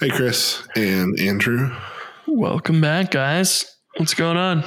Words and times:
Hey, 0.00 0.08
Chris 0.08 0.66
and 0.74 1.20
Andrew. 1.20 1.76
Welcome 2.26 2.80
back, 2.80 3.10
guys. 3.10 3.76
What's 3.98 4.14
going 4.14 4.38
on? 4.38 4.64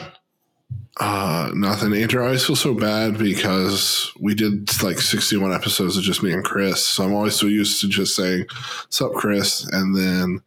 Uh, 0.97 1.49
nothing. 1.55 1.91
Andrew, 1.95 2.21
I 2.21 2.25
always 2.25 2.45
feel 2.45 2.55
so 2.55 2.75
bad 2.75 3.17
because 3.17 4.11
we 4.19 4.35
did 4.35 4.69
like 4.83 4.99
61 4.99 5.51
episodes 5.51 5.97
of 5.97 6.04
just 6.04 6.21
me 6.21 6.33
and 6.33 6.43
Chris. 6.43 6.85
So 6.85 7.04
I'm 7.04 7.15
always 7.15 7.33
so 7.33 7.47
used 7.47 7.81
to 7.81 7.88
just 7.88 8.15
saying, 8.15 8.46
Sup, 8.89 9.11
Chris? 9.13 9.67
And 9.71 9.96
then 9.96 10.43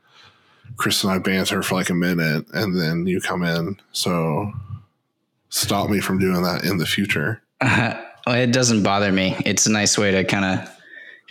Chris 0.76 1.02
and 1.02 1.12
I 1.12 1.18
banter 1.18 1.64
for 1.64 1.74
like 1.74 1.90
a 1.90 1.94
minute 1.94 2.46
and 2.54 2.80
then 2.80 3.08
you 3.08 3.20
come 3.20 3.42
in. 3.42 3.80
So 3.90 4.52
stop 5.48 5.90
me 5.90 5.98
from 5.98 6.20
doing 6.20 6.44
that 6.44 6.62
in 6.62 6.78
the 6.78 6.86
future. 6.86 7.42
Uh, 7.60 8.00
well, 8.28 8.36
it 8.36 8.52
doesn't 8.52 8.84
bother 8.84 9.10
me. 9.10 9.34
It's 9.44 9.66
a 9.66 9.72
nice 9.72 9.98
way 9.98 10.12
to 10.12 10.22
kind 10.22 10.44
of 10.44 10.70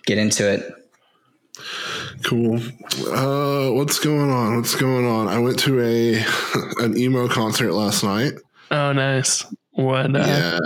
get 0.06 0.18
into 0.18 0.46
it. 0.52 0.74
Cool. 2.26 2.60
Uh, 3.08 3.72
what's 3.74 4.00
going 4.00 4.32
on? 4.32 4.56
What's 4.56 4.74
going 4.74 5.06
on? 5.06 5.28
I 5.28 5.38
went 5.38 5.60
to 5.60 5.80
a 5.80 6.26
an 6.84 6.98
emo 6.98 7.28
concert 7.28 7.72
last 7.72 8.04
night. 8.04 8.34
Oh, 8.72 8.94
nice. 8.94 9.46
What? 9.74 10.16
Uh, 10.16 10.20
yeah. 10.20 10.60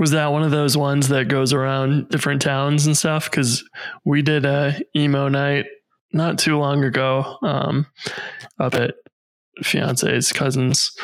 Was 0.00 0.10
that 0.10 0.32
one 0.32 0.42
of 0.42 0.50
those 0.50 0.76
ones 0.76 1.06
that 1.08 1.28
goes 1.28 1.52
around 1.52 2.08
different 2.08 2.42
towns 2.42 2.86
and 2.86 2.96
stuff? 2.96 3.30
Because 3.30 3.62
we 4.04 4.22
did 4.22 4.44
a 4.44 4.80
emo 4.96 5.28
night 5.28 5.66
not 6.12 6.36
too 6.36 6.58
long 6.58 6.82
ago 6.82 7.38
um, 7.42 7.86
up 8.58 8.74
at 8.74 8.94
fiance's 9.62 10.32
cousins, 10.32 10.96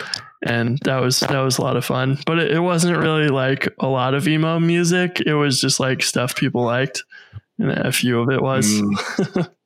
and 0.44 0.78
that 0.84 1.00
was 1.00 1.20
that 1.20 1.40
was 1.40 1.58
a 1.58 1.62
lot 1.62 1.76
of 1.76 1.84
fun. 1.84 2.18
But 2.26 2.40
it, 2.40 2.50
it 2.50 2.60
wasn't 2.60 2.98
really 2.98 3.28
like 3.28 3.68
a 3.78 3.86
lot 3.86 4.14
of 4.14 4.26
emo 4.26 4.58
music. 4.58 5.22
It 5.24 5.34
was 5.34 5.60
just 5.60 5.78
like 5.78 6.02
stuff 6.02 6.34
people 6.34 6.64
liked, 6.64 7.04
and 7.60 7.70
a 7.70 7.92
few 7.92 8.18
of 8.20 8.30
it 8.30 8.42
was. 8.42 8.66
Mm. 8.66 9.50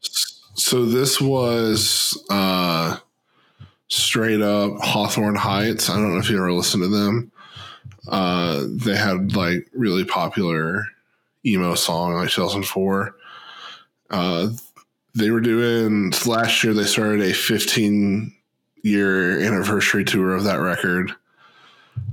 so 0.00 0.84
this 0.84 1.20
was 1.20 2.22
uh 2.30 2.98
straight 3.88 4.40
up 4.40 4.72
Hawthorne 4.80 5.34
Heights. 5.34 5.90
I 5.90 5.96
don't 5.96 6.14
know 6.14 6.20
if 6.20 6.30
you 6.30 6.36
ever 6.36 6.52
listened 6.52 6.84
to 6.84 6.88
them. 6.88 7.32
Uh, 8.08 8.64
they 8.68 8.96
had 8.96 9.36
like 9.36 9.66
really 9.72 10.04
popular 10.04 10.86
emo 11.44 11.74
song 11.74 12.14
like 12.14 12.30
2004. 12.30 13.14
Uh, 14.10 14.48
they 15.14 15.30
were 15.30 15.40
doing 15.40 16.12
last 16.26 16.62
year. 16.62 16.72
They 16.72 16.84
started 16.84 17.20
a 17.20 17.32
15 17.32 18.32
year 18.82 19.40
anniversary 19.40 20.04
tour 20.04 20.34
of 20.34 20.44
that 20.44 20.60
record. 20.60 21.12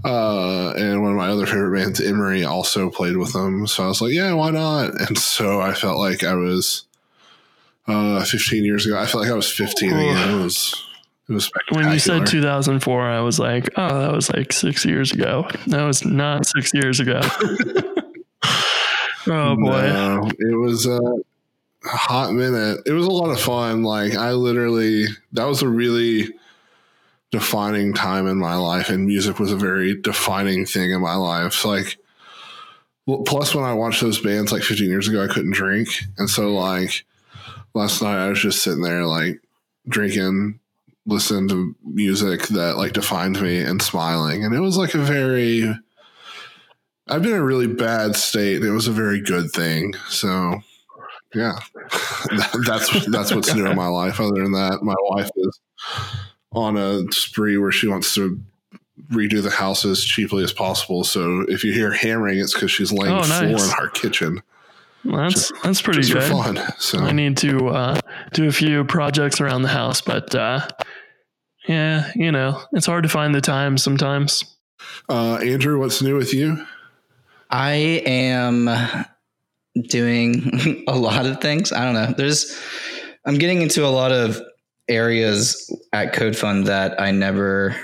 Uh, 0.04 0.72
and 0.72 1.02
one 1.02 1.12
of 1.12 1.18
my 1.18 1.30
other 1.30 1.46
favorite 1.46 1.80
bands, 1.80 2.02
Emery, 2.02 2.44
also 2.44 2.90
played 2.90 3.18
with 3.18 3.34
them. 3.34 3.68
So 3.68 3.84
I 3.84 3.88
was 3.88 4.02
like, 4.02 4.14
yeah, 4.14 4.34
why 4.34 4.52
not? 4.52 5.00
And 5.02 5.18
so 5.18 5.62
I 5.62 5.74
felt 5.74 5.98
like 5.98 6.24
I 6.24 6.34
was 6.34 6.87
uh, 7.88 8.24
15 8.24 8.66
years 8.66 8.86
ago. 8.86 8.98
I 8.98 9.06
felt 9.06 9.24
like 9.24 9.32
I 9.32 9.36
was 9.36 9.52
15 9.52 9.90
again. 9.92 10.40
It 10.40 10.44
was 10.44 10.88
it 11.30 11.34
was 11.34 11.52
when 11.72 11.92
you 11.92 12.00
said 12.00 12.26
2004, 12.26 13.02
I 13.02 13.20
was 13.20 13.38
like, 13.38 13.70
oh, 13.76 14.02
that 14.02 14.14
was 14.14 14.32
like 14.32 14.54
six 14.54 14.86
years 14.86 15.12
ago. 15.12 15.46
That 15.68 15.84
was 15.84 16.06
not 16.06 16.46
six 16.46 16.74
years 16.74 17.02
ago. 17.02 17.20
oh 19.28 19.56
boy, 19.58 19.82
no, 19.82 20.32
it 20.40 20.58
was 20.58 20.86
a 20.86 21.00
hot 21.84 22.32
minute. 22.32 22.80
It 22.86 22.94
was 22.94 23.06
a 23.06 23.12
lot 23.12 23.32
of 23.32 23.42
fun. 23.42 23.84
Like 23.84 24.16
I 24.16 24.32
literally, 24.32 25.08
that 25.34 25.44
was 25.44 25.62
a 25.62 25.68
really 25.68 26.34
defining 27.32 27.94
time 27.94 28.26
in 28.28 28.38
my 28.38 28.56
life, 28.56 28.90
and 28.90 29.06
music 29.06 29.38
was 29.38 29.52
a 29.52 29.58
very 29.58 30.00
defining 30.00 30.66
thing 30.66 30.92
in 30.92 31.02
my 31.02 31.16
life. 31.16 31.66
Like, 31.66 31.98
plus 33.26 33.54
when 33.54 33.66
I 33.66 33.74
watched 33.74 34.00
those 34.00 34.22
bands 34.22 34.54
like 34.54 34.64
15 34.64 34.90
years 34.90 35.10
ago, 35.10 35.22
I 35.22 35.28
couldn't 35.28 35.52
drink, 35.52 35.90
and 36.18 36.30
so 36.30 36.54
like 36.54 37.04
last 37.78 38.02
night 38.02 38.18
I 38.18 38.30
was 38.30 38.42
just 38.42 38.64
sitting 38.64 38.82
there 38.82 39.06
like 39.06 39.40
drinking 39.88 40.60
listening 41.06 41.48
to 41.48 41.76
music 41.84 42.48
that 42.48 42.76
like 42.76 42.94
defined 42.94 43.42
me 43.42 43.60
and 43.62 43.82
smiling. 43.82 44.44
And 44.44 44.54
it 44.54 44.60
was 44.60 44.78
like 44.78 44.94
a 44.94 45.00
very 45.00 45.74
i've 47.10 47.22
been 47.22 47.32
in 47.32 47.38
a 47.38 47.44
really 47.44 47.68
bad 47.68 48.16
state. 48.16 48.64
It 48.64 48.72
was 48.72 48.88
a 48.88 48.92
very 48.92 49.22
good 49.22 49.52
thing. 49.52 49.94
So 50.10 50.62
yeah. 51.36 51.60
That's 52.66 53.06
that's 53.08 53.34
what's 53.34 53.54
new 53.54 53.68
in 53.68 53.76
my 53.76 53.88
life. 53.88 54.20
Other 54.20 54.42
than 54.42 54.54
that 54.54 54.82
my 54.82 54.96
wife 55.02 55.30
is 55.36 55.60
on 56.52 56.78
a 56.78 57.04
spree 57.12 57.58
where 57.58 57.72
she 57.72 57.88
wants 57.88 58.14
to 58.16 58.42
redo 59.12 59.44
the 59.44 59.52
house 59.52 59.86
as 59.86 60.04
cheaply 60.04 60.44
as 60.44 60.52
possible. 60.52 61.04
So 61.04 61.42
if 61.48 61.64
you 61.64 61.72
hear 61.72 61.92
hammering 61.92 62.40
it's 62.40 62.54
because 62.54 62.72
she's 62.72 62.92
laying 62.92 63.14
oh, 63.14 63.20
nice. 63.20 63.40
floor 63.40 63.64
in 63.64 63.72
our 63.80 63.90
kitchen 63.90 64.42
well, 65.08 65.24
that's 65.24 65.50
just, 65.50 65.64
that's 65.64 65.82
pretty 65.82 66.12
good. 66.12 66.24
Fun, 66.24 66.60
so. 66.78 67.00
I 67.00 67.12
need 67.12 67.38
to 67.38 67.70
uh, 67.70 68.00
do 68.34 68.48
a 68.48 68.52
few 68.52 68.84
projects 68.84 69.40
around 69.40 69.62
the 69.62 69.70
house, 69.70 70.02
but 70.02 70.36
uh, 70.36 70.68
yeah, 71.68 72.12
you 72.16 72.32
know, 72.32 72.62
it's 72.74 72.86
hard 72.86 73.04
to 73.04 73.10
find 73.10 73.34
the 73.34 73.42
time 73.42 73.78
sometimes. 73.78 74.44
Uh, 75.10 75.36
Andrew, 75.36 75.80
what's 75.80 76.02
new 76.02 76.16
with 76.16 76.34
you? 76.34 76.66
I 77.50 77.74
am 78.06 78.70
doing 79.88 80.84
a 80.88 80.98
lot 80.98 81.26
of 81.26 81.40
things. 81.42 81.72
I 81.72 81.86
don't 81.86 81.94
know. 81.94 82.14
There's, 82.16 82.60
I'm 83.26 83.38
getting 83.38 83.62
into 83.62 83.86
a 83.86 83.90
lot 83.90 84.12
of 84.12 84.42
areas 84.90 85.74
at 85.94 86.14
CodeFund 86.14 86.66
that 86.66 87.00
I 87.00 87.12
never 87.12 87.76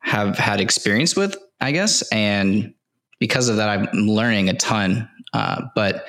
have 0.00 0.38
had 0.38 0.60
experience 0.60 1.16
with, 1.16 1.36
I 1.60 1.72
guess. 1.72 2.06
And 2.10 2.74
because 3.18 3.48
of 3.48 3.56
that, 3.56 3.68
I'm 3.68 3.88
learning 3.92 4.48
a 4.48 4.54
ton. 4.54 5.08
Uh, 5.32 5.62
but 5.74 6.06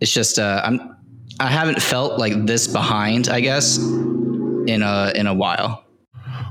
it's 0.00 0.12
just, 0.12 0.38
uh, 0.38 0.62
I'm, 0.64 0.96
I 1.40 1.48
haven't 1.48 1.82
felt 1.82 2.18
like 2.18 2.46
this 2.46 2.66
behind, 2.66 3.28
I 3.28 3.40
guess, 3.40 3.78
in 3.78 4.82
a, 4.82 5.12
in 5.14 5.26
a 5.26 5.34
while. 5.34 5.86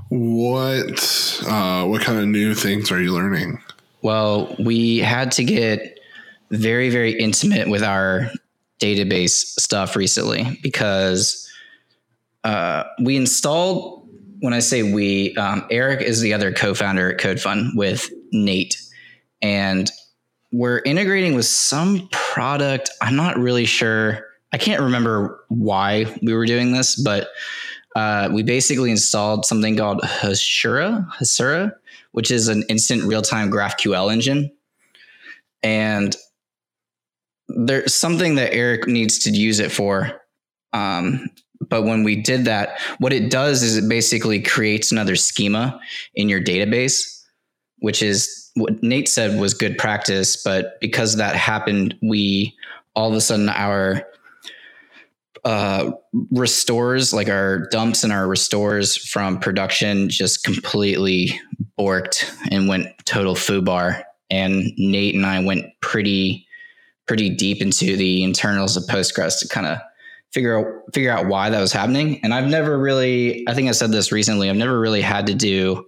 What 0.10 1.44
uh, 1.48 1.86
what 1.86 2.02
kind 2.02 2.20
of 2.20 2.28
new 2.28 2.54
things 2.54 2.92
are 2.92 3.02
you 3.02 3.12
learning? 3.12 3.62
Well, 4.04 4.56
we 4.60 5.00
had 5.00 5.32
to 5.34 5.44
get 5.44 6.00
very 6.52 6.90
very 6.90 7.12
intimate 7.18 7.68
with 7.68 7.84
our 7.84 8.30
database 8.80 9.32
stuff 9.32 9.96
recently 9.96 10.60
because 10.62 11.52
uh, 12.44 12.84
we 13.04 13.18
installed. 13.18 14.08
When 14.42 14.54
I 14.54 14.60
say 14.60 14.84
we, 14.84 15.34
um, 15.38 15.66
Eric 15.72 16.02
is 16.02 16.22
the 16.22 16.34
other 16.34 16.52
co-founder 16.54 17.14
at 17.14 17.20
CodeFund 17.20 17.72
with 17.76 18.10
Nate, 18.32 18.80
and 19.42 19.90
we're 20.56 20.82
integrating 20.86 21.36
with 21.36 21.46
some 21.46 22.08
product. 22.14 22.90
I'm 23.02 23.18
not 23.18 23.38
really 23.38 23.66
sure. 23.66 24.26
I 24.54 24.58
can't 24.58 24.82
remember 24.82 25.44
why 25.50 26.06
we 26.22 26.34
were 26.34 26.46
doing 26.46 26.72
this, 26.72 26.96
but 26.96 27.28
uh, 27.94 28.30
we 28.32 28.42
basically 28.42 28.90
installed 28.90 29.46
something 29.46 29.76
called 29.76 30.00
Hasura, 30.02 31.06
Hasura, 31.20 31.74
which 32.14 32.32
is 32.32 32.48
an 32.48 32.64
instant 32.70 33.04
real-time 33.04 33.52
GraphQL 33.52 34.14
engine. 34.14 34.50
And 35.62 36.16
there's 37.50 37.94
something 37.94 38.36
that 38.36 38.54
Eric 38.54 38.88
needs 38.88 39.20
to 39.20 39.32
use 39.32 39.60
it 39.60 39.74
for. 39.74 40.22
Um, 40.72 41.30
but 41.68 41.84
when 41.84 42.04
we 42.04 42.22
did 42.22 42.46
that, 42.46 42.80
what 43.00 43.12
it 43.12 43.30
does 43.30 43.62
is 43.62 43.76
it 43.76 43.90
basically 43.90 44.42
creates 44.42 44.90
another 44.90 45.18
schema 45.18 45.78
in 46.14 46.30
your 46.30 46.42
database, 46.42 47.26
which 47.80 48.02
is 48.02 48.45
what 48.56 48.82
Nate 48.82 49.08
said 49.08 49.40
was 49.40 49.54
good 49.54 49.78
practice. 49.78 50.42
But 50.42 50.80
because 50.82 51.18
that 51.18 51.36
happened, 51.36 51.96
we 52.02 52.56
all 52.96 53.10
of 53.10 53.16
a 53.16 53.22
sudden 53.22 53.50
our 53.50 54.04
uh, 55.44 55.92
restores, 56.32 57.14
like 57.14 57.30
our 57.30 57.68
dumps 57.70 58.04
and 58.04 58.12
our 58.12 58.28
restores 58.28 58.98
from 58.98 59.40
production, 59.40 60.10
just 60.10 60.44
completely 60.44 61.40
borked 61.78 62.26
and 62.50 62.68
went 62.68 62.88
total 63.06 63.36
foobar. 63.36 64.04
And 64.32 64.72
Nate 64.78 65.14
and 65.14 65.26
I 65.26 65.44
went 65.44 65.66
pretty, 65.82 66.48
pretty 67.08 67.30
deep 67.30 67.62
into 67.62 67.96
the 67.96 68.24
internals 68.24 68.76
of 68.76 68.84
Postgres 68.86 69.40
to 69.42 69.48
kind 69.48 69.68
of 69.68 69.78
figure 70.32 70.58
out 70.58 70.66
figure 70.94 71.12
out 71.12 71.28
why 71.28 71.50
that 71.50 71.62
was 71.62 71.72
happening. 71.72 72.20
And 72.24 72.34
I've 72.34 72.48
never 72.48 72.78
really, 72.78 73.48
I 73.48 73.54
think 73.54 73.70
I 73.70 73.72
said 73.72 73.92
this 73.92 74.12
recently, 74.12 74.50
I've 74.50 74.56
never 74.56 74.80
really 74.80 75.02
had 75.02 75.28
to 75.28 75.36
do 75.36 75.86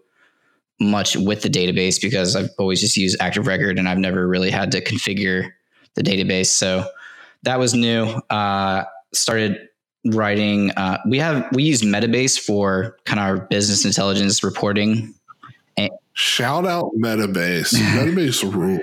much 0.80 1.16
with 1.16 1.42
the 1.42 1.50
database 1.50 2.00
because 2.02 2.36
I've 2.36 2.50
always 2.60 2.82
just 2.82 2.98
used 2.98 3.18
Active 3.20 3.48
Record 3.48 3.80
and 3.80 3.90
I've 3.90 3.98
never 3.98 4.28
really 4.28 4.52
had 4.52 4.72
to 4.74 4.82
configure 4.82 5.52
the 5.96 6.04
database. 6.04 6.48
So 6.48 6.88
that 7.44 7.60
was 7.60 7.74
new. 7.74 8.06
Uh, 8.30 8.84
started 9.14 9.68
writing. 10.06 10.72
Uh, 10.72 11.00
we 11.08 11.20
have 11.20 11.48
we 11.52 11.64
use 11.64 11.82
Metabase 11.82 12.40
for 12.40 12.98
kind 13.06 13.20
of 13.20 13.26
our 13.26 13.48
business 13.48 13.86
intelligence 13.86 14.44
reporting. 14.44 15.14
And 15.76 15.92
Shout 16.14 16.66
out 16.66 16.92
Metabase. 16.98 17.74
Metabase 17.74 18.54
rule. 18.54 18.80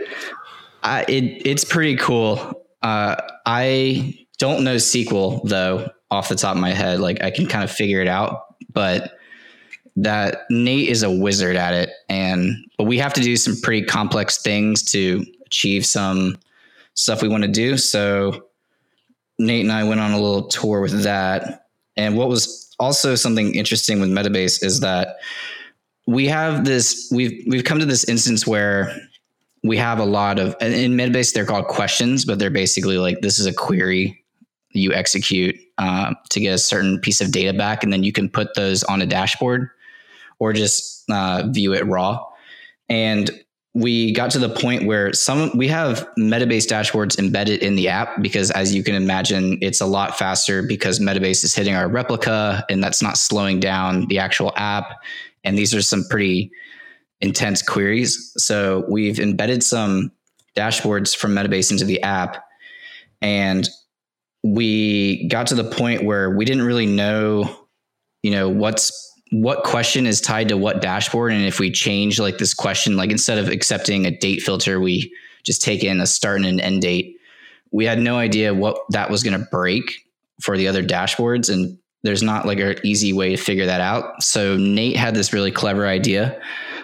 Uh, 0.83 1.05
it 1.09 1.47
it's 1.47 1.65
pretty 1.65 1.97
cool. 1.97 2.63
Uh, 2.83 3.17
I 3.47 4.19
don't 4.39 4.65
know 4.65 4.77
SQL 4.77 5.43
though 5.49 5.89
off 6.11 6.29
the 6.29 6.37
top 6.37 6.55
of 6.55 6.61
my 6.61 6.73
head. 6.73 7.01
Like 7.01 7.23
I 7.23 7.31
can 7.31 7.47
kind 7.47 7.65
of 7.65 7.71
figure 7.71 8.01
it 8.01 8.09
out, 8.09 8.43
but 8.73 9.14
that 9.97 10.43
Nate 10.51 10.89
is 10.89 11.03
a 11.03 11.11
wizard 11.11 11.57
at 11.57 11.75
it. 11.75 11.91
And 12.09 12.57
but 12.79 12.85
we 12.85 12.99
have 12.99 13.15
to 13.15 13.21
do 13.21 13.37
some 13.37 13.57
pretty 13.63 13.87
complex 13.87 14.43
things 14.43 14.83
to 14.93 15.25
achieve 15.47 15.87
some 15.87 16.37
stuff 16.95 17.23
we 17.23 17.29
want 17.29 17.45
to 17.45 17.49
do. 17.51 17.77
So 17.77 18.47
Nate 19.39 19.63
and 19.63 19.73
I 19.73 19.85
went 19.85 20.01
on 20.01 20.13
a 20.13 20.21
little 20.21 20.49
tour 20.49 20.81
with 20.81 21.03
that. 21.03 21.67
And 21.97 22.17
what 22.17 22.29
was 22.29 22.75
also 22.79 23.15
something 23.15 23.55
interesting 23.55 24.01
with 24.01 24.11
Metabase 24.11 24.63
is 24.65 24.81
that 24.81 25.17
we 26.07 26.27
have 26.27 26.65
this 26.65 27.09
we've 27.13 27.45
we've 27.47 27.65
come 27.65 27.79
to 27.79 27.87
this 27.87 28.05
instance 28.05 28.47
where 28.47 28.95
we 29.63 29.77
have 29.77 29.99
a 29.99 30.05
lot 30.05 30.39
of 30.39 30.55
in 30.61 30.93
Metabase 30.93 31.33
they're 31.33 31.47
called 31.47 31.67
questions, 31.69 32.25
but 32.25 32.39
they're 32.39 32.51
basically 32.51 32.99
like 32.99 33.21
this 33.21 33.39
is 33.39 33.47
a 33.47 33.55
query 33.55 34.23
you 34.71 34.93
execute 34.93 35.57
um, 35.79 36.17
to 36.31 36.41
get 36.41 36.53
a 36.53 36.59
certain 36.59 36.99
piece 37.01 37.21
of 37.21 37.31
data 37.31 37.57
back, 37.57 37.85
and 37.85 37.93
then 37.93 38.03
you 38.03 38.13
can 38.13 38.29
put 38.29 38.55
those 38.55 38.83
on 38.85 39.01
a 39.01 39.07
dashboard 39.07 39.71
or 40.45 40.53
just 40.53 41.11
uh, 41.11 41.43
view 41.49 41.73
it 41.73 41.87
raw. 41.87 42.23
And 42.91 43.31
we 43.73 44.13
got 44.13 44.31
to 44.33 44.39
the 44.39 44.51
point 44.51 44.85
where 44.85 45.11
some 45.15 45.51
we 45.57 45.67
have 45.69 46.07
metabase 46.19 46.67
dashboards 46.67 47.19
embedded 47.19 47.63
in 47.63 47.77
the 47.77 47.89
app 47.89 48.21
because 48.21 48.51
as 48.51 48.75
you 48.75 48.85
can 48.85 48.95
imagine 48.95 49.57
it's 49.63 49.81
a 49.81 49.87
lot 49.87 50.19
faster 50.19 50.63
because 50.63 51.01
metabase 51.01 51.45
is 51.45 51.55
hitting 51.55 51.75
our 51.75 51.89
replica 51.89 52.63
and 52.69 52.85
that's 52.85 53.01
not 53.01 53.17
slowing 53.17 53.59
down 53.59 54.07
the 54.09 54.19
actual 54.19 54.53
app. 54.57 55.01
And 55.45 55.57
these 55.57 55.75
are 55.75 55.81
some 55.81 56.05
pretty 56.11 56.51
intense 57.23 57.63
queries. 57.63 58.31
So 58.37 58.85
we've 58.91 59.19
embedded 59.19 59.63
some 59.63 60.13
dashboards 60.55 61.17
from 61.17 61.35
metabase 61.35 61.71
into 61.73 61.87
the 61.87 62.03
app. 62.03 62.45
And 63.23 63.67
we 64.43 65.27
got 65.29 65.47
to 65.47 65.55
the 65.55 65.65
point 65.65 66.05
where 66.05 66.37
we 66.37 66.45
didn't 66.45 66.67
really 66.67 66.87
know 66.87 67.65
you 68.23 68.31
know 68.31 68.49
what's 68.49 69.14
what 69.31 69.65
question 69.65 70.07
is 70.07 70.21
tied 70.21 70.49
to 70.49 70.57
what 70.57 70.81
dashboard? 70.81 71.33
And 71.33 71.45
if 71.45 71.59
we 71.59 71.71
change 71.71 72.21
like 72.21 72.39
this 72.39 72.55
question 72.55 72.97
like 72.97 73.11
instead 73.11 73.39
of 73.39 73.49
accepting 73.49 74.07
a 74.07 74.17
date 74.17 74.43
filter 74.43 74.81
we 74.81 75.13
just 75.45 75.63
take 75.63 75.85
in 75.85 76.01
a 76.01 76.07
start 76.07 76.39
and 76.39 76.47
an 76.47 76.61
end 76.61 76.83
date. 76.83 77.17
We 77.71 77.85
had 77.85 77.99
no 77.99 78.17
idea 78.17 78.55
what 78.55 78.79
that 78.91 79.11
was 79.11 79.23
going 79.23 79.39
to 79.39 79.47
break 79.51 80.07
for 80.41 80.57
the 80.57 80.69
other 80.69 80.83
dashboards 80.83 81.53
and 81.53 81.79
there's 82.03 82.23
not 82.23 82.47
like 82.47 82.59
an 82.59 82.77
easy 82.85 83.13
way 83.13 83.31
to 83.31 83.37
figure 83.37 83.67
that 83.67 83.81
out. 83.81 84.23
So 84.23 84.57
nate 84.57 84.97
had 84.97 85.15
this 85.15 85.33
really 85.33 85.51
clever 85.51 85.87
idea 85.87 86.41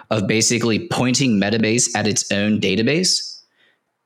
of 0.09 0.27
basically 0.27 0.87
pointing 0.89 1.39
metabase 1.39 1.89
at 1.95 2.07
its 2.07 2.31
own 2.31 2.59
database 2.59 3.31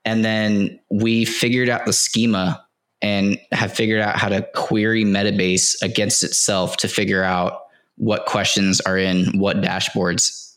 and 0.05 0.23
then 0.23 0.79
we 0.91 1.25
figured 1.25 1.67
out 1.67 1.85
the 1.85 1.93
schema 1.93 2.63
and 3.01 3.39
have 3.51 3.73
figured 3.73 4.01
out 4.01 4.17
how 4.17 4.29
to 4.29 4.47
query 4.53 5.03
metabase 5.03 5.75
against 5.81 6.23
itself 6.23 6.77
to 6.77 6.87
figure 6.87 7.23
out 7.23 7.61
what 7.97 8.25
questions 8.25 8.81
are 8.81 8.97
in 8.97 9.39
what 9.39 9.62
dashboards, 9.62 10.53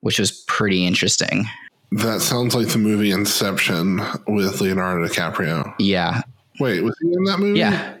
which 0.00 0.18
was 0.18 0.30
pretty 0.46 0.86
interesting. 0.86 1.44
That 1.92 2.20
sounds 2.20 2.54
like 2.54 2.68
the 2.68 2.78
movie 2.78 3.10
Inception 3.10 4.00
with 4.26 4.60
Leonardo 4.60 5.06
DiCaprio. 5.06 5.74
Yeah. 5.78 6.22
Wait, 6.60 6.82
was 6.82 6.96
he 7.02 7.12
in 7.12 7.24
that 7.24 7.38
movie? 7.38 7.58
Yeah. 7.58 7.96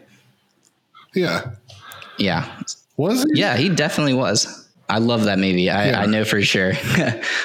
Yeah. 1.14 1.50
Yeah. 2.18 2.62
Was 2.96 3.24
he? 3.24 3.40
Yeah, 3.40 3.56
he 3.56 3.68
definitely 3.68 4.14
was. 4.14 4.68
I 4.90 4.98
love 4.98 5.24
that 5.24 5.38
movie. 5.38 5.70
I, 5.70 5.88
Yeah. 5.90 6.00
I 6.00 6.06
know 6.06 6.24
for 6.24 6.42
sure. 6.42 6.72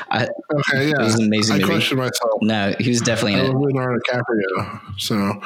I, 0.09 0.27
Okay, 0.53 0.89
yeah. 0.89 0.95
It 0.99 1.03
was 1.03 1.15
an 1.15 1.25
amazing 1.25 1.55
I 1.55 1.59
movie. 1.59 1.69
question 1.71 1.97
myself. 1.97 2.41
no, 2.41 2.73
he 2.79 2.89
was 2.89 3.01
definitely 3.01 3.35
I 3.35 3.45
in 3.45 3.51
love 3.51 3.55
it. 3.61 3.65
Leonardo 3.65 3.99
DiCaprio. 4.09 4.99
So, 4.99 5.41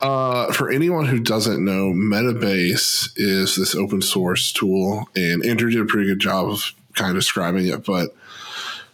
uh, 0.00 0.52
for 0.52 0.70
anyone 0.70 1.06
who 1.06 1.18
doesn't 1.20 1.64
know, 1.64 1.92
Metabase 1.92 3.10
is 3.16 3.56
this 3.56 3.74
open 3.74 4.02
source 4.02 4.52
tool, 4.52 5.08
and 5.16 5.44
Andrew 5.44 5.70
did 5.70 5.80
a 5.80 5.84
pretty 5.86 6.06
good 6.08 6.18
job 6.20 6.48
of 6.48 6.72
kind 6.94 7.10
of 7.10 7.16
describing 7.16 7.66
it. 7.66 7.84
But 7.84 8.14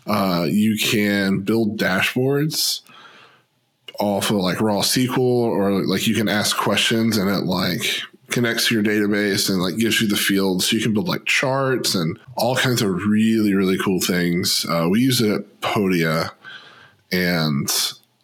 uh, 0.07 0.47
you 0.49 0.79
can 0.79 1.41
build 1.41 1.79
dashboards 1.79 2.81
off 3.99 4.31
of 4.31 4.37
like 4.37 4.61
raw 4.61 4.81
SQL, 4.81 5.19
or 5.19 5.85
like 5.87 6.07
you 6.07 6.15
can 6.15 6.29
ask 6.29 6.57
questions, 6.57 7.17
and 7.17 7.29
it 7.29 7.45
like 7.45 7.83
connects 8.31 8.69
to 8.69 8.75
your 8.75 8.85
database 8.85 9.49
and 9.49 9.63
like 9.63 9.77
gives 9.77 10.01
you 10.01 10.09
the 10.09 10.17
fields. 10.17 10.69
So 10.69 10.77
you 10.77 10.83
can 10.83 10.93
build 10.93 11.09
like 11.09 11.25
charts 11.25 11.95
and 11.95 12.19
all 12.37 12.57
kinds 12.57 12.83
of 12.83 12.91
really 12.91 13.55
really 13.55 13.79
cool 13.79 14.01
things. 14.01 14.67
Uh, 14.69 14.89
we 14.91 15.01
use 15.01 15.21
it 15.21 15.33
at 15.33 15.61
Podia 15.61 16.31
and 17.11 17.71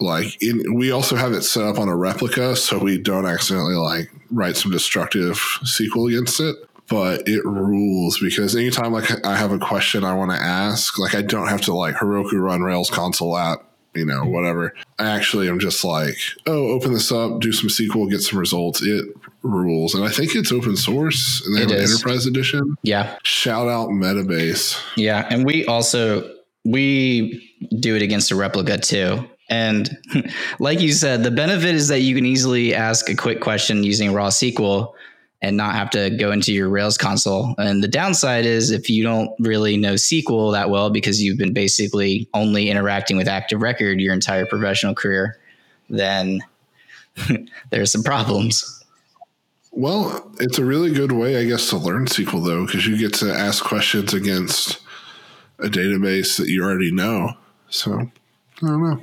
like 0.01 0.43
in, 0.43 0.75
we 0.75 0.91
also 0.91 1.17
have 1.17 1.33
it 1.33 1.43
set 1.43 1.65
up 1.65 1.79
on 1.79 1.89
a 1.89 1.97
replica 1.97 2.57
so 2.57 2.79
we 2.79 2.99
don't 2.99 3.27
accidentally 3.27 3.75
like 3.75 4.11
write 4.31 4.57
some 4.57 4.73
destructive 4.73 5.37
SQL 5.65 6.09
against 6.09 6.41
it. 6.41 6.57
But 6.87 7.27
it 7.27 7.43
rules 7.47 8.19
because 8.19 8.55
anytime 8.55 8.93
like 8.93 9.25
I 9.25 9.37
have 9.37 9.53
a 9.53 9.59
question 9.59 10.05
I 10.05 10.15
want 10.15 10.33
to 10.33 10.37
ask, 10.37 10.99
like 10.99 11.15
I 11.15 11.23
don't 11.23 11.49
have 11.49 11.63
to 11.63 11.75
like 11.75 11.95
Heroku 11.95 12.35
run 12.35 12.61
Rails 12.61 12.91
console 12.91 13.39
app, 13.39 13.65
you 13.95 14.05
know, 14.05 14.25
whatever. 14.27 14.75
I 14.99 15.09
actually 15.09 15.49
am 15.49 15.59
just 15.59 15.83
like, 15.83 16.17
oh, 16.47 16.73
open 16.73 16.93
this 16.93 17.11
up, 17.11 17.41
do 17.41 17.53
some 17.53 17.71
SQL, 17.71 18.11
get 18.11 18.21
some 18.21 18.39
results. 18.39 18.83
It 18.83 19.07
rules, 19.45 19.95
and 19.95 20.05
I 20.05 20.09
think 20.09 20.35
it's 20.35 20.51
open 20.51 20.77
source, 20.77 21.43
and 21.47 21.57
they 21.57 21.63
It 21.63 21.71
have 21.71 21.79
an 21.79 21.85
enterprise 21.85 22.27
edition. 22.27 22.77
Yeah. 22.83 23.17
Shout 23.23 23.69
out 23.69 23.91
Metabase. 23.91 24.81
Yeah. 24.97 25.27
And 25.31 25.45
we 25.45 25.65
also 25.67 26.29
we 26.65 27.55
do 27.79 27.95
it 27.95 28.03
against 28.03 28.31
a 28.31 28.37
replica 28.37 28.79
too. 28.79 29.29
And 29.51 29.97
like 30.59 30.81
you 30.81 30.93
said, 30.93 31.23
the 31.23 31.31
benefit 31.31 31.75
is 31.75 31.89
that 31.89 32.01
you 32.01 32.15
can 32.15 32.25
easily 32.25 32.75
ask 32.75 33.09
a 33.11 33.15
quick 33.15 33.41
question 33.41 33.85
using 33.85 34.13
raw 34.13 34.29
SQL 34.29 34.93
and 35.43 35.59
not 35.59 35.75
have 35.75 35.91
to 35.91 36.09
go 36.09 36.33
into 36.33 36.55
your 36.55 36.71
Rails 36.71 36.97
console. 36.97 37.55
And 37.59 37.83
the 37.83 37.89
downside 37.89 38.47
is 38.47 38.71
if 38.71 38.89
you 38.89 39.03
don't 39.03 39.31
really 39.39 39.77
know 39.77 39.95
SQL 39.95 40.53
that 40.53 40.71
well 40.71 40.89
because 40.89 41.23
you've 41.23 41.37
been 41.37 41.53
basically 41.53 42.27
only 42.33 42.71
interacting 42.71 43.19
with 43.19 43.29
Active 43.29 43.61
Record 43.61 44.01
your 44.01 44.15
entire 44.15 44.47
professional 44.47 44.95
career, 44.95 45.37
then 45.91 46.41
there's 47.71 47.93
some 47.93 48.03
problems. 48.03 48.84
Well, 49.77 50.31
it's 50.39 50.59
a 50.59 50.65
really 50.65 50.93
good 50.93 51.11
way, 51.11 51.37
I 51.37 51.45
guess, 51.45 51.69
to 51.71 51.77
learn 51.77 52.07
SQL 52.07 52.45
though, 52.47 52.65
because 52.65 52.87
you 52.87 52.97
get 52.97 53.13
to 53.15 53.33
ask 53.35 53.65
questions 53.65 54.15
against 54.15 54.81
a 55.59 55.67
database 55.67 56.39
that 56.39 56.49
you 56.49 56.63
already 56.63 56.93
know. 56.93 57.33
So 57.69 57.93
I 57.93 58.11
don't 58.61 58.83
know. 58.83 59.01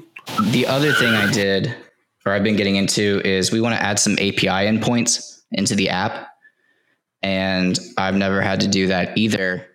The 0.51 0.67
other 0.67 0.93
thing 0.93 1.13
I 1.13 1.29
did, 1.31 1.75
or 2.25 2.31
I've 2.31 2.43
been 2.43 2.55
getting 2.55 2.77
into, 2.77 3.21
is 3.25 3.51
we 3.51 3.59
want 3.59 3.75
to 3.75 3.83
add 3.83 3.99
some 3.99 4.13
API 4.13 4.47
endpoints 4.47 5.41
into 5.51 5.75
the 5.75 5.89
app. 5.89 6.27
And 7.21 7.77
I've 7.97 8.15
never 8.15 8.41
had 8.41 8.61
to 8.61 8.67
do 8.67 8.87
that 8.87 9.17
either. 9.17 9.67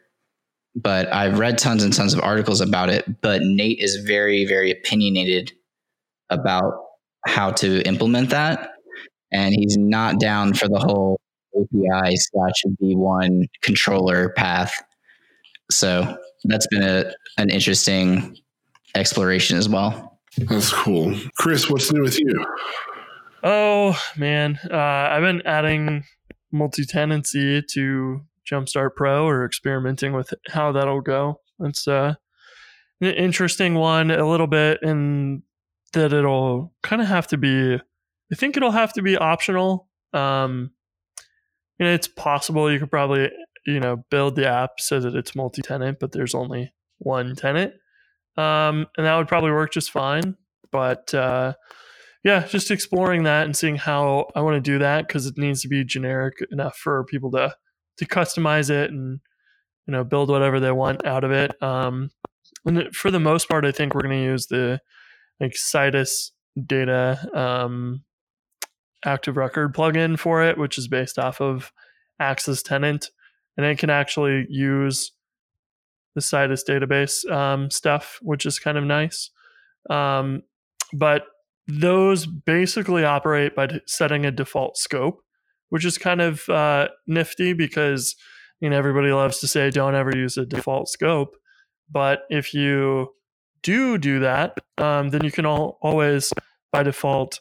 But 0.74 1.12
I've 1.12 1.38
read 1.38 1.58
tons 1.58 1.84
and 1.84 1.92
tons 1.92 2.14
of 2.14 2.20
articles 2.20 2.60
about 2.60 2.88
it. 2.88 3.20
But 3.20 3.42
Nate 3.42 3.80
is 3.80 3.96
very, 3.96 4.46
very 4.46 4.70
opinionated 4.70 5.52
about 6.30 6.72
how 7.26 7.50
to 7.52 7.86
implement 7.86 8.30
that. 8.30 8.75
And 9.32 9.54
he's 9.54 9.76
not 9.76 10.20
down 10.20 10.54
for 10.54 10.68
the 10.68 10.78
whole 10.78 11.20
API 11.54 12.16
slash 12.16 12.62
V1 12.80 13.46
controller 13.62 14.30
path. 14.30 14.72
So 15.70 16.16
that's 16.44 16.66
been 16.68 16.82
a, 16.82 17.12
an 17.38 17.50
interesting 17.50 18.36
exploration 18.94 19.56
as 19.56 19.68
well. 19.68 20.18
That's 20.38 20.72
cool. 20.72 21.18
Chris, 21.38 21.68
what's 21.70 21.92
new 21.92 22.02
with 22.02 22.18
you? 22.18 22.46
Oh 23.42 23.98
man, 24.16 24.58
uh, 24.70 24.76
I've 24.76 25.22
been 25.22 25.42
adding 25.46 26.04
multi-tenancy 26.52 27.62
to 27.62 28.20
Jumpstart 28.50 28.90
Pro 28.96 29.26
or 29.26 29.44
experimenting 29.44 30.12
with 30.12 30.32
how 30.48 30.72
that'll 30.72 31.00
go. 31.00 31.40
It's 31.60 31.88
uh, 31.88 32.14
an 33.00 33.14
interesting 33.14 33.74
one 33.74 34.10
a 34.10 34.28
little 34.28 34.46
bit 34.46 34.80
in 34.82 35.42
that 35.92 36.12
it'll 36.12 36.72
kind 36.82 37.00
of 37.02 37.08
have 37.08 37.26
to 37.28 37.36
be. 37.36 37.80
I 38.32 38.34
think 38.34 38.56
it'll 38.56 38.72
have 38.72 38.92
to 38.94 39.02
be 39.02 39.16
optional. 39.16 39.88
Um, 40.12 40.72
know, 41.78 41.92
it's 41.92 42.08
possible 42.08 42.70
you 42.70 42.78
could 42.78 42.90
probably 42.90 43.30
you 43.66 43.80
know 43.80 44.04
build 44.10 44.36
the 44.36 44.48
app 44.48 44.80
so 44.80 45.00
that 45.00 45.14
it's 45.14 45.34
multi-tenant, 45.34 45.98
but 46.00 46.12
there's 46.12 46.34
only 46.34 46.72
one 46.98 47.36
tenant, 47.36 47.74
um, 48.36 48.86
and 48.96 49.06
that 49.06 49.16
would 49.16 49.28
probably 49.28 49.50
work 49.50 49.72
just 49.72 49.90
fine. 49.90 50.36
But 50.72 51.12
uh, 51.14 51.54
yeah, 52.24 52.46
just 52.46 52.70
exploring 52.70 53.24
that 53.24 53.44
and 53.44 53.56
seeing 53.56 53.76
how 53.76 54.28
I 54.34 54.40
want 54.40 54.56
to 54.56 54.60
do 54.60 54.78
that 54.78 55.06
because 55.06 55.26
it 55.26 55.38
needs 55.38 55.62
to 55.62 55.68
be 55.68 55.84
generic 55.84 56.34
enough 56.50 56.76
for 56.76 57.04
people 57.04 57.30
to 57.32 57.54
to 57.98 58.06
customize 58.06 58.70
it 58.70 58.90
and 58.90 59.20
you 59.86 59.92
know 59.92 60.04
build 60.04 60.30
whatever 60.30 60.60
they 60.60 60.72
want 60.72 61.06
out 61.06 61.24
of 61.24 61.30
it. 61.30 61.60
Um, 61.62 62.10
and 62.64 62.94
for 62.94 63.10
the 63.10 63.20
most 63.20 63.48
part, 63.48 63.64
I 63.64 63.72
think 63.72 63.94
we're 63.94 64.02
going 64.02 64.18
to 64.18 64.24
use 64.24 64.46
the 64.46 64.80
like 65.40 65.52
Citus 65.52 66.32
data 66.66 67.28
um, 67.34 68.02
active 69.04 69.36
record 69.36 69.74
plugin 69.74 70.18
for 70.18 70.42
it, 70.42 70.58
which 70.58 70.78
is 70.78 70.88
based 70.88 71.18
off 71.18 71.40
of 71.40 71.72
acts_as_tenant, 72.20 73.10
and 73.56 73.66
it 73.66 73.78
can 73.78 73.90
actually 73.90 74.46
use 74.48 75.12
the 76.14 76.20
Citus 76.20 76.64
database 76.66 77.30
um, 77.30 77.70
stuff, 77.70 78.18
which 78.22 78.46
is 78.46 78.58
kind 78.58 78.78
of 78.78 78.84
nice. 78.84 79.30
Um, 79.90 80.42
but 80.92 81.26
those 81.68 82.26
basically 82.26 83.04
operate 83.04 83.54
by 83.54 83.80
setting 83.86 84.24
a 84.24 84.30
default 84.30 84.76
scope, 84.76 85.22
which 85.68 85.84
is 85.84 85.98
kind 85.98 86.20
of 86.20 86.48
uh, 86.48 86.88
nifty 87.06 87.52
because 87.52 88.16
you 88.60 88.70
know 88.70 88.78
everybody 88.78 89.12
loves 89.12 89.40
to 89.40 89.48
say 89.48 89.70
don't 89.70 89.94
ever 89.94 90.16
use 90.16 90.38
a 90.38 90.46
default 90.46 90.88
scope, 90.88 91.36
but 91.90 92.20
if 92.30 92.54
you 92.54 93.08
do 93.62 93.98
do 93.98 94.20
that, 94.20 94.56
um, 94.78 95.10
then 95.10 95.24
you 95.24 95.32
can 95.32 95.44
all, 95.44 95.78
always 95.82 96.32
by 96.72 96.82
default, 96.82 97.40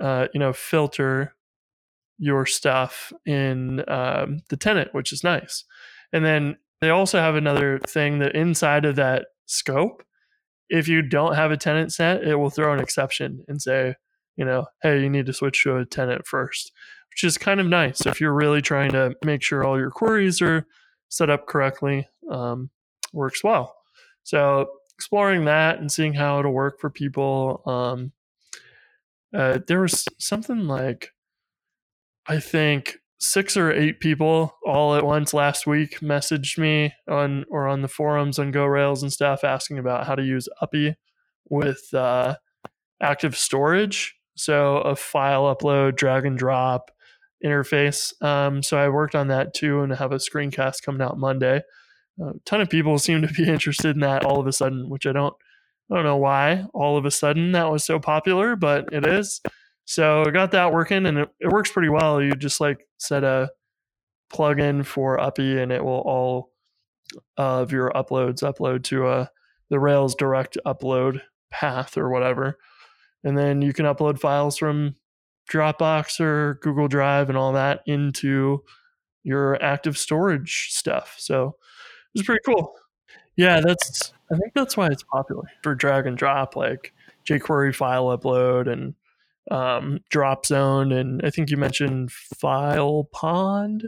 uh, 0.00 0.28
you 0.32 0.40
know, 0.40 0.52
filter 0.52 1.34
your 2.18 2.46
stuff 2.46 3.12
in 3.26 3.82
um, 3.88 4.40
the 4.50 4.56
tenant, 4.56 4.92
which 4.92 5.12
is 5.12 5.24
nice. 5.24 5.64
And 6.12 6.24
then 6.24 6.56
they 6.80 6.90
also 6.90 7.18
have 7.18 7.34
another 7.34 7.78
thing 7.86 8.18
that 8.18 8.34
inside 8.34 8.84
of 8.84 8.96
that 8.96 9.26
scope, 9.46 10.02
if 10.68 10.86
you 10.88 11.02
don't 11.02 11.34
have 11.34 11.50
a 11.50 11.56
tenant 11.56 11.92
set, 11.92 12.22
it 12.22 12.36
will 12.36 12.50
throw 12.50 12.72
an 12.72 12.80
exception 12.80 13.44
and 13.48 13.60
say, 13.60 13.96
you 14.36 14.44
know, 14.44 14.66
hey, 14.82 15.00
you 15.00 15.10
need 15.10 15.26
to 15.26 15.32
switch 15.32 15.62
to 15.64 15.76
a 15.76 15.84
tenant 15.84 16.26
first, 16.26 16.72
which 17.10 17.24
is 17.24 17.36
kind 17.36 17.60
of 17.60 17.66
nice 17.66 18.06
if 18.06 18.20
you're 18.20 18.34
really 18.34 18.62
trying 18.62 18.92
to 18.92 19.14
make 19.24 19.42
sure 19.42 19.64
all 19.64 19.78
your 19.78 19.90
queries 19.90 20.40
are 20.40 20.66
set 21.08 21.30
up 21.30 21.46
correctly. 21.46 22.08
Um, 22.30 22.70
works 23.12 23.42
well. 23.42 23.74
So 24.22 24.70
exploring 24.94 25.46
that 25.46 25.78
and 25.78 25.90
seeing 25.90 26.14
how 26.14 26.38
it'll 26.38 26.52
work 26.52 26.78
for 26.80 26.90
people. 26.90 27.62
Um, 27.66 28.12
uh, 29.34 29.58
there 29.66 29.80
was 29.80 30.04
something 30.18 30.66
like, 30.66 31.10
I 32.26 32.40
think 32.40 32.96
six 33.18 33.56
or 33.56 33.70
eight 33.70 34.00
people 34.00 34.56
all 34.64 34.94
at 34.94 35.04
once 35.04 35.34
last 35.34 35.66
week 35.66 36.00
messaged 36.00 36.56
me 36.58 36.94
on 37.08 37.44
or 37.50 37.68
on 37.68 37.82
the 37.82 37.88
forums 37.88 38.38
on 38.38 38.52
GoRails 38.52 39.02
and 39.02 39.12
stuff 39.12 39.44
asking 39.44 39.78
about 39.78 40.06
how 40.06 40.14
to 40.14 40.22
use 40.22 40.48
Uppy 40.62 40.96
with 41.48 41.92
uh, 41.92 42.36
active 43.00 43.36
storage. 43.36 44.16
So 44.36 44.78
a 44.78 44.96
file 44.96 45.54
upload, 45.54 45.96
drag 45.96 46.24
and 46.24 46.38
drop 46.38 46.90
interface. 47.44 48.20
Um, 48.22 48.62
so 48.62 48.78
I 48.78 48.88
worked 48.88 49.14
on 49.14 49.28
that 49.28 49.52
too 49.52 49.82
and 49.82 49.92
have 49.92 50.12
a 50.12 50.16
screencast 50.16 50.82
coming 50.82 51.02
out 51.02 51.18
Monday. 51.18 51.62
A 52.20 52.32
ton 52.46 52.60
of 52.60 52.70
people 52.70 52.98
seem 52.98 53.22
to 53.22 53.28
be 53.28 53.46
interested 53.46 53.96
in 53.96 54.00
that 54.00 54.24
all 54.24 54.40
of 54.40 54.46
a 54.46 54.52
sudden, 54.52 54.88
which 54.88 55.06
I 55.06 55.12
don't 55.12 55.34
I 55.90 55.96
don't 55.96 56.04
know 56.04 56.16
why 56.16 56.66
all 56.72 56.96
of 56.96 57.04
a 57.04 57.10
sudden 57.10 57.52
that 57.52 57.70
was 57.70 57.84
so 57.84 57.98
popular, 57.98 58.56
but 58.56 58.88
it 58.92 59.06
is. 59.06 59.40
So 59.84 60.22
I 60.22 60.30
got 60.30 60.52
that 60.52 60.72
working 60.72 61.06
and 61.06 61.18
it, 61.18 61.28
it 61.40 61.48
works 61.48 61.72
pretty 61.72 61.88
well. 61.88 62.22
You 62.22 62.32
just 62.32 62.60
like 62.60 62.86
set 62.98 63.24
a 63.24 63.50
plugin 64.32 64.86
for 64.86 65.18
Uppy 65.18 65.58
and 65.58 65.72
it 65.72 65.84
will 65.84 66.00
all 66.00 66.52
of 67.36 67.72
your 67.72 67.90
uploads 67.90 68.42
upload 68.42 68.84
to 68.84 69.08
a 69.08 69.12
uh, 69.12 69.26
the 69.70 69.78
Rails 69.78 70.14
direct 70.16 70.58
upload 70.66 71.20
path 71.50 71.96
or 71.96 72.10
whatever. 72.10 72.58
And 73.22 73.38
then 73.38 73.62
you 73.62 73.72
can 73.72 73.86
upload 73.86 74.18
files 74.18 74.56
from 74.56 74.96
Dropbox 75.50 76.20
or 76.20 76.58
Google 76.62 76.88
Drive 76.88 77.28
and 77.28 77.38
all 77.38 77.52
that 77.52 77.82
into 77.86 78.64
your 79.22 79.62
active 79.62 79.96
storage 79.98 80.68
stuff. 80.70 81.16
So 81.18 81.56
it's 82.14 82.24
pretty 82.24 82.40
cool. 82.44 82.74
Yeah, 83.36 83.60
that's 83.60 84.12
I 84.32 84.36
think 84.36 84.54
that's 84.54 84.76
why 84.76 84.86
it's 84.88 85.02
popular 85.02 85.44
for 85.62 85.74
drag 85.74 86.06
and 86.06 86.16
drop, 86.16 86.56
like 86.56 86.92
jQuery 87.28 87.74
file 87.74 88.16
upload 88.16 88.70
and 88.70 88.94
um, 89.50 90.00
drop 90.08 90.46
zone, 90.46 90.92
and 90.92 91.20
I 91.24 91.30
think 91.30 91.50
you 91.50 91.56
mentioned 91.56 92.10
FilePond 92.10 93.84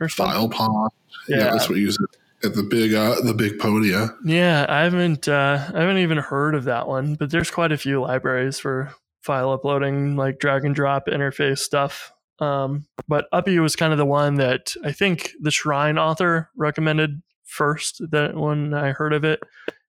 or 0.00 0.08
something. 0.08 0.50
FilePond. 0.50 0.90
Yeah. 1.28 1.36
yeah, 1.38 1.50
that's 1.50 1.68
what 1.68 1.78
you 1.78 1.86
use 1.86 1.98
at 2.44 2.54
the 2.54 2.62
big 2.62 2.94
uh, 2.94 3.20
the 3.22 3.34
big 3.34 3.58
podia. 3.58 4.16
Yeah, 4.24 4.66
I 4.68 4.82
haven't 4.82 5.28
uh, 5.28 5.70
I 5.74 5.80
haven't 5.80 5.98
even 5.98 6.18
heard 6.18 6.54
of 6.54 6.64
that 6.64 6.88
one, 6.88 7.14
but 7.14 7.30
there's 7.30 7.50
quite 7.50 7.72
a 7.72 7.78
few 7.78 8.00
libraries 8.00 8.58
for 8.58 8.94
file 9.22 9.52
uploading, 9.52 10.16
like 10.16 10.38
drag 10.38 10.64
and 10.64 10.74
drop 10.74 11.06
interface 11.06 11.58
stuff. 11.58 12.12
Um, 12.40 12.86
but 13.08 13.26
Uppy 13.32 13.58
was 13.58 13.74
kind 13.74 13.92
of 13.92 13.98
the 13.98 14.06
one 14.06 14.36
that 14.36 14.74
I 14.84 14.92
think 14.92 15.32
the 15.40 15.50
Shrine 15.50 15.98
author 15.98 16.50
recommended 16.56 17.20
first 17.48 18.00
that 18.10 18.36
when 18.36 18.74
I 18.74 18.92
heard 18.92 19.12
of 19.12 19.24
it 19.24 19.40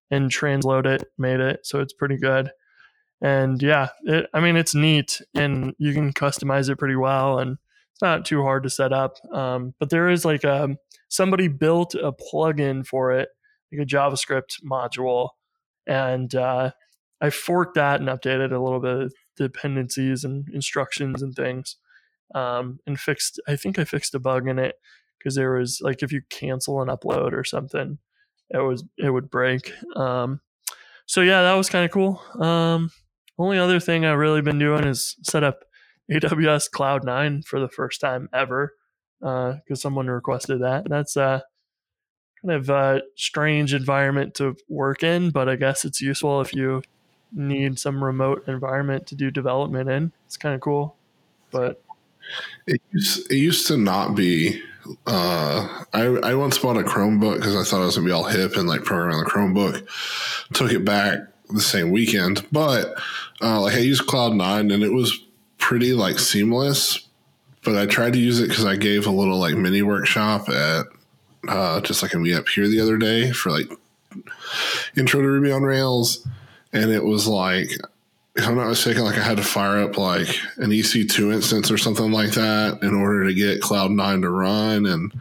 and 0.09 0.31
Transloadit, 0.31 1.03
made 1.17 1.39
it. 1.39 1.65
So 1.65 1.79
it's 1.79 1.93
pretty 1.93 2.17
good 2.17 2.51
and 3.21 3.61
yeah, 3.61 3.89
it, 4.03 4.27
I 4.33 4.39
mean 4.39 4.55
it's 4.55 4.75
neat 4.75 5.21
and 5.33 5.73
you 5.77 5.93
can 5.93 6.13
customize 6.13 6.69
it 6.69 6.77
pretty 6.77 6.95
well 6.95 7.39
and 7.39 7.57
it's 7.93 8.01
not 8.01 8.25
too 8.25 8.43
hard 8.43 8.63
to 8.63 8.69
set 8.69 8.93
up. 8.93 9.17
Um, 9.33 9.73
but 9.79 9.89
there 9.89 10.09
is 10.09 10.23
like 10.23 10.43
a 10.43 10.63
um, 10.63 10.77
somebody 11.09 11.47
built 11.47 11.95
a 11.95 12.13
plugin 12.13 12.85
for 12.85 13.11
it, 13.11 13.29
like 13.71 13.81
a 13.81 13.85
JavaScript 13.85 14.63
module, 14.63 15.29
and 15.85 16.33
uh, 16.33 16.71
I 17.19 17.29
forked 17.29 17.75
that 17.75 17.99
and 17.99 18.09
updated 18.09 18.53
a 18.53 18.59
little 18.59 18.79
bit 18.79 18.97
of 18.97 19.13
dependencies 19.35 20.23
and 20.23 20.47
instructions 20.53 21.21
and 21.21 21.35
things, 21.35 21.75
um, 22.33 22.79
and 22.87 22.97
fixed. 22.97 23.41
I 23.47 23.57
think 23.57 23.77
I 23.77 23.83
fixed 23.83 24.15
a 24.15 24.19
bug 24.19 24.47
in 24.47 24.59
it 24.59 24.75
because 25.19 25.35
there 25.35 25.53
was 25.53 25.81
like 25.81 26.01
if 26.01 26.11
you 26.11 26.21
cancel 26.29 26.81
an 26.81 26.87
upload 26.87 27.33
or 27.33 27.43
something, 27.43 27.99
it 28.49 28.57
was 28.57 28.83
it 28.97 29.09
would 29.09 29.29
break. 29.29 29.73
Um, 29.95 30.41
so 31.05 31.21
yeah, 31.21 31.43
that 31.43 31.55
was 31.55 31.69
kind 31.69 31.85
of 31.85 31.91
cool. 31.91 32.21
Um, 32.39 32.91
only 33.37 33.57
other 33.57 33.79
thing 33.79 34.05
I've 34.05 34.17
really 34.17 34.41
been 34.41 34.59
doing 34.59 34.85
is 34.85 35.15
set 35.23 35.43
up 35.43 35.63
AWS 36.11 36.69
Cloud9 36.71 37.45
for 37.45 37.59
the 37.59 37.69
first 37.69 38.01
time 38.01 38.29
ever 38.33 38.73
because 39.19 39.59
uh, 39.71 39.75
someone 39.75 40.07
requested 40.07 40.61
that. 40.61 40.89
That's 40.89 41.15
a 41.15 41.43
kind 42.41 42.53
of 42.53 42.69
a 42.69 43.01
strange 43.15 43.73
environment 43.73 44.35
to 44.35 44.55
work 44.67 45.03
in, 45.03 45.29
but 45.31 45.49
I 45.49 45.55
guess 45.55 45.85
it's 45.85 46.01
useful 46.01 46.41
if 46.41 46.53
you 46.53 46.81
need 47.31 47.77
some 47.79 48.03
remote 48.03 48.47
environment 48.47 49.07
to 49.07 49.15
do 49.15 49.29
development 49.29 49.89
in. 49.89 50.11
It's 50.25 50.37
kind 50.37 50.55
of 50.55 50.61
cool, 50.61 50.95
but 51.51 51.81
it 52.67 52.81
used, 52.91 53.31
it 53.31 53.37
used 53.37 53.67
to 53.67 53.77
not 53.77 54.15
be. 54.15 54.61
Uh, 55.05 55.83
I 55.93 56.05
I 56.23 56.35
once 56.35 56.57
bought 56.57 56.77
a 56.77 56.83
Chromebook 56.83 57.37
because 57.37 57.55
I 57.55 57.63
thought 57.63 57.81
it 57.81 57.85
was 57.85 57.95
gonna 57.95 58.07
be 58.07 58.13
all 58.13 58.23
hip 58.23 58.55
and 58.55 58.67
like 58.67 58.83
program 58.83 59.15
on 59.15 59.23
the 59.23 59.29
Chromebook. 59.29 59.87
Took 60.53 60.71
it 60.71 60.85
back 60.85 61.19
the 61.49 61.61
same 61.61 61.91
weekend, 61.91 62.45
but 62.51 62.95
uh, 63.41 63.61
like 63.61 63.75
I 63.75 63.79
used 63.79 64.03
Cloud9 64.03 64.73
and 64.73 64.83
it 64.83 64.93
was 64.93 65.19
pretty 65.57 65.93
like 65.93 66.19
seamless. 66.19 67.05
But 67.63 67.77
I 67.77 67.85
tried 67.85 68.13
to 68.13 68.19
use 68.19 68.39
it 68.39 68.47
because 68.47 68.65
I 68.65 68.77
gave 68.77 69.05
a 69.05 69.11
little 69.11 69.37
like 69.37 69.55
mini 69.55 69.81
workshop 69.81 70.47
at 70.49 70.85
uh, 71.47 71.81
just 71.81 72.01
like 72.01 72.13
a 72.13 72.17
meetup 72.17 72.47
here 72.47 72.67
the 72.67 72.79
other 72.79 72.97
day 72.97 73.31
for 73.31 73.51
like 73.51 73.69
intro 74.95 75.21
to 75.21 75.27
Ruby 75.27 75.51
on 75.51 75.63
Rails, 75.63 76.25
and 76.73 76.91
it 76.91 77.03
was 77.03 77.27
like 77.27 77.71
if 78.39 78.47
I'm 78.47 78.55
not 78.55 78.67
mistaken, 78.67 79.03
like 79.03 79.17
I 79.17 79.23
had 79.23 79.37
to 79.37 79.43
fire 79.43 79.79
up 79.83 79.97
like 79.97 80.39
an 80.57 80.71
EC2 80.71 81.33
instance 81.33 81.69
or 81.69 81.77
something 81.77 82.11
like 82.11 82.31
that 82.31 82.79
in 82.81 82.93
order 82.93 83.25
to 83.25 83.33
get 83.33 83.61
Cloud9 83.61 84.21
to 84.21 84.29
run, 84.29 84.85
and 84.85 85.13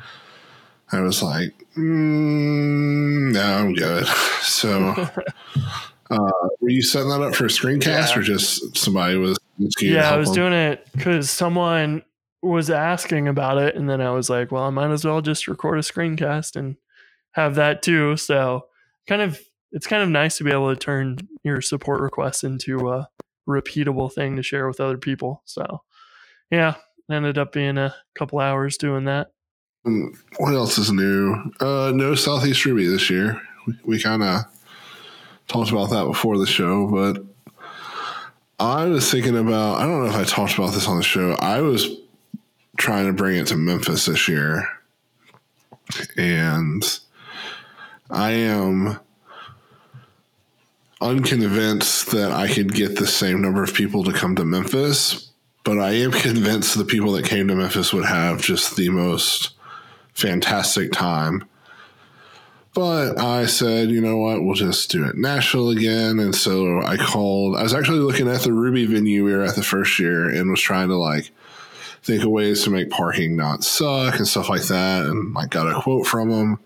I 0.93 1.01
was 1.01 1.23
like, 1.23 1.53
mm, 1.77 3.33
"No, 3.33 3.43
I'm 3.43 3.75
good." 3.75 4.07
So 4.49 4.95
Uh, 6.11 6.31
were 6.61 6.71
you 6.71 6.83
setting 6.83 7.11
that 7.11 7.21
up 7.21 7.35
for 7.35 7.45
a 7.45 7.49
screencast 7.49 8.11
yeah. 8.11 8.19
or 8.19 8.23
just 8.23 8.77
somebody 8.77 9.17
was? 9.17 9.39
Yeah, 9.81 10.11
I 10.11 10.17
was 10.17 10.29
them? 10.29 10.37
doing 10.37 10.53
it 10.55 10.87
because 10.93 11.31
someone 11.31 12.03
was 12.41 12.71
asking 12.71 13.29
about 13.29 13.59
it, 13.59 13.75
and 13.75 13.91
then 13.91 14.01
I 14.01 14.11
was 14.11 14.31
like, 14.31 14.51
well, 14.51 14.65
I 14.65 14.71
might 14.71 14.91
as 14.91 15.05
well 15.05 15.21
just 15.21 15.49
record 15.49 15.79
a 15.79 15.83
screencast 15.83 16.57
and 16.57 16.77
have 17.33 17.57
that 17.57 17.83
too. 17.83 18.17
So, 18.17 18.67
kind 19.07 19.21
of, 19.21 19.39
it's 19.73 19.87
kind 19.87 20.03
of 20.03 20.09
nice 20.09 20.39
to 20.39 20.45
be 20.45 20.53
able 20.53 20.75
to 20.75 20.79
turn 20.79 21.19
your 21.45 21.61
support 21.61 22.01
requests 22.01 22.45
into 22.45 22.91
a 22.91 23.09
repeatable 23.49 24.13
thing 24.13 24.37
to 24.37 24.43
share 24.43 24.67
with 24.67 24.81
other 24.81 24.99
people. 24.99 25.43
So, 25.45 25.83
yeah, 26.51 26.77
ended 27.11 27.39
up 27.39 27.53
being 27.53 27.79
a 27.79 27.95
couple 28.15 28.39
hours 28.39 28.77
doing 28.77 29.05
that. 29.05 29.33
Um, 29.85 30.13
what 30.39 30.55
else 30.55 30.79
is 30.79 30.93
new? 30.93 31.53
Uh, 31.61 31.93
no 31.95 32.15
Southeast 32.15 32.65
Ruby 32.65 32.87
this 32.87 33.11
year. 33.11 33.41
We, 33.67 33.75
we 33.85 34.01
kind 34.01 34.23
of 34.23 34.43
talked 35.47 35.71
about 35.71 35.91
that 35.91 36.05
before 36.05 36.39
the 36.39 36.47
show, 36.47 36.89
but 36.89 37.25
I 38.59 38.87
was 38.87 39.11
thinking 39.11 39.37
about 39.37 39.79
I 39.79 39.87
don't 39.87 40.05
know 40.05 40.11
if 40.11 40.17
I 40.17 40.25
talked 40.25 40.55
about 40.55 40.73
this 40.73 40.89
on 40.89 40.97
the 40.97 41.03
show. 41.03 41.33
I 41.41 41.61
was 41.61 41.89
trying 42.77 43.07
to 43.07 43.13
bring 43.13 43.37
it 43.37 43.47
to 43.49 43.57
Memphis 43.57 44.07
this 44.07 44.29
year. 44.29 44.69
And 46.17 47.01
I 48.11 48.31
am 48.33 48.99
unconvinced 51.01 52.11
that 52.11 52.33
I 52.33 52.53
could 52.53 52.75
get 52.75 52.97
the 52.97 53.07
same 53.07 53.41
number 53.41 53.63
of 53.63 53.75
people 53.75 54.05
to 54.05 54.13
come 54.13 54.35
to 54.37 54.45
Memphis, 54.45 55.31
but 55.65 55.79
I 55.79 55.93
am 55.93 56.13
convinced 56.13 56.77
the 56.77 56.85
people 56.85 57.13
that 57.13 57.25
came 57.25 57.49
to 57.49 57.55
Memphis 57.55 57.93
would 57.93 58.07
have 58.07 58.41
just 58.41 58.77
the 58.77 58.89
most 58.89 59.51
fantastic 60.15 60.93
time. 60.93 61.45
But 62.75 63.19
I 63.19 63.47
said, 63.47 63.91
you 63.91 64.01
know 64.01 64.19
what, 64.19 64.43
we'll 64.43 64.55
just 64.55 64.91
do 64.91 65.05
it 65.05 65.17
Nashville 65.17 65.71
again. 65.71 66.19
And 66.19 66.35
so 66.35 66.81
I 66.83 66.97
called, 66.97 67.57
I 67.57 67.63
was 67.63 67.75
actually 67.75 68.01
looking 68.01 68.29
at 68.29 68.43
the 68.43 68.53
Ruby 68.53 68.87
venue 68.87 69.25
we 69.25 69.33
were 69.33 69.43
at 69.43 69.57
the 69.57 69.63
first 69.63 69.99
year 69.99 70.29
and 70.29 70.51
was 70.51 70.61
trying 70.61 70.89
to 70.89 70.97
like 70.97 71.31
think 72.03 72.23
of 72.23 72.31
ways 72.31 72.63
to 72.65 72.71
make 72.71 72.91
parking 72.91 73.37
not 73.37 73.65
suck 73.65 74.17
and 74.17 74.29
stuff 74.29 74.49
like 74.49 74.65
that. 74.65 75.07
And 75.07 75.37
I 75.37 75.47
got 75.47 75.67
a 75.67 75.81
quote 75.81 76.07
from 76.07 76.31
them. 76.31 76.61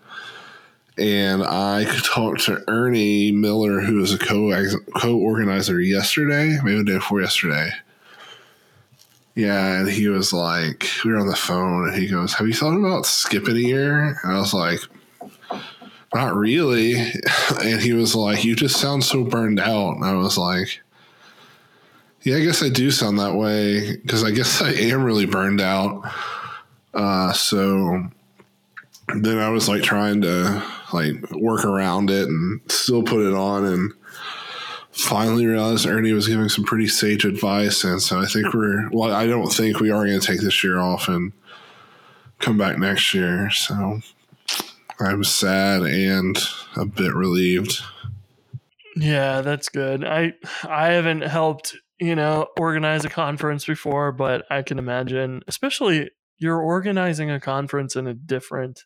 And 0.97 1.43
I 1.43 1.85
talked 2.03 2.45
to 2.45 2.63
Ernie 2.67 3.31
Miller, 3.31 3.81
who 3.81 3.97
was 3.97 4.13
a 4.13 4.17
co 4.17 4.51
co 4.95 5.17
organizer 5.17 5.79
yesterday, 5.81 6.57
maybe 6.63 6.77
the 6.77 6.83
day 6.83 6.93
before 6.95 7.21
yesterday. 7.21 7.71
Yeah, 9.35 9.79
and 9.79 9.89
he 9.89 10.09
was 10.09 10.31
like, 10.31 10.87
we 11.03 11.11
were 11.11 11.17
on 11.17 11.27
the 11.27 11.35
phone, 11.35 11.89
and 11.89 11.97
he 11.97 12.07
goes, 12.07 12.35
"Have 12.35 12.47
you 12.47 12.53
thought 12.53 12.77
about 12.77 13.07
skipping 13.07 13.55
a 13.55 13.59
year?" 13.59 14.19
And 14.23 14.33
I 14.33 14.39
was 14.39 14.53
like, 14.53 14.79
not 16.13 16.35
really. 16.35 16.95
And 17.63 17.81
he 17.81 17.93
was 17.93 18.15
like, 18.15 18.43
You 18.43 18.55
just 18.55 18.79
sound 18.79 19.03
so 19.03 19.23
burned 19.23 19.59
out. 19.59 19.95
And 19.95 20.05
I 20.05 20.13
was 20.13 20.37
like, 20.37 20.81
Yeah, 22.23 22.37
I 22.37 22.41
guess 22.41 22.63
I 22.63 22.69
do 22.69 22.91
sound 22.91 23.19
that 23.19 23.35
way 23.35 23.97
because 23.97 24.23
I 24.23 24.31
guess 24.31 24.61
I 24.61 24.71
am 24.71 25.03
really 25.03 25.25
burned 25.25 25.61
out. 25.61 26.03
Uh, 26.93 27.33
so 27.33 28.07
then 29.15 29.39
I 29.39 29.49
was 29.49 29.67
like 29.67 29.83
trying 29.83 30.21
to 30.21 30.63
like 30.93 31.15
work 31.31 31.65
around 31.65 32.09
it 32.09 32.27
and 32.27 32.61
still 32.69 33.03
put 33.03 33.25
it 33.25 33.33
on 33.33 33.65
and 33.65 33.93
finally 34.91 35.45
realized 35.45 35.87
Ernie 35.87 36.13
was 36.13 36.27
giving 36.27 36.49
some 36.49 36.63
pretty 36.63 36.87
sage 36.87 37.25
advice. 37.25 37.83
And 37.83 38.01
so 38.01 38.19
I 38.19 38.25
think 38.25 38.53
we're, 38.53 38.89
well, 38.91 39.11
I 39.11 39.25
don't 39.25 39.51
think 39.51 39.79
we 39.79 39.89
are 39.89 40.05
going 40.05 40.19
to 40.19 40.25
take 40.25 40.41
this 40.41 40.63
year 40.63 40.79
off 40.79 41.07
and 41.07 41.33
come 42.39 42.57
back 42.57 42.77
next 42.77 43.13
year. 43.13 43.49
So 43.49 44.01
I'm 44.99 45.23
sad 45.23 45.83
and 45.83 46.37
a 46.75 46.85
bit 46.85 47.13
relieved. 47.13 47.81
Yeah, 48.95 49.41
that's 49.41 49.69
good. 49.69 50.05
I 50.05 50.33
I 50.63 50.87
haven't 50.89 51.21
helped, 51.21 51.75
you 51.99 52.15
know, 52.15 52.47
organize 52.59 53.03
a 53.03 53.09
conference 53.09 53.65
before, 53.65 54.11
but 54.11 54.45
I 54.51 54.61
can 54.61 54.77
imagine, 54.77 55.41
especially 55.47 56.11
you're 56.37 56.61
organizing 56.61 57.31
a 57.31 57.39
conference 57.39 57.95
in 57.95 58.05
a 58.05 58.13
different 58.13 58.83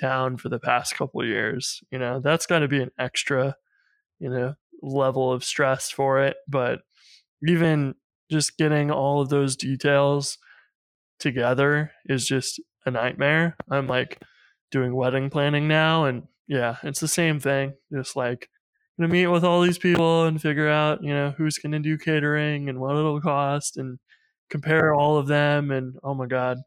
town 0.00 0.36
for 0.36 0.48
the 0.48 0.58
past 0.58 0.94
couple 0.94 1.24
years. 1.24 1.82
You 1.90 1.98
know, 1.98 2.20
that's 2.20 2.46
got 2.46 2.60
to 2.60 2.68
be 2.68 2.82
an 2.82 2.90
extra, 2.98 3.56
you 4.18 4.30
know, 4.30 4.54
level 4.82 5.32
of 5.32 5.44
stress 5.44 5.90
for 5.90 6.20
it. 6.22 6.36
But 6.48 6.80
even 7.46 7.94
just 8.30 8.56
getting 8.56 8.90
all 8.90 9.20
of 9.20 9.28
those 9.28 9.56
details 9.56 10.38
together 11.18 11.92
is 12.06 12.26
just 12.26 12.60
a 12.86 12.90
nightmare. 12.90 13.56
I'm 13.70 13.86
like 13.86 14.20
doing 14.70 14.94
wedding 14.94 15.30
planning 15.30 15.68
now, 15.68 16.04
and 16.04 16.24
yeah, 16.48 16.76
it's 16.82 17.00
the 17.00 17.08
same 17.08 17.40
thing. 17.40 17.74
Just 17.92 18.16
like 18.16 18.48
gonna 18.98 19.12
meet 19.12 19.26
with 19.26 19.44
all 19.44 19.60
these 19.60 19.78
people 19.78 20.24
and 20.24 20.40
figure 20.40 20.68
out, 20.68 21.02
you 21.02 21.12
know, 21.14 21.34
who's 21.36 21.58
gonna 21.58 21.80
do 21.80 21.98
catering 21.98 22.68
and 22.68 22.78
what 22.78 22.96
it'll 22.96 23.20
cost 23.20 23.76
and 23.76 23.98
compare 24.50 24.94
all 24.94 25.16
of 25.16 25.26
them. 25.26 25.70
And 25.70 25.96
oh 26.02 26.14
my 26.14 26.26
god, 26.26 26.58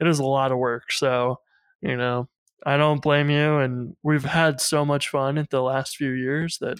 it 0.00 0.06
is 0.06 0.18
a 0.18 0.24
lot 0.24 0.52
of 0.52 0.58
work. 0.58 0.92
So, 0.92 1.36
you 1.80 1.96
know, 1.96 2.28
I 2.64 2.76
don't 2.76 3.02
blame 3.02 3.30
you. 3.30 3.58
And 3.58 3.96
we've 4.02 4.24
had 4.24 4.60
so 4.60 4.84
much 4.84 5.08
fun 5.08 5.38
at 5.38 5.50
the 5.50 5.62
last 5.62 5.96
few 5.96 6.10
years 6.10 6.58
that, 6.60 6.78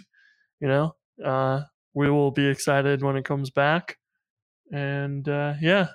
you 0.60 0.68
know, 0.68 0.94
uh, 1.24 1.62
we 1.94 2.10
will 2.10 2.30
be 2.30 2.46
excited 2.46 3.02
when 3.02 3.16
it 3.16 3.24
comes 3.24 3.50
back. 3.50 3.98
And 4.72 5.28
uh, 5.28 5.54
yeah. 5.60 5.88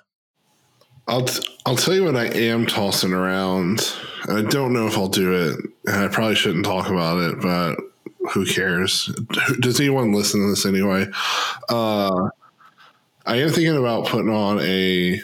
I'll 1.08 1.24
t- 1.24 1.48
I'll 1.64 1.76
tell 1.76 1.94
you 1.94 2.04
what 2.04 2.16
I 2.16 2.26
am 2.26 2.66
tossing 2.66 3.12
around. 3.12 3.94
I 4.28 4.42
don't 4.42 4.72
know 4.72 4.88
if 4.88 4.98
I'll 4.98 5.08
do 5.08 5.32
it, 5.34 5.56
and 5.86 6.04
I 6.04 6.08
probably 6.08 6.34
shouldn't 6.34 6.64
talk 6.64 6.88
about 6.88 7.18
it, 7.18 7.40
but 7.40 7.76
who 8.32 8.44
cares? 8.44 9.06
Does 9.60 9.78
anyone 9.78 10.12
listen 10.12 10.40
to 10.40 10.48
this 10.48 10.66
anyway? 10.66 11.06
Uh, 11.68 12.30
I 13.24 13.36
am 13.36 13.50
thinking 13.50 13.76
about 13.76 14.06
putting 14.06 14.30
on 14.30 14.60
a 14.60 15.20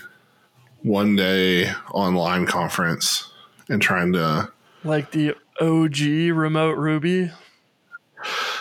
one 0.83 1.17
day 1.17 1.73
online 1.93 2.47
conference 2.47 3.32
and 3.73 3.81
trying 3.81 4.13
to 4.13 4.53
like 4.85 5.11
the 5.11 5.35
OG 5.61 6.37
remote 6.37 6.77
Ruby. 6.77 7.31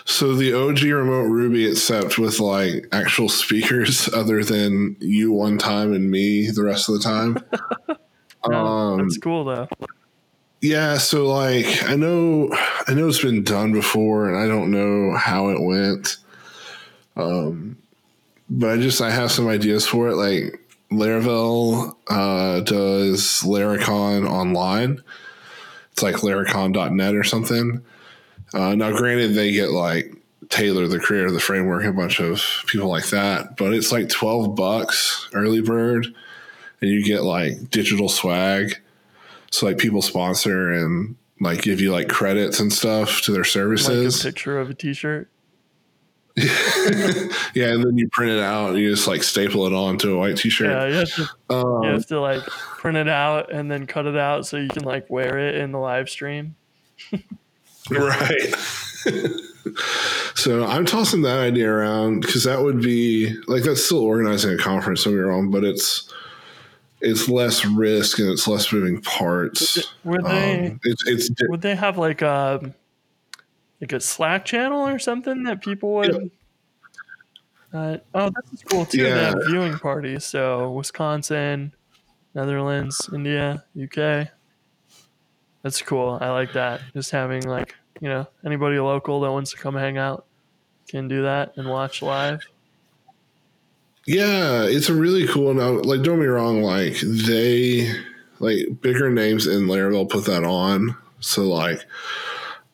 So 0.05 0.33
the 0.33 0.53
OG 0.53 0.81
remote 0.83 1.25
Ruby, 1.25 1.67
except 1.67 2.17
with 2.17 2.39
like 2.39 2.87
actual 2.91 3.29
speakers, 3.29 4.07
other 4.13 4.43
than 4.43 4.95
you 4.99 5.31
one 5.31 5.57
time 5.57 5.93
and 5.93 6.09
me 6.09 6.49
the 6.49 6.63
rest 6.63 6.89
of 6.89 6.95
the 6.95 7.01
time. 7.01 7.37
um, 8.43 8.99
that's 8.99 9.17
cool 9.17 9.43
though. 9.43 9.67
Yeah, 10.61 10.97
so 10.97 11.27
like 11.27 11.83
I 11.83 11.95
know 11.95 12.49
I 12.87 12.93
know 12.93 13.07
it's 13.07 13.21
been 13.21 13.43
done 13.43 13.73
before, 13.73 14.29
and 14.29 14.37
I 14.37 14.47
don't 14.47 14.71
know 14.71 15.17
how 15.17 15.49
it 15.49 15.61
went. 15.61 16.17
Um, 17.17 17.77
but 18.49 18.69
I 18.69 18.77
just 18.77 19.01
I 19.01 19.11
have 19.11 19.31
some 19.31 19.47
ideas 19.47 19.85
for 19.85 20.07
it. 20.07 20.15
Like 20.15 20.60
Laravel 20.91 21.95
uh, 22.07 22.59
does 22.61 23.41
Laracon 23.43 24.29
online. 24.29 25.01
It's 25.91 26.03
like 26.03 26.15
laracon.net 26.15 27.15
or 27.15 27.23
something. 27.23 27.83
Uh, 28.53 28.75
now, 28.75 28.91
granted, 28.91 29.33
they 29.33 29.51
get 29.51 29.71
like 29.71 30.13
Taylor, 30.49 30.87
the 30.87 30.99
creator 30.99 31.27
of 31.27 31.33
the 31.33 31.39
framework, 31.39 31.85
a 31.85 31.93
bunch 31.93 32.19
of 32.19 32.43
people 32.67 32.89
like 32.89 33.07
that, 33.07 33.55
but 33.55 33.73
it's 33.73 33.91
like 33.91 34.09
12 34.09 34.55
bucks 34.55 35.29
early 35.33 35.61
bird, 35.61 36.07
and 36.81 36.89
you 36.89 37.03
get 37.03 37.23
like 37.23 37.69
digital 37.69 38.09
swag. 38.09 38.75
So, 39.51 39.65
like, 39.65 39.77
people 39.77 40.01
sponsor 40.01 40.71
and 40.71 41.15
like 41.39 41.61
give 41.61 41.81
you 41.81 41.91
like 41.91 42.07
credits 42.07 42.59
and 42.59 42.71
stuff 42.71 43.21
to 43.23 43.31
their 43.31 43.43
services. 43.43 44.19
Like 44.19 44.31
a 44.31 44.33
picture 44.33 44.59
of 44.59 44.69
a 44.69 44.73
t 44.73 44.93
shirt. 44.93 45.29
yeah, 47.53 47.73
and 47.73 47.83
then 47.83 47.97
you 47.97 48.07
print 48.09 48.31
it 48.31 48.39
out 48.39 48.69
and 48.69 48.79
you 48.79 48.89
just 48.89 49.07
like 49.07 49.21
staple 49.21 49.65
it 49.67 49.73
onto 49.73 50.13
a 50.13 50.17
white 50.17 50.37
t-shirt. 50.37 50.69
Yeah, 50.69 50.87
you 50.87 50.93
have 50.93 51.15
to, 51.15 51.29
um, 51.49 51.83
you 51.83 51.89
have 51.89 52.05
to 52.07 52.21
like 52.21 52.43
print 52.43 52.97
it 52.97 53.09
out 53.09 53.51
and 53.51 53.69
then 53.69 53.85
cut 53.85 54.05
it 54.05 54.15
out 54.15 54.45
so 54.45 54.57
you 54.57 54.69
can 54.69 54.83
like 54.83 55.09
wear 55.09 55.37
it 55.37 55.55
in 55.55 55.71
the 55.71 55.79
live 55.79 56.09
stream. 56.09 56.55
right. 57.91 58.55
so 60.35 60.65
I'm 60.65 60.85
tossing 60.85 61.23
that 61.23 61.39
idea 61.39 61.69
around 61.69 62.21
because 62.21 62.45
that 62.45 62.61
would 62.61 62.81
be 62.81 63.35
like 63.47 63.63
that's 63.63 63.83
still 63.83 63.99
organizing 63.99 64.53
a 64.53 64.57
conference. 64.57 65.03
Don't 65.03 65.13
get 65.13 65.19
wrong, 65.19 65.51
but 65.51 65.63
it's 65.65 66.11
it's 67.01 67.27
less 67.27 67.65
risk 67.65 68.19
and 68.19 68.29
it's 68.29 68.47
less 68.47 68.71
moving 68.71 69.01
parts. 69.01 69.93
Would 70.03 70.23
they? 70.23 70.67
Um, 70.67 70.79
it's, 70.83 71.05
it's 71.07 71.29
would 71.49 71.61
they 71.61 71.75
have 71.75 71.97
like 71.97 72.21
a 72.21 72.61
um, 72.63 72.73
like 73.81 73.91
a 73.93 73.99
Slack 73.99 74.45
channel 74.45 74.87
or 74.87 74.99
something 74.99 75.43
that 75.43 75.61
people 75.61 75.93
would. 75.93 76.31
Uh, 77.73 77.97
oh, 78.13 78.29
this 78.29 78.53
is 78.53 78.63
cool 78.63 78.85
too. 78.85 78.99
Yeah. 78.99 79.15
They 79.15 79.23
have 79.23 79.41
viewing 79.47 79.73
parties. 79.77 80.25
So 80.25 80.71
Wisconsin, 80.71 81.73
Netherlands, 82.35 83.09
India, 83.13 83.65
UK. 83.81 84.29
That's 85.63 85.81
cool. 85.81 86.17
I 86.21 86.29
like 86.29 86.53
that. 86.53 86.81
Just 86.93 87.11
having 87.11 87.47
like 87.47 87.75
you 87.99 88.09
know 88.09 88.27
anybody 88.45 88.79
local 88.79 89.21
that 89.21 89.31
wants 89.31 89.51
to 89.51 89.57
come 89.57 89.75
hang 89.75 89.97
out 89.97 90.25
can 90.87 91.07
do 91.07 91.23
that 91.23 91.53
and 91.55 91.69
watch 91.69 92.01
live. 92.01 92.41
Yeah, 94.05 94.63
it's 94.63 94.89
a 94.89 94.95
really 94.95 95.27
cool. 95.27 95.53
Now, 95.53 95.79
like, 95.81 96.01
don't 96.01 96.19
be 96.19 96.25
wrong. 96.25 96.61
Like 96.61 96.99
they, 97.01 97.91
like 98.39 98.81
bigger 98.81 99.09
names 99.09 99.47
in 99.47 99.67
Laravel 99.67 100.09
put 100.09 100.25
that 100.25 100.43
on. 100.43 100.97
So 101.19 101.43
like, 101.43 101.85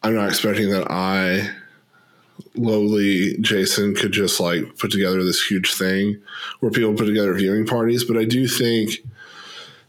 I'm 0.03 0.15
not 0.15 0.29
expecting 0.29 0.69
that 0.69 0.89
I, 0.89 1.49
lowly 2.55 3.37
Jason, 3.39 3.95
could 3.95 4.11
just 4.11 4.39
like 4.39 4.77
put 4.77 4.91
together 4.91 5.23
this 5.23 5.43
huge 5.43 5.73
thing 5.73 6.21
where 6.59 6.71
people 6.71 6.93
put 6.93 7.05
together 7.05 7.33
viewing 7.33 7.65
parties. 7.65 8.03
But 8.03 8.17
I 8.17 8.25
do 8.25 8.47
think 8.47 8.91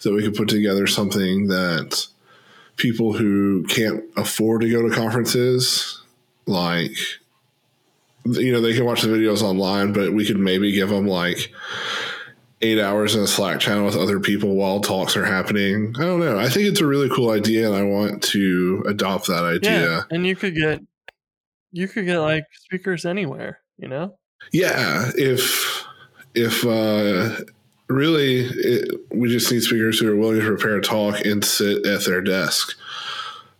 that 0.03 0.13
we 0.13 0.23
could 0.23 0.35
put 0.35 0.49
together 0.49 0.87
something 0.87 1.49
that 1.49 2.07
people 2.77 3.13
who 3.13 3.65
can't 3.65 4.05
afford 4.17 4.63
to 4.63 4.71
go 4.71 4.89
to 4.89 4.95
conferences, 4.95 6.03
like, 6.47 6.97
you 8.25 8.53
know, 8.53 8.61
they 8.61 8.75
can 8.75 8.85
watch 8.85 9.03
the 9.03 9.09
videos 9.09 9.43
online, 9.43 9.93
but 9.93 10.13
we 10.13 10.25
could 10.25 10.39
maybe 10.39 10.73
give 10.73 10.89
them 10.89 11.07
like 11.07 11.53
eight 12.61 12.81
hours 12.81 13.15
in 13.15 13.23
a 13.23 13.27
Slack 13.27 13.61
channel 13.61 13.85
with 13.85 13.97
other 13.97 14.21
people 14.21 14.55
while 14.55 14.81
talks 14.81 15.17
are 15.17 15.25
happening. 15.25 15.95
I 15.99 16.03
don't 16.03 16.21
know. 16.21 16.39
I 16.39 16.49
think 16.49 16.67
it's 16.67 16.81
a 16.81 16.87
really 16.87 17.09
cool 17.09 17.31
idea, 17.31 17.67
and 17.67 17.77
I 17.77 17.83
want 17.83 18.23
to 18.25 18.85
adopt 18.87 19.27
that 19.29 19.45
idea. 19.45 19.81
Yeah, 19.81 20.03
and 20.11 20.27
you 20.27 20.37
could 20.37 20.55
get 20.55 20.81
you 21.73 21.89
could 21.89 22.07
get 22.07 22.19
like 22.19 22.45
speakers 22.53 23.05
anywhere, 23.05 23.61
you 23.77 23.89
know. 23.89 24.19
Yeah, 24.53 25.11
if 25.17 25.85
if 26.35 26.65
uh, 26.65 27.45
really 27.89 28.41
it, 28.41 28.95
we 29.11 29.29
just 29.29 29.51
need 29.53 29.63
speakers 29.63 29.99
who 29.99 30.11
are 30.11 30.17
willing 30.17 30.41
to 30.41 30.47
prepare 30.47 30.77
a 30.77 30.83
talk 30.83 31.25
and 31.25 31.45
sit 31.45 31.87
at 31.87 32.05
their 32.05 32.21
desk. 32.21 32.77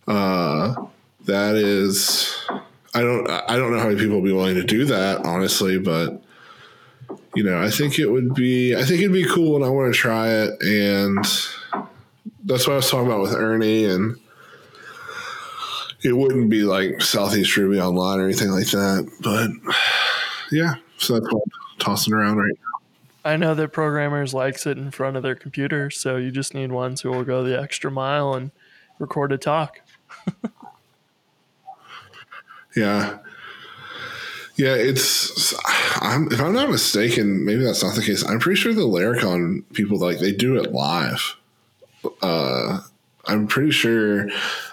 Uh, 0.07 0.87
that 1.25 1.55
is, 1.55 2.35
I 2.93 3.01
don't 3.01 3.29
I 3.29 3.55
don't 3.55 3.71
know 3.71 3.79
how 3.79 3.87
many 3.87 3.99
people 3.99 4.15
will 4.15 4.23
be 4.23 4.33
willing 4.33 4.55
to 4.55 4.63
do 4.63 4.85
that, 4.85 5.25
honestly, 5.25 5.77
but 5.77 6.23
you 7.35 7.43
know, 7.43 7.61
I 7.61 7.69
think 7.69 7.99
it 7.99 8.07
would 8.07 8.33
be, 8.33 8.75
I 8.75 8.83
think 8.83 9.01
it'd 9.01 9.13
be 9.13 9.25
cool 9.25 9.55
and 9.55 9.65
I 9.65 9.69
want 9.69 9.93
to 9.93 9.99
try 9.99 10.29
it. 10.29 10.61
And 10.61 11.17
that's 12.43 12.67
what 12.67 12.73
I 12.73 12.77
was 12.77 12.89
talking 12.89 13.07
about 13.07 13.21
with 13.21 13.33
Ernie. 13.33 13.85
And 13.85 14.17
it 16.03 16.13
wouldn't 16.13 16.49
be 16.49 16.63
like 16.63 17.01
Southeast 17.01 17.55
Ruby 17.57 17.79
Online 17.79 18.19
or 18.19 18.25
anything 18.25 18.49
like 18.49 18.67
that. 18.67 19.09
But 19.21 19.49
yeah, 20.51 20.75
so 20.97 21.13
that's 21.13 21.31
what 21.31 21.43
I'm 21.43 21.79
tossing 21.79 22.13
around 22.13 22.37
right 22.37 22.51
now. 22.53 23.31
I 23.31 23.35
know 23.35 23.53
that 23.53 23.73
programmers 23.73 24.33
like 24.33 24.57
sitting 24.57 24.85
in 24.85 24.91
front 24.91 25.17
of 25.17 25.23
their 25.23 25.35
computer. 25.35 25.89
So 25.89 26.15
you 26.17 26.31
just 26.31 26.53
need 26.53 26.71
ones 26.71 27.01
who 27.01 27.09
will 27.09 27.25
go 27.25 27.43
the 27.43 27.59
extra 27.59 27.91
mile 27.91 28.33
and 28.33 28.51
record 28.97 29.31
a 29.31 29.37
talk. 29.37 29.81
yeah. 32.75 33.19
Yeah, 34.59 34.75
it's. 34.75 35.55
I'm, 36.01 36.29
if 36.33 36.41
I'm 36.41 36.51
not 36.51 36.69
mistaken, 36.69 37.45
maybe 37.45 37.63
that's 37.63 37.81
not 37.81 37.95
the 37.95 38.01
case. 38.01 38.27
I'm 38.27 38.39
pretty 38.39 38.59
sure 38.59 38.73
the 38.73 38.81
Laracon 38.81 39.63
people 39.71 39.97
like 39.97 40.19
they 40.19 40.33
do 40.33 40.57
it 40.57 40.73
live. 40.73 41.37
Uh, 42.21 42.81
I'm 43.25 43.47
pretty 43.47 43.71
sure. 43.71 44.27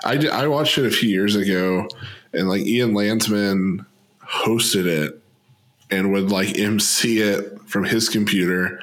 I 0.05 0.17
did, 0.17 0.31
I 0.31 0.49
watched 0.49 0.77
it 0.77 0.87
a 0.87 0.91
few 0.91 1.09
years 1.09 1.37
ago, 1.37 1.87
and 2.33 2.49
like 2.49 2.63
Ian 2.63 2.95
Landsman 2.95 3.87
hosted 4.21 4.87
it 4.87 5.23
and 5.89 6.13
would 6.13 6.33
like 6.33 6.59
MC 6.59 7.21
it 7.21 7.61
from 7.67 7.85
his 7.85 8.09
computer. 8.09 8.81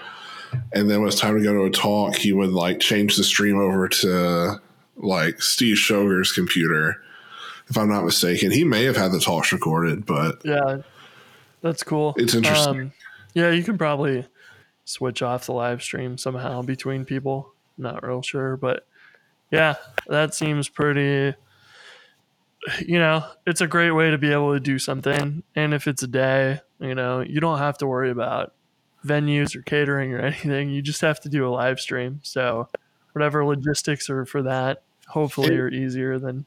And 0.72 0.90
then 0.90 1.02
when 1.02 1.10
it's 1.10 1.20
time 1.20 1.38
to 1.38 1.44
go 1.44 1.54
to 1.54 1.66
a 1.66 1.70
talk, 1.70 2.16
he 2.16 2.32
would 2.32 2.52
like 2.52 2.80
change 2.80 3.18
the 3.18 3.26
stream 3.26 3.60
over 3.60 3.90
to 3.90 4.62
like 4.96 5.42
Steve 5.42 5.76
Schoger's 5.76 6.32
computer, 6.32 7.02
if 7.70 7.78
I'm 7.78 7.90
not 7.90 8.06
mistaken. 8.06 8.52
He 8.52 8.64
may 8.64 8.86
have 8.86 8.96
had 8.96 9.12
the 9.12 9.20
talks 9.20 9.52
recorded, 9.52 10.06
but 10.06 10.40
Yeah, 10.46 10.78
that's 11.64 11.82
cool. 11.82 12.14
It's 12.18 12.36
interesting. 12.36 12.80
Um, 12.82 12.94
yeah, 13.34 13.50
you 13.50 13.64
can 13.64 13.78
probably 13.78 14.28
switch 14.86 15.22
off 15.22 15.46
the 15.46 15.54
live 15.54 15.82
stream 15.82 16.18
somehow 16.18 16.62
between 16.62 17.06
people. 17.06 17.54
Not 17.78 18.06
real 18.06 18.22
sure, 18.22 18.58
but 18.58 18.86
yeah, 19.50 19.76
that 20.08 20.36
seems 20.36 20.70
pretty. 20.70 21.36
You 22.86 23.00
know, 23.00 23.26
it's 23.48 23.62
a 23.62 23.68
great 23.68 23.92
way 23.92 24.12
to 24.12 24.18
be 24.18 24.32
able 24.32 24.54
to 24.54 24.60
do 24.60 24.78
something. 24.78 25.44
And 25.56 25.74
if 25.74 25.88
it's 25.88 26.04
a 26.04 26.08
day, 26.08 26.62
you 26.80 26.96
know, 26.96 27.22
you 27.22 27.40
don't 27.40 27.58
have 27.58 27.78
to 27.80 27.88
worry 27.88 28.12
about 28.12 28.54
venues 29.06 29.56
or 29.56 29.62
catering 29.62 30.14
or 30.14 30.20
anything. 30.22 30.70
You 30.70 30.82
just 30.82 31.02
have 31.02 31.20
to 31.22 31.30
do 31.30 31.48
a 31.48 31.50
live 31.50 31.80
stream. 31.80 32.20
So, 32.24 32.68
whatever 33.14 33.46
logistics 33.46 34.10
are 34.10 34.26
for 34.26 34.44
that, 34.44 34.84
hopefully, 35.08 35.56
are 35.58 35.70
easier 35.70 36.20
than 36.20 36.46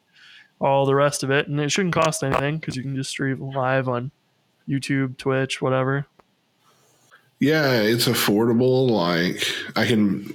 all 0.60 0.86
the 0.86 0.94
rest 0.94 1.22
of 1.22 1.30
it. 1.30 1.48
And 1.48 1.58
it 1.58 1.70
shouldn't 1.70 1.94
cost 1.94 2.22
anything 2.22 2.58
because 2.58 2.76
you 2.76 2.82
can 2.82 2.96
just 2.96 3.10
stream 3.10 3.40
live 3.40 3.88
on 3.88 4.10
YouTube, 4.68 5.16
Twitch, 5.18 5.62
whatever. 5.62 6.06
yeah, 7.38 7.82
it's 7.82 8.06
affordable. 8.06 8.88
Like 8.90 9.46
I 9.76 9.86
can, 9.86 10.34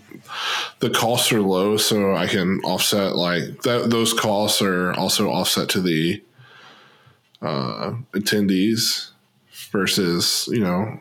the 0.79 0.89
costs 0.89 1.31
are 1.31 1.41
low, 1.41 1.77
so 1.77 2.15
I 2.15 2.27
can 2.27 2.59
offset 2.63 3.15
like 3.15 3.63
that. 3.63 3.89
Those 3.89 4.13
costs 4.13 4.61
are 4.61 4.93
also 4.93 5.29
offset 5.29 5.69
to 5.69 5.81
the 5.81 6.23
uh, 7.41 7.93
attendees 8.13 9.09
versus 9.71 10.47
you 10.51 10.59
know 10.59 10.99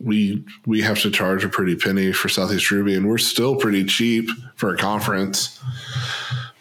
we 0.00 0.44
we 0.66 0.80
have 0.82 1.00
to 1.00 1.10
charge 1.10 1.44
a 1.44 1.48
pretty 1.48 1.76
penny 1.76 2.12
for 2.12 2.28
Southeast 2.28 2.70
Ruby, 2.70 2.94
and 2.94 3.08
we're 3.08 3.18
still 3.18 3.56
pretty 3.56 3.84
cheap 3.84 4.28
for 4.54 4.72
a 4.72 4.76
conference. 4.76 5.60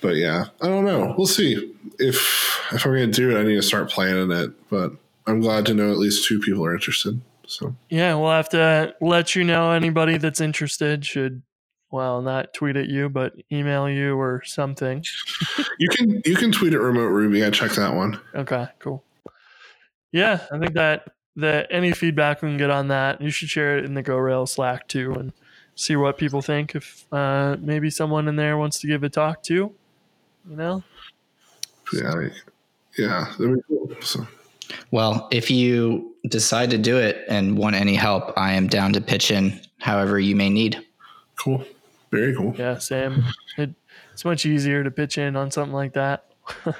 But 0.01 0.15
yeah, 0.15 0.45
I 0.61 0.67
don't 0.67 0.85
know. 0.85 1.13
We'll 1.17 1.27
see 1.27 1.73
if 1.99 2.59
if 2.71 2.85
I'm 2.85 2.93
to 2.93 3.07
do 3.07 3.31
it. 3.31 3.39
I 3.39 3.43
need 3.43 3.55
to 3.55 3.61
start 3.61 3.89
planning 3.89 4.31
it. 4.31 4.51
But 4.69 4.93
I'm 5.25 5.39
glad 5.39 5.65
to 5.67 5.73
know 5.73 5.91
at 5.91 5.97
least 5.97 6.27
two 6.27 6.39
people 6.39 6.65
are 6.65 6.73
interested. 6.73 7.21
So 7.47 7.75
Yeah, 7.89 8.15
we'll 8.15 8.31
have 8.31 8.49
to 8.49 8.95
let 9.01 9.36
you 9.36 9.43
know 9.43 9.71
anybody 9.71 10.17
that's 10.17 10.41
interested 10.41 11.05
should, 11.05 11.41
well, 11.91 12.21
not 12.21 12.53
tweet 12.53 12.75
at 12.75 12.88
you, 12.88 13.09
but 13.09 13.33
email 13.51 13.89
you 13.89 14.15
or 14.19 14.43
something. 14.45 15.03
you 15.79 15.89
can 15.89 16.21
you 16.25 16.36
can 16.36 16.51
tweet 16.51 16.73
at 16.73 16.79
Remote 16.79 17.07
Ruby. 17.07 17.45
I 17.45 17.49
checked 17.49 17.75
that 17.75 17.93
one. 17.93 18.19
Okay, 18.33 18.67
cool. 18.79 19.03
Yeah, 20.12 20.39
I 20.51 20.59
think 20.59 20.73
that 20.73 21.07
that 21.36 21.67
any 21.69 21.91
feedback 21.91 22.41
we 22.41 22.49
can 22.49 22.57
get 22.57 22.69
on 22.69 22.88
that, 22.89 23.21
you 23.21 23.29
should 23.29 23.49
share 23.49 23.77
it 23.77 23.86
in 23.86 23.93
the 23.93 24.03
Go 24.03 24.17
Rail 24.17 24.45
Slack 24.45 24.88
too, 24.88 25.13
and 25.13 25.33
see 25.75 25.95
what 25.95 26.17
people 26.17 26.41
think. 26.41 26.75
If 26.75 27.05
uh, 27.12 27.57
maybe 27.59 27.89
someone 27.89 28.27
in 28.27 28.36
there 28.36 28.57
wants 28.57 28.79
to 28.79 28.88
give 28.88 29.03
a 29.03 29.09
talk 29.09 29.43
too, 29.43 29.73
you 30.49 30.55
know. 30.55 30.83
Yeah, 31.93 32.29
yeah, 32.97 33.33
that'd 33.38 33.55
be 33.55 33.62
cool. 33.67 33.89
So 34.01 34.27
Well, 34.91 35.28
if 35.32 35.52
you 35.52 36.15
decide 36.28 36.69
to 36.71 36.78
do 36.78 36.97
it 36.97 37.26
and 37.28 37.58
want 37.58 37.76
any 37.76 37.95
help, 37.95 38.34
I 38.38 38.54
am 38.54 38.67
down 38.67 38.93
to 38.93 39.02
pitch 39.02 39.32
in 39.32 39.60
however 39.80 40.19
you 40.19 40.36
may 40.36 40.49
need. 40.49 40.84
cool, 41.36 41.65
very 42.12 42.36
cool. 42.36 42.56
Yeah, 42.58 42.78
Sam. 42.78 43.23
It, 43.58 43.71
it's 44.13 44.26
much 44.26 44.45
easier 44.45 44.84
to 44.84 44.91
pitch 44.91 45.17
in 45.17 45.36
on 45.36 45.52
something 45.52 45.73
like 45.73 45.93
that. 45.93 46.26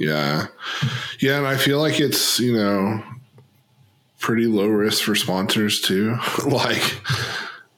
Yeah. 0.00 0.46
Yeah. 1.20 1.36
And 1.36 1.46
I 1.46 1.56
feel 1.58 1.78
like 1.78 2.00
it's, 2.00 2.40
you 2.40 2.54
know, 2.54 3.04
pretty 4.18 4.46
low 4.46 4.66
risk 4.66 5.04
for 5.04 5.14
sponsors 5.14 5.82
too. 5.82 6.16
like, 6.46 6.98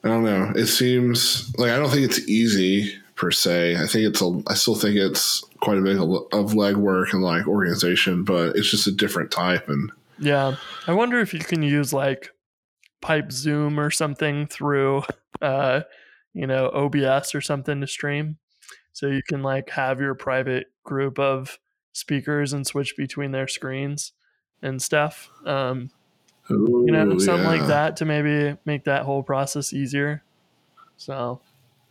I 0.05 0.09
don't 0.09 0.23
know. 0.23 0.53
It 0.55 0.67
seems 0.67 1.53
like 1.59 1.73
I 1.73 1.77
don't 1.77 1.91
think 1.91 2.05
it's 2.09 2.21
easy 2.29 2.97
per 3.23 3.31
se. 3.31 3.77
I 3.77 3.87
think 3.87 4.09
it's 4.09 4.21
a, 4.21 4.43
I 4.49 4.55
still 4.55 4.75
think 4.75 4.97
it's 4.97 5.45
quite 5.61 5.79
a 5.79 5.81
bit 5.81 5.97
of 5.97 6.11
of 6.33 6.55
legwork 6.55 7.13
and 7.13 7.23
like 7.23 7.47
organization, 7.47 8.25
but 8.25 8.57
it's 8.57 8.69
just 8.69 8.89
a 8.89 8.93
different 8.93 9.31
type. 9.31 9.69
And 9.69 9.93
Yeah. 10.19 10.57
I 10.89 10.93
wonder 10.93 11.21
if 11.21 11.33
you 11.33 11.39
can 11.39 11.63
use 11.63 11.93
like 11.93 12.31
pipe 13.01 13.31
Zoom 13.31 13.79
or 13.79 13.93
something 13.93 14.49
through 14.49 15.05
uh 15.41 15.83
you 16.35 16.49
know 16.49 16.69
OBS 16.71 17.33
or 17.33 17.41
something 17.41 17.81
to 17.81 17.87
stream. 17.87 18.39
So 18.93 19.07
you 19.07 19.23
can 19.23 19.45
like 19.45 19.71
have 19.71 20.01
your 20.01 20.17
private 20.17 20.73
group 20.83 21.21
of 21.21 21.61
speakers 21.93 22.53
and 22.53 22.67
switch 22.67 22.97
between 22.97 23.31
their 23.31 23.47
screens 23.47 24.13
and 24.63 24.83
stuff. 24.83 25.31
Um 25.47 25.93
you 26.51 26.91
know, 26.91 27.13
Ooh, 27.13 27.21
something 27.21 27.47
like 27.47 27.69
that 27.69 27.99
to 27.99 28.05
maybe 28.05 28.59
make 28.65 28.83
that 28.85 29.05
whole 29.05 29.23
process 29.23 29.73
easier. 29.73 30.25
So 30.97 31.41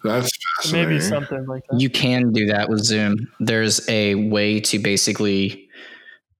That's 0.03 0.31
maybe 0.71 0.99
something 0.99 1.45
like 1.45 1.63
that. 1.69 1.79
You 1.79 1.89
can 1.89 2.31
do 2.31 2.47
that 2.47 2.69
with 2.69 2.83
Zoom. 2.83 3.31
There's 3.39 3.87
a 3.89 4.15
way 4.15 4.59
to 4.61 4.79
basically. 4.79 5.69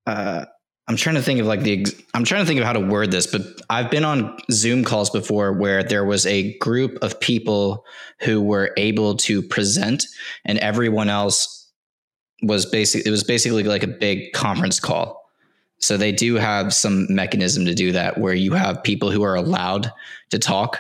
Uh, 0.08 0.46
I'm 0.88 0.96
trying 0.98 1.16
to 1.16 1.22
think 1.22 1.40
of 1.40 1.46
like 1.46 1.62
the. 1.62 1.86
I'm 2.14 2.24
trying 2.24 2.42
to 2.42 2.48
think 2.48 2.60
of 2.60 2.66
how 2.66 2.74
to 2.74 2.80
word 2.80 3.12
this, 3.12 3.28
but 3.28 3.42
I've 3.70 3.92
been 3.92 4.04
on 4.04 4.38
Zoom 4.52 4.84
calls 4.84 5.10
before 5.10 5.54
where 5.54 5.84
there 5.84 6.04
was 6.04 6.26
a 6.26 6.58
group 6.58 6.98
of 7.02 7.20
people 7.20 7.86
who 8.22 8.42
were 8.42 8.74
able 8.78 9.16
to 9.18 9.42
present, 9.42 10.06
and 10.44 10.58
everyone 10.60 11.10
else 11.10 11.70
was 12.42 12.66
basic. 12.66 13.06
It 13.06 13.12
was 13.12 13.24
basically 13.24 13.64
like 13.64 13.84
a 13.84 13.88
big 13.88 14.34
conference 14.34 14.80
call. 14.80 15.22
So 15.78 15.98
they 15.98 16.12
do 16.12 16.36
have 16.36 16.74
some 16.74 17.08
mechanism 17.10 17.66
to 17.66 17.74
do 17.74 17.92
that 17.94 18.18
where 18.18 18.34
you 18.34 18.54
have 18.54 18.84
people 18.84 19.12
who 19.12 19.24
are 19.24 19.36
allowed 19.36 19.92
to 20.30 20.40
talk 20.40 20.80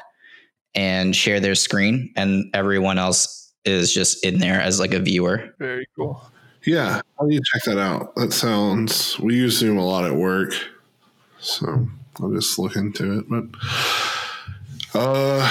and 0.76 1.16
share 1.16 1.40
their 1.40 1.56
screen, 1.56 2.12
and 2.16 2.50
everyone 2.54 2.98
else 2.98 3.52
is 3.66 3.94
just 3.94 4.24
in 4.26 4.40
there 4.40 4.60
as 4.62 4.80
like 4.80 4.94
a 4.94 5.00
viewer. 5.00 5.54
Very 5.60 5.88
cool. 5.96 6.22
Yeah, 6.66 7.02
I 7.20 7.26
need 7.26 7.38
to 7.38 7.44
check 7.54 7.64
that 7.64 7.80
out. 7.80 8.16
That 8.16 8.34
sounds. 8.34 9.20
We 9.20 9.36
use 9.36 9.58
Zoom 9.58 9.78
a 9.78 9.86
lot 9.86 10.06
at 10.06 10.16
work, 10.16 10.54
so 11.40 11.88
I'll 12.20 12.32
just 12.32 12.60
look 12.60 12.76
into 12.76 13.20
it. 13.20 13.26
But 13.28 13.46
uh, 14.94 15.50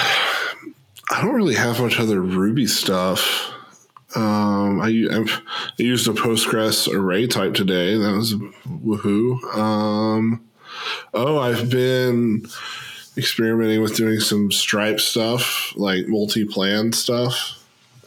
I 1.09 1.21
don't 1.21 1.35
really 1.35 1.55
have 1.55 1.81
much 1.81 1.99
other 1.99 2.21
Ruby 2.21 2.65
stuff. 2.65 3.51
Um, 4.15 4.81
I, 4.81 5.05
I've, 5.11 5.41
I 5.79 5.83
used 5.83 6.07
a 6.07 6.11
Postgres 6.11 6.93
array 6.93 7.27
type 7.27 7.53
today. 7.53 7.97
That 7.97 8.15
was 8.15 8.33
woohoo. 8.67 9.41
Um, 9.57 10.45
oh, 11.13 11.39
I've 11.39 11.69
been 11.69 12.45
experimenting 13.17 13.81
with 13.81 13.95
doing 13.95 14.19
some 14.19 14.51
Stripe 14.51 14.99
stuff, 14.99 15.73
like 15.75 16.07
multi-plan 16.07 16.93
stuff. 16.93 17.57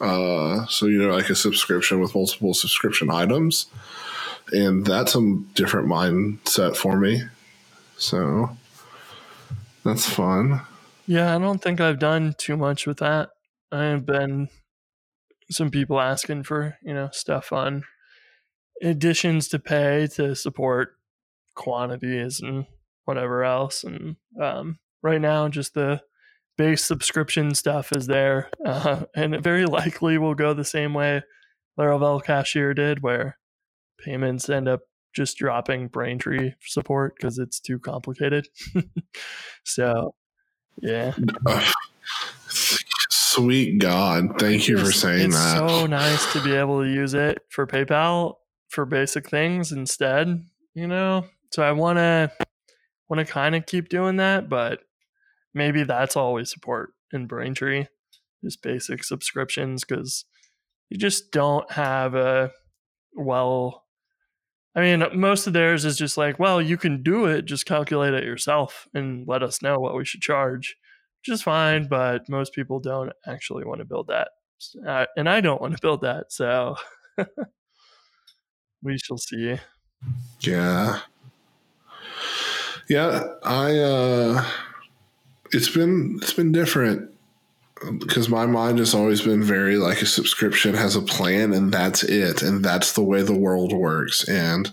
Uh, 0.01 0.67
so 0.67 0.87
you 0.87 0.99
know, 0.99 1.15
like 1.15 1.31
a 1.31 1.35
subscription 1.35 2.01
with 2.01 2.15
multiple 2.15 2.55
subscription 2.55 3.11
items, 3.11 3.67
and 4.53 4.85
that's 4.85 5.15
a 5.15 5.39
different 5.55 5.89
mindset 5.89 6.77
for 6.77 6.97
me. 6.99 7.23
So 7.97 8.57
that's 9.85 10.09
fun. 10.09 10.63
Yeah, 11.07 11.35
I 11.35 11.39
don't 11.39 11.63
think 11.63 11.81
I've 11.81 11.99
done 11.99 12.35
too 12.39 12.57
much 12.57 12.87
with 12.87 12.99
that. 12.99 13.31
I've 13.71 14.07
been 14.07 14.49
some 15.51 15.71
people 15.71 16.01
asking 16.01 16.45
for, 16.45 16.79
you 16.83 16.95
know, 16.95 17.11
stuff 17.13 17.53
on 17.53 17.85
additions 18.83 19.49
to 19.49 19.59
pay 19.59 20.09
to 20.15 20.35
support 20.35 20.95
quantities 21.55 22.41
and 22.41 22.67
whatever 23.05 23.45
else. 23.45 23.85
And 23.85 24.17
um, 24.41 24.79
right 25.05 25.21
now, 25.21 25.49
just 25.49 25.75
the 25.75 26.01
base 26.57 26.83
subscription 26.83 27.55
stuff 27.55 27.93
is 27.95 28.07
there. 28.07 28.51
Uh, 28.65 29.05
and 29.15 29.35
it 29.35 29.43
very 29.43 29.67
likely 29.67 30.19
will 30.19 30.35
go 30.35 30.53
the 30.53 30.65
same 30.65 30.95
way 30.95 31.23
Laravel 31.79 32.25
Cashier 32.25 32.75
did, 32.75 33.03
where 33.03 33.39
payments 34.05 34.49
end 34.49 34.67
up 34.67 34.81
just 35.15 35.37
dropping 35.37 35.89
Braintree 35.89 36.55
support 36.63 37.15
because 37.17 37.39
it's 37.39 37.61
too 37.61 37.79
complicated. 37.79 38.49
so, 39.65 40.15
yeah. 40.81 41.15
Sweet 42.49 43.79
God, 43.79 44.39
thank 44.39 44.69
you 44.69 44.79
for 44.79 44.93
saying 44.93 45.27
it's 45.27 45.37
that. 45.37 45.63
It's 45.63 45.73
so 45.73 45.87
nice 45.87 46.33
to 46.33 46.43
be 46.43 46.55
able 46.55 46.83
to 46.83 46.89
use 46.89 47.15
it 47.15 47.43
for 47.49 47.67
PayPal 47.67 48.35
for 48.69 48.85
basic 48.85 49.29
things 49.29 49.73
instead, 49.73 50.45
you 50.73 50.87
know. 50.87 51.27
So 51.51 51.63
I 51.63 51.73
want 51.73 51.99
to 51.99 52.31
want 53.09 53.27
to 53.27 53.33
kind 53.33 53.57
of 53.57 53.67
keep 53.67 53.89
doing 53.89 54.17
that, 54.17 54.49
but 54.49 54.81
maybe 55.55 55.85
that's 55.85 56.17
all 56.17 56.35
we 56.35 56.45
support 56.45 56.91
in 57.13 57.27
Braintree, 57.27 57.87
just 58.43 58.63
basic 58.63 59.05
subscriptions 59.05 59.85
because 59.85 60.25
you 60.91 60.99
just 60.99 61.31
don't 61.31 61.71
have 61.73 62.15
a 62.15 62.51
well. 63.15 63.83
I 64.77 64.81
mean, 64.81 65.05
most 65.15 65.47
of 65.47 65.53
theirs 65.53 65.85
is 65.85 65.97
just 65.97 66.17
like, 66.17 66.41
well, 66.41 66.61
you 66.61 66.77
can 66.77 67.05
do 67.05 67.27
it, 67.27 67.45
just 67.45 67.65
calculate 67.65 68.13
it 68.13 68.25
yourself 68.25 68.89
and 68.93 69.27
let 69.29 69.41
us 69.45 69.63
know 69.63 69.79
what 69.79 69.95
we 69.95 70.05
should 70.05 70.21
charge, 70.21 70.77
which 71.21 71.33
is 71.33 71.43
fine. 71.43 71.87
But 71.87 72.29
most 72.29 72.53
people 72.53 72.81
don't 72.81 73.13
actually 73.25 73.65
want 73.65 73.79
to 73.79 73.85
build 73.85 74.09
that 74.09 74.31
uh, 74.87 75.07
and 75.17 75.29
I 75.29 75.41
don't 75.41 75.61
want 75.61 75.75
to 75.75 75.81
build 75.81 76.03
that. 76.03 76.33
So 76.33 76.77
we 78.83 78.99
shall 78.99 79.19
see. 79.19 79.59
Yeah. 80.41 81.01
Yeah, 82.89 83.25
I 83.43 83.79
uh 83.79 84.45
it's 85.53 85.69
been 85.69 86.19
it's 86.23 86.33
been 86.33 86.53
different 86.53 87.11
because 87.99 88.29
my 88.29 88.47
mind 88.47 88.79
has 88.79 88.95
always 88.95 89.21
been 89.23 89.43
very 89.43 89.77
like 89.77 90.01
a 90.01 90.07
subscription 90.07 90.75
has 90.75 90.97
a 90.97 91.03
plan 91.03 91.53
and 91.53 91.73
that's 91.73 92.03
it 92.03 92.43
and 92.43 92.65
that's 92.65 92.93
the 92.93 93.03
way 93.03 93.21
the 93.23 93.35
world 93.37 93.73
works 93.73 94.27
and 94.29 94.71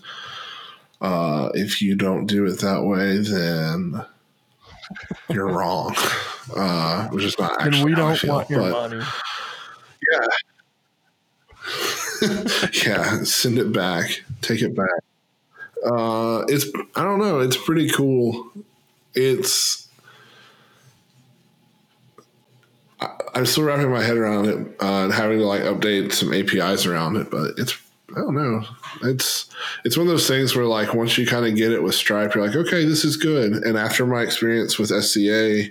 uh 1.02 1.50
if 1.54 1.82
you 1.82 1.96
don't 1.96 2.26
do 2.28 2.46
it 2.46 2.60
that 2.60 2.84
way 2.84 3.18
then 3.18 4.06
you're 5.30 5.48
wrong 5.52 5.94
uh 6.56 7.08
which 7.10 7.24
is 7.26 7.38
not 7.40 7.62
And 7.66 7.84
we 7.84 7.96
don't 7.96 8.18
feel, 8.18 8.36
want 8.36 8.50
your 8.50 8.70
money. 8.72 9.02
yeah, 10.12 10.28
Yeah. 12.86 13.24
send 13.24 13.58
it 13.58 13.72
back. 13.72 14.24
Take 14.42 14.62
it 14.62 14.76
back. 14.76 14.90
Uh, 15.86 16.44
it's 16.48 16.66
I 16.96 17.04
don't 17.04 17.20
know. 17.20 17.40
It's 17.40 17.58
pretty 17.58 17.90
cool. 17.90 18.52
It's 19.16 19.81
I, 23.02 23.10
I'm 23.36 23.46
still 23.46 23.64
wrapping 23.64 23.90
my 23.90 24.04
head 24.04 24.18
around 24.18 24.46
it 24.46 24.58
uh, 24.82 25.04
and 25.04 25.14
having 25.14 25.40
to 25.40 25.46
like 25.46 25.62
update 25.62 26.14
some 26.14 26.34
APIs 26.34 26.86
around 26.86 27.18
it, 27.18 27.30
but 27.32 27.54
it's 27.58 27.78
I 28.12 28.20
don't 28.20 28.36
know. 28.36 28.64
It's 29.04 29.50
it's 29.86 29.98
one 29.98 30.08
of 30.08 30.12
those 30.12 30.28
things 30.28 30.56
where 30.56 30.66
like 30.66 30.94
once 30.94 31.18
you 31.18 31.26
kind 31.26 31.46
of 31.46 31.56
get 31.56 31.72
it 31.72 31.82
with 31.82 31.96
Stripe, 31.96 32.36
you're 32.36 32.46
like, 32.46 32.56
okay, 32.56 32.86
this 32.86 33.06
is 33.06 33.16
good. 33.16 33.54
And 33.54 33.78
after 33.78 34.06
my 34.06 34.22
experience 34.22 34.78
with 34.78 34.90
SCA, 34.90 35.70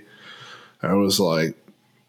I 0.81 0.93
was 0.93 1.19
like, 1.19 1.55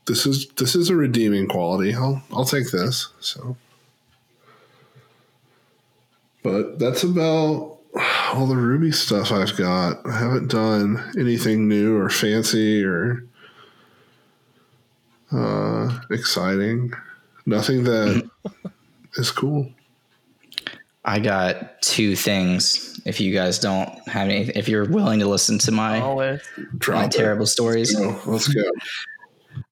this 0.06 0.26
is 0.26 0.48
this 0.56 0.74
is 0.74 0.90
a 0.90 0.96
redeeming 0.96 1.48
quality. 1.48 1.94
I'll 1.94 2.22
I'll 2.32 2.44
take 2.44 2.70
this. 2.70 3.08
So 3.20 3.56
but 6.42 6.78
that's 6.78 7.02
about 7.02 7.78
all 8.32 8.46
the 8.46 8.56
Ruby 8.56 8.90
stuff 8.90 9.30
I've 9.30 9.56
got. 9.56 10.04
I 10.06 10.18
haven't 10.18 10.50
done 10.50 11.12
anything 11.18 11.68
new 11.68 11.96
or 11.96 12.10
fancy 12.10 12.84
or 12.84 13.24
uh, 15.32 16.00
exciting. 16.10 16.92
Nothing 17.46 17.84
that 17.84 18.28
is 19.16 19.30
cool. 19.30 19.70
I 21.04 21.18
got 21.18 21.82
two 21.82 22.14
things. 22.14 23.00
If 23.04 23.20
you 23.20 23.34
guys 23.34 23.58
don't 23.58 23.88
have 24.08 24.28
any, 24.28 24.42
if 24.50 24.68
you're 24.68 24.88
willing 24.88 25.18
to 25.18 25.26
listen 25.26 25.58
to 25.60 25.72
my 25.72 26.00
Always. 26.00 26.40
my 26.56 26.64
Drop 26.78 27.04
it. 27.06 27.10
terrible 27.12 27.46
stories, 27.46 27.92
So, 27.92 28.20
let's 28.26 28.48
go. 28.48 28.62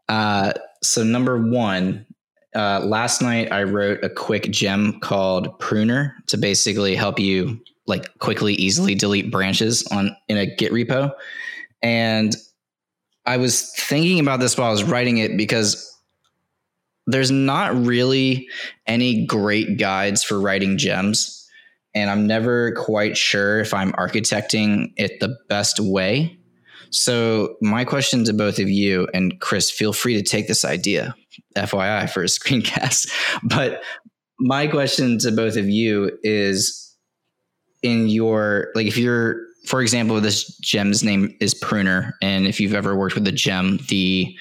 Uh, 0.08 0.52
so 0.82 1.04
number 1.04 1.38
one, 1.38 2.04
uh, 2.56 2.80
last 2.80 3.22
night 3.22 3.52
I 3.52 3.62
wrote 3.62 4.02
a 4.02 4.10
quick 4.10 4.50
gem 4.50 4.98
called 4.98 5.56
Pruner 5.60 6.14
to 6.26 6.36
basically 6.36 6.96
help 6.96 7.20
you 7.20 7.60
like 7.86 8.18
quickly, 8.18 8.54
easily 8.54 8.96
delete 8.96 9.30
branches 9.30 9.86
on 9.92 10.16
in 10.28 10.36
a 10.36 10.46
Git 10.56 10.72
repo. 10.72 11.12
And 11.80 12.34
I 13.26 13.36
was 13.36 13.72
thinking 13.74 14.20
about 14.20 14.40
this 14.40 14.56
while 14.56 14.68
I 14.68 14.72
was 14.72 14.84
writing 14.84 15.18
it 15.18 15.36
because 15.36 15.86
there's 17.06 17.30
not 17.30 17.74
really 17.74 18.48
any 18.86 19.26
great 19.26 19.78
guides 19.78 20.22
for 20.22 20.40
writing 20.40 20.78
gems. 20.78 21.36
And 21.94 22.08
I'm 22.08 22.26
never 22.26 22.72
quite 22.72 23.16
sure 23.16 23.58
if 23.58 23.74
I'm 23.74 23.92
architecting 23.92 24.92
it 24.96 25.18
the 25.20 25.36
best 25.48 25.80
way. 25.80 26.38
So, 26.90 27.56
my 27.60 27.84
question 27.84 28.24
to 28.24 28.32
both 28.32 28.58
of 28.58 28.68
you, 28.68 29.06
and 29.14 29.40
Chris, 29.40 29.70
feel 29.70 29.92
free 29.92 30.14
to 30.14 30.22
take 30.22 30.48
this 30.48 30.64
idea, 30.64 31.14
FYI, 31.56 32.10
for 32.10 32.22
a 32.22 32.26
screencast. 32.26 33.10
But 33.44 33.82
my 34.40 34.66
question 34.66 35.18
to 35.18 35.30
both 35.30 35.56
of 35.56 35.68
you 35.68 36.18
is 36.22 36.96
in 37.82 38.08
your, 38.08 38.68
like, 38.74 38.86
if 38.86 38.96
you're, 38.96 39.36
for 39.66 39.82
example, 39.82 40.20
this 40.20 40.56
gem's 40.58 41.04
name 41.04 41.36
is 41.40 41.54
Pruner. 41.54 42.12
And 42.22 42.46
if 42.46 42.60
you've 42.60 42.74
ever 42.74 42.96
worked 42.96 43.14
with 43.14 43.26
a 43.26 43.32
gem, 43.32 43.78
the 43.88 44.34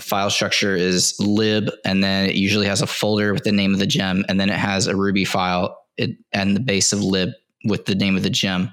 file 0.00 0.30
structure 0.30 0.74
is 0.74 1.14
lib, 1.20 1.70
and 1.84 2.02
then 2.02 2.28
it 2.28 2.34
usually 2.34 2.66
has 2.66 2.82
a 2.82 2.86
folder 2.86 3.32
with 3.32 3.44
the 3.44 3.52
name 3.52 3.74
of 3.74 3.80
the 3.80 3.86
gem, 3.86 4.24
and 4.28 4.40
then 4.40 4.50
it 4.50 4.58
has 4.58 4.86
a 4.86 4.96
Ruby 4.96 5.24
file 5.24 5.76
it, 5.96 6.16
and 6.32 6.56
the 6.56 6.60
base 6.60 6.92
of 6.92 7.02
lib 7.02 7.30
with 7.64 7.84
the 7.84 7.94
name 7.94 8.16
of 8.16 8.22
the 8.22 8.30
gem. 8.30 8.72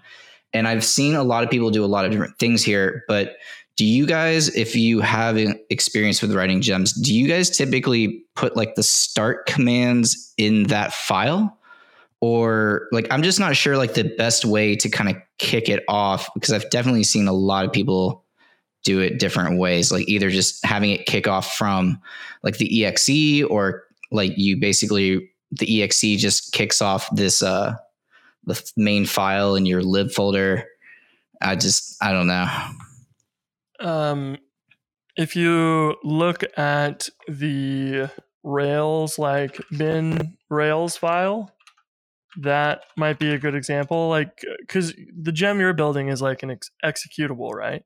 And 0.54 0.68
I've 0.68 0.86
seen 0.86 1.16
a 1.16 1.24
lot 1.24 1.44
of 1.44 1.50
people 1.50 1.70
do 1.70 1.84
a 1.84 1.88
lot 1.88 2.06
of 2.06 2.12
different 2.12 2.40
things 2.40 2.64
here, 2.64 3.04
but 3.08 3.36
do 3.76 3.86
you 3.86 4.08
guys, 4.08 4.56
if 4.56 4.76
you 4.76 5.02
have 5.02 5.38
experience 5.70 6.22
with 6.22 6.34
writing 6.34 6.62
gems, 6.62 6.94
do 6.94 7.14
you 7.14 7.28
guys 7.28 7.56
typically 7.56 8.24
put 8.36 8.56
like 8.56 8.76
the 8.76 8.84
start 8.84 9.46
commands 9.46 10.34
in 10.38 10.64
that 10.64 10.94
file? 10.94 11.60
Or 12.20 12.88
like, 12.92 13.08
I'm 13.12 13.22
just 13.22 13.40
not 13.40 13.56
sure 13.56 13.78
like 13.78 13.94
the 13.94 14.16
best 14.18 14.44
way 14.44 14.76
to 14.78 14.90
kind 14.90 15.10
of 15.10 15.18
kick 15.38 15.70
it 15.70 15.84
off 15.88 16.30
because 16.34 16.52
I've 16.52 16.70
definitely 16.70 17.04
seen 17.04 17.28
a 17.28 17.34
lot 17.34 17.66
of 17.66 17.72
people 17.72 18.26
do 18.84 19.00
it 19.00 19.20
different 19.20 19.60
ways, 19.60 19.92
like 19.92 20.08
either 20.08 20.30
just 20.30 20.66
having 20.66 20.92
it 20.92 21.06
kick 21.06 21.28
off 21.28 21.54
from 21.54 22.00
like 22.44 22.58
the 22.58 22.86
exe 22.86 23.44
or 23.50 23.84
like 24.12 24.34
you 24.38 24.58
basically, 24.60 25.30
the 25.52 25.84
exe 25.84 26.02
just 26.18 26.54
kicks 26.54 26.82
off 26.82 27.08
this, 27.16 27.44
uh, 27.44 27.76
the 28.46 28.72
main 28.78 29.06
file 29.06 29.56
in 29.56 29.66
your 29.66 29.84
lib 29.84 30.10
folder. 30.10 30.66
I 31.42 31.56
just 31.56 32.02
I 32.02 32.12
don't 32.14 32.28
know. 32.28 32.48
Um, 33.80 34.38
if 35.16 35.36
you 35.36 35.96
look 36.04 36.44
at 36.58 37.10
the 37.28 38.10
Rails 38.44 39.20
like 39.20 39.60
bin 39.78 40.38
Rails 40.50 40.96
file, 40.96 41.52
that 42.38 42.84
might 42.96 43.20
be 43.20 43.34
a 43.34 43.40
good 43.40 43.56
example. 43.56 44.10
Like, 44.10 44.44
because 44.60 44.94
the 45.20 45.32
gem 45.32 45.60
you're 45.60 45.74
building 45.74 46.10
is 46.10 46.22
like 46.22 46.44
an 46.44 46.52
ex- 46.52 46.72
executable, 46.84 47.54
right? 47.54 47.84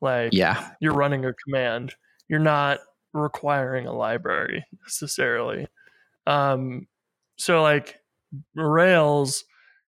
Like, 0.00 0.32
Yeah. 0.32 0.72
you're 0.80 0.94
running 0.94 1.24
a 1.24 1.32
command. 1.32 1.94
You're 2.28 2.38
not 2.40 2.80
requiring 3.12 3.86
a 3.86 3.92
library 3.92 4.64
necessarily. 4.82 5.66
Um, 6.26 6.86
so 7.38 7.62
like 7.62 7.96
Rails 8.54 9.44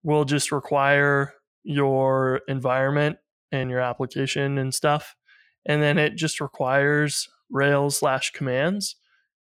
will 0.03 0.25
just 0.25 0.53
require 0.53 1.35
your 1.63 2.41
environment 2.49 3.19
and 3.53 3.69
your 3.71 3.81
application 3.81 4.57
and 4.59 4.73
stuff, 4.75 5.15
and 5.67 5.83
then 5.83 5.99
it 5.99 6.17
just 6.17 6.41
requires 6.41 7.29
Rails 7.51 7.99
slash 7.99 8.31
commands. 8.31 8.97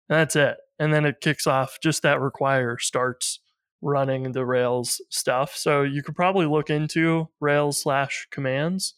And 0.10 0.20
that's 0.20 0.36
it. 0.36 0.58
And 0.80 0.94
then 0.94 1.06
it 1.06 1.20
kicks 1.22 1.48
off 1.48 1.78
just 1.82 2.04
that 2.04 2.22
require 2.22 2.78
starts 2.78 3.40
running 3.82 4.32
the 4.32 4.46
Rails 4.46 5.02
stuff. 5.10 5.56
So 5.56 5.84
you 5.84 6.02
could 6.02 6.16
probably 6.16 6.46
look 6.46 6.70
into 6.70 7.30
Rails 7.40 7.82
slash 7.82 8.28
commands 8.32 8.96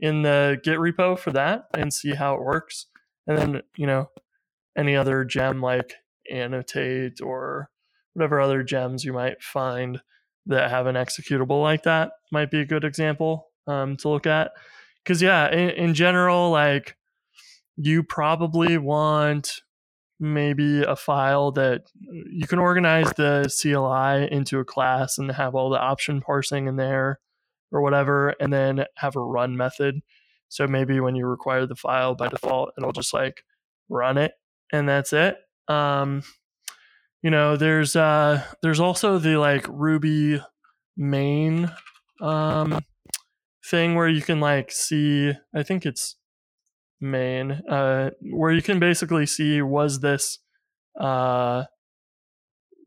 in 0.00 0.22
the 0.22 0.58
Git 0.62 0.78
repo 0.78 1.18
for 1.18 1.30
that 1.32 1.66
and 1.74 1.92
see 1.92 2.14
how 2.14 2.34
it 2.34 2.42
works. 2.42 2.86
And 3.26 3.38
then, 3.38 3.62
you 3.76 3.86
know, 3.86 4.10
any 4.76 4.96
other 4.96 5.24
gem 5.24 5.60
like 5.60 5.94
annotate 6.30 7.20
or 7.20 7.70
whatever 8.14 8.40
other 8.40 8.62
gems 8.62 9.04
you 9.04 9.12
might 9.12 9.42
find 9.42 10.00
that 10.46 10.70
have 10.70 10.86
an 10.86 10.96
executable 10.96 11.62
like 11.62 11.84
that 11.84 12.12
might 12.30 12.50
be 12.50 12.60
a 12.60 12.66
good 12.66 12.84
example 12.84 13.48
um, 13.66 13.96
to 13.98 14.08
look 14.08 14.26
at. 14.26 14.52
Because, 15.04 15.22
yeah, 15.22 15.50
in, 15.52 15.70
in 15.70 15.94
general, 15.94 16.50
like 16.50 16.96
you 17.76 18.02
probably 18.02 18.78
want 18.78 19.60
maybe 20.22 20.82
a 20.82 20.96
file 20.96 21.50
that 21.52 21.82
you 22.30 22.46
can 22.46 22.58
organize 22.58 23.12
the 23.16 23.52
CLI 23.60 24.32
into 24.32 24.60
a 24.60 24.64
class 24.64 25.18
and 25.18 25.30
have 25.32 25.54
all 25.54 25.68
the 25.68 25.80
option 25.80 26.20
parsing 26.20 26.68
in 26.68 26.76
there 26.76 27.18
or 27.72 27.82
whatever, 27.82 28.30
and 28.40 28.52
then 28.52 28.84
have 28.96 29.16
a 29.16 29.20
run 29.20 29.56
method. 29.56 30.00
So 30.48 30.66
maybe 30.66 31.00
when 31.00 31.16
you 31.16 31.26
require 31.26 31.66
the 31.66 31.74
file 31.74 32.14
by 32.14 32.28
default, 32.28 32.72
it'll 32.78 32.92
just 32.92 33.12
like 33.12 33.44
run 33.88 34.18
it 34.18 34.32
and 34.72 34.88
that's 34.88 35.12
it. 35.12 35.36
Um, 35.68 36.22
you 37.22 37.30
know, 37.30 37.56
there's 37.56 37.94
uh 37.96 38.42
there's 38.62 38.80
also 38.80 39.18
the 39.18 39.38
like 39.38 39.66
Ruby 39.68 40.40
main 40.96 41.70
um 42.20 42.80
thing 43.64 43.94
where 43.94 44.08
you 44.08 44.22
can 44.22 44.40
like 44.40 44.70
see 44.70 45.32
I 45.54 45.62
think 45.62 45.86
it's 45.86 46.16
main 47.02 47.50
uh 47.68 48.10
where 48.30 48.52
you 48.52 48.62
can 48.62 48.78
basically 48.78 49.26
see 49.26 49.60
was 49.60 50.00
this 50.00 50.38
uh 51.00 51.64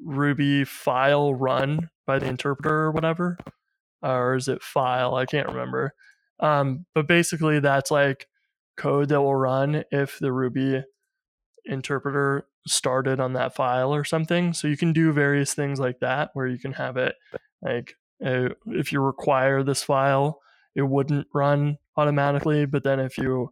Ruby 0.03 0.63
file 0.63 1.33
run 1.33 1.89
by 2.05 2.19
the 2.19 2.27
interpreter 2.27 2.75
or 2.75 2.91
whatever? 2.91 3.37
Or 4.01 4.35
is 4.35 4.47
it 4.47 4.61
file? 4.61 5.15
I 5.15 5.25
can't 5.25 5.47
remember. 5.47 5.93
Um 6.39 6.85
but 6.93 7.07
basically 7.07 7.59
that's 7.59 7.91
like 7.91 8.27
code 8.77 9.09
that 9.09 9.21
will 9.21 9.35
run 9.35 9.83
if 9.91 10.19
the 10.19 10.31
Ruby 10.31 10.83
interpreter 11.65 12.47
started 12.67 13.19
on 13.19 13.33
that 13.33 13.55
file 13.55 13.93
or 13.93 14.03
something. 14.03 14.53
So 14.53 14.67
you 14.67 14.77
can 14.77 14.93
do 14.93 15.11
various 15.11 15.53
things 15.53 15.79
like 15.79 15.99
that 15.99 16.29
where 16.33 16.47
you 16.47 16.59
can 16.59 16.73
have 16.73 16.97
it 16.97 17.15
like 17.61 17.95
uh, 18.23 18.49
if 18.67 18.91
you 18.91 19.01
require 19.01 19.63
this 19.63 19.83
file, 19.83 20.39
it 20.75 20.83
wouldn't 20.83 21.27
run 21.33 21.77
automatically, 21.97 22.65
but 22.65 22.83
then 22.83 22.99
if 22.99 23.17
you 23.17 23.51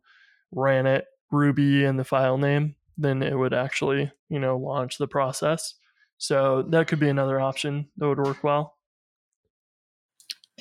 ran 0.56 0.86
it 0.86 1.06
Ruby 1.32 1.84
in 1.84 1.98
the 1.98 2.04
file 2.04 2.38
name, 2.38 2.76
then 2.98 3.24
it 3.24 3.38
would 3.38 3.54
actually, 3.54 4.12
you 4.30 4.40
know, 4.40 4.58
launch 4.58 4.98
the 4.98 5.08
process. 5.08 5.74
So 6.18 6.64
that 6.70 6.88
could 6.88 7.00
be 7.00 7.10
another 7.10 7.40
option 7.40 7.90
that 7.98 8.08
would 8.08 8.20
work 8.20 8.44
well. 8.44 8.78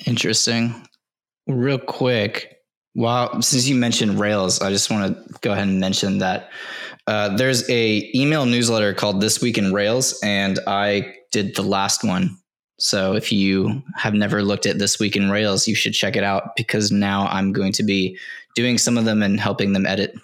Interesting. 0.05 0.87
real 1.47 1.77
quick, 1.77 2.57
well, 2.95 3.41
since 3.41 3.67
you 3.67 3.75
mentioned 3.75 4.19
Rails, 4.19 4.61
I 4.61 4.69
just 4.69 4.89
want 4.89 5.15
to 5.15 5.39
go 5.41 5.51
ahead 5.51 5.67
and 5.67 5.79
mention 5.79 6.19
that 6.19 6.49
uh, 7.07 7.35
there's 7.35 7.69
a 7.69 8.09
email 8.15 8.45
newsletter 8.45 8.93
called 8.93 9.19
This 9.19 9.41
Week 9.41 9.57
in 9.57 9.73
Rails, 9.73 10.19
and 10.23 10.59
I 10.67 11.13
did 11.31 11.55
the 11.55 11.63
last 11.63 12.03
one. 12.03 12.37
So 12.79 13.13
if 13.13 13.31
you 13.31 13.81
have 13.95 14.13
never 14.13 14.43
looked 14.43 14.65
at 14.65 14.79
This 14.79 14.99
Week 14.99 15.15
in 15.15 15.29
Rails, 15.29 15.67
you 15.67 15.75
should 15.75 15.93
check 15.93 16.15
it 16.15 16.23
out 16.23 16.55
because 16.55 16.91
now 16.91 17.27
I'm 17.27 17.51
going 17.51 17.71
to 17.73 17.83
be 17.83 18.17
doing 18.55 18.77
some 18.77 18.97
of 18.97 19.05
them 19.05 19.21
and 19.23 19.39
helping 19.39 19.73
them 19.73 19.85
edit. 19.85 20.15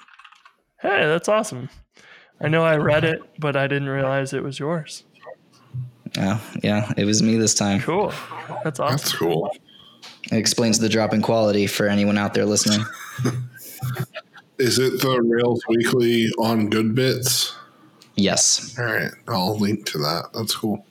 Hey, 0.82 1.06
that's 1.06 1.28
awesome. 1.28 1.70
I 2.42 2.48
know 2.48 2.64
I 2.64 2.78
read 2.78 3.04
it, 3.04 3.22
but 3.40 3.56
I 3.56 3.68
didn't 3.68 3.90
realize 3.90 4.34
it 4.34 4.44
was 4.44 4.60
yours. 4.60 5.04
Yeah, 6.16 6.40
yeah, 6.64 6.94
it 6.98 7.06
was 7.06 7.22
me 7.22 7.38
this 7.38 7.54
time. 7.54 7.82
Cool. 7.82 8.14
That's 8.64 8.80
awesome. 8.80 8.98
That's 8.98 9.16
cool. 9.16 9.52
It 10.32 10.38
explains 10.38 10.80
the 10.80 10.90
drop 10.90 11.14
in 11.14 11.22
quality 11.22 11.68
for 11.68 11.88
anyone 11.88 12.18
out 12.18 12.34
there 12.34 12.46
listening. 12.46 12.86
Is 14.60 14.78
it 14.78 15.02
the 15.02 15.22
Rails 15.22 15.62
Weekly 15.68 16.28
on 16.38 16.70
Good 16.70 16.94
Bits? 16.94 17.56
Yes. 18.16 18.76
All 18.78 18.86
right, 18.86 19.12
I'll 19.28 19.58
link 19.58 19.86
to 19.88 19.98
that. 20.00 20.30
That's 20.34 20.56
cool. 20.56 20.86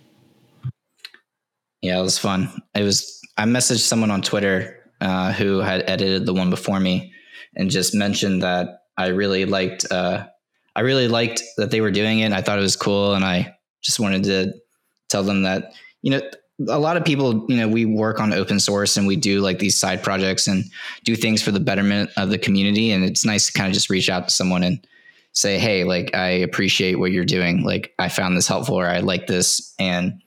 Yeah, 1.83 1.99
it 1.99 2.03
was 2.03 2.19
fun. 2.19 2.51
It 2.75 2.83
was. 2.83 3.21
I 3.37 3.45
messaged 3.45 3.87
someone 3.87 4.11
on 4.11 4.23
Twitter 4.23 4.91
uh, 5.01 5.33
who 5.33 5.59
had 5.59 5.89
edited 5.89 6.27
the 6.27 6.35
one 6.35 6.51
before 6.51 6.81
me, 6.81 7.13
and 7.59 7.69
just 7.69 7.95
mentioned 7.95 8.43
that 8.43 8.85
I 8.97 9.09
really 9.09 9.45
liked. 9.45 9.85
Uh, 9.91 10.27
I 10.75 10.81
really 10.81 11.09
liked 11.09 11.43
that 11.57 11.71
they 11.71 11.81
were 11.81 11.91
doing 11.91 12.21
it. 12.21 12.33
I 12.33 12.41
thought 12.41 12.59
it 12.59 12.63
was 12.63 12.77
cool, 12.77 13.15
and 13.15 13.25
I 13.25 13.57
just 13.83 14.01
wanted 14.01 14.25
to 14.25 14.55
tell 15.09 15.23
them 15.23 15.43
that 15.43 15.73
you 16.03 16.13
know 16.13 16.21
a 16.69 16.79
lot 16.79 16.97
of 16.97 17.05
people 17.05 17.47
you 17.49 17.57
know 17.57 17.69
we 17.69 17.85
work 17.85 18.21
on 18.21 18.33
open 18.33 18.59
source 18.59 18.97
and 18.97 19.07
we 19.07 19.17
do 19.17 19.41
like 19.41 19.59
these 19.59 19.79
side 19.79 20.03
projects 20.03 20.47
and 20.47 20.65
do 21.05 21.15
things 21.15 21.43
for 21.43 21.51
the 21.51 21.61
betterment 21.61 22.11
of 22.17 22.31
the 22.31 22.39
community, 22.39 22.93
and 22.93 23.05
it's 23.05 23.25
nice 23.25 23.47
to 23.47 23.53
kind 23.53 23.69
of 23.69 23.75
just 23.75 23.91
reach 23.91 24.09
out 24.09 24.29
to 24.29 24.35
someone 24.35 24.63
and 24.63 24.87
say, 25.33 25.59
hey, 25.59 25.85
like 25.85 26.15
I 26.15 26.29
appreciate 26.29 26.99
what 26.99 27.13
you're 27.13 27.25
doing. 27.25 27.63
Like 27.65 27.93
I 27.99 28.09
found 28.09 28.37
this 28.37 28.49
helpful, 28.49 28.77
or 28.77 28.87
I 28.87 29.01
like 29.01 29.27
this, 29.27 29.75
and 29.79 30.23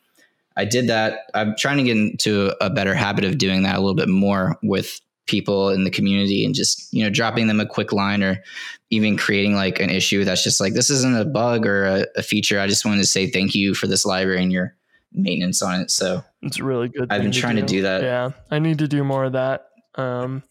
I 0.57 0.65
did 0.65 0.87
that. 0.87 1.19
I'm 1.33 1.55
trying 1.57 1.77
to 1.77 1.83
get 1.83 1.97
into 1.97 2.53
a 2.63 2.69
better 2.69 2.93
habit 2.93 3.23
of 3.23 3.37
doing 3.37 3.63
that 3.63 3.75
a 3.75 3.79
little 3.79 3.95
bit 3.95 4.09
more 4.09 4.57
with 4.61 4.99
people 5.31 5.69
in 5.69 5.83
the 5.85 5.89
community 5.89 6.45
and 6.45 6.53
just, 6.53 6.93
you 6.93 7.03
know, 7.03 7.09
dropping 7.09 7.47
them 7.47 7.59
a 7.59 7.65
quick 7.65 7.91
line 7.91 8.21
or 8.21 8.43
even 8.91 9.17
creating 9.17 9.55
like 9.55 9.79
an 9.79 9.89
issue 9.89 10.23
that's 10.23 10.43
just 10.43 10.59
like, 10.59 10.73
this 10.73 10.89
isn't 10.89 11.17
a 11.17 11.25
bug 11.25 11.65
or 11.65 11.85
a, 11.85 12.05
a 12.17 12.21
feature. 12.21 12.59
I 12.59 12.67
just 12.67 12.85
wanted 12.85 12.99
to 12.99 13.07
say 13.07 13.29
thank 13.29 13.55
you 13.55 13.73
for 13.73 13.87
this 13.87 14.05
library 14.05 14.43
and 14.43 14.51
your 14.51 14.75
maintenance 15.13 15.61
on 15.61 15.79
it. 15.79 15.89
So 15.89 16.23
It's 16.41 16.59
really 16.59 16.89
good. 16.89 17.11
I've 17.11 17.23
been 17.23 17.31
trying 17.31 17.55
to 17.55 17.61
do 17.61 17.81
that. 17.83 18.03
Yeah, 18.03 18.31
I 18.51 18.59
need 18.59 18.79
to 18.79 18.87
do 18.87 19.03
more 19.03 19.23
of 19.23 19.33
that. 19.33 19.69
Um, 19.95 20.43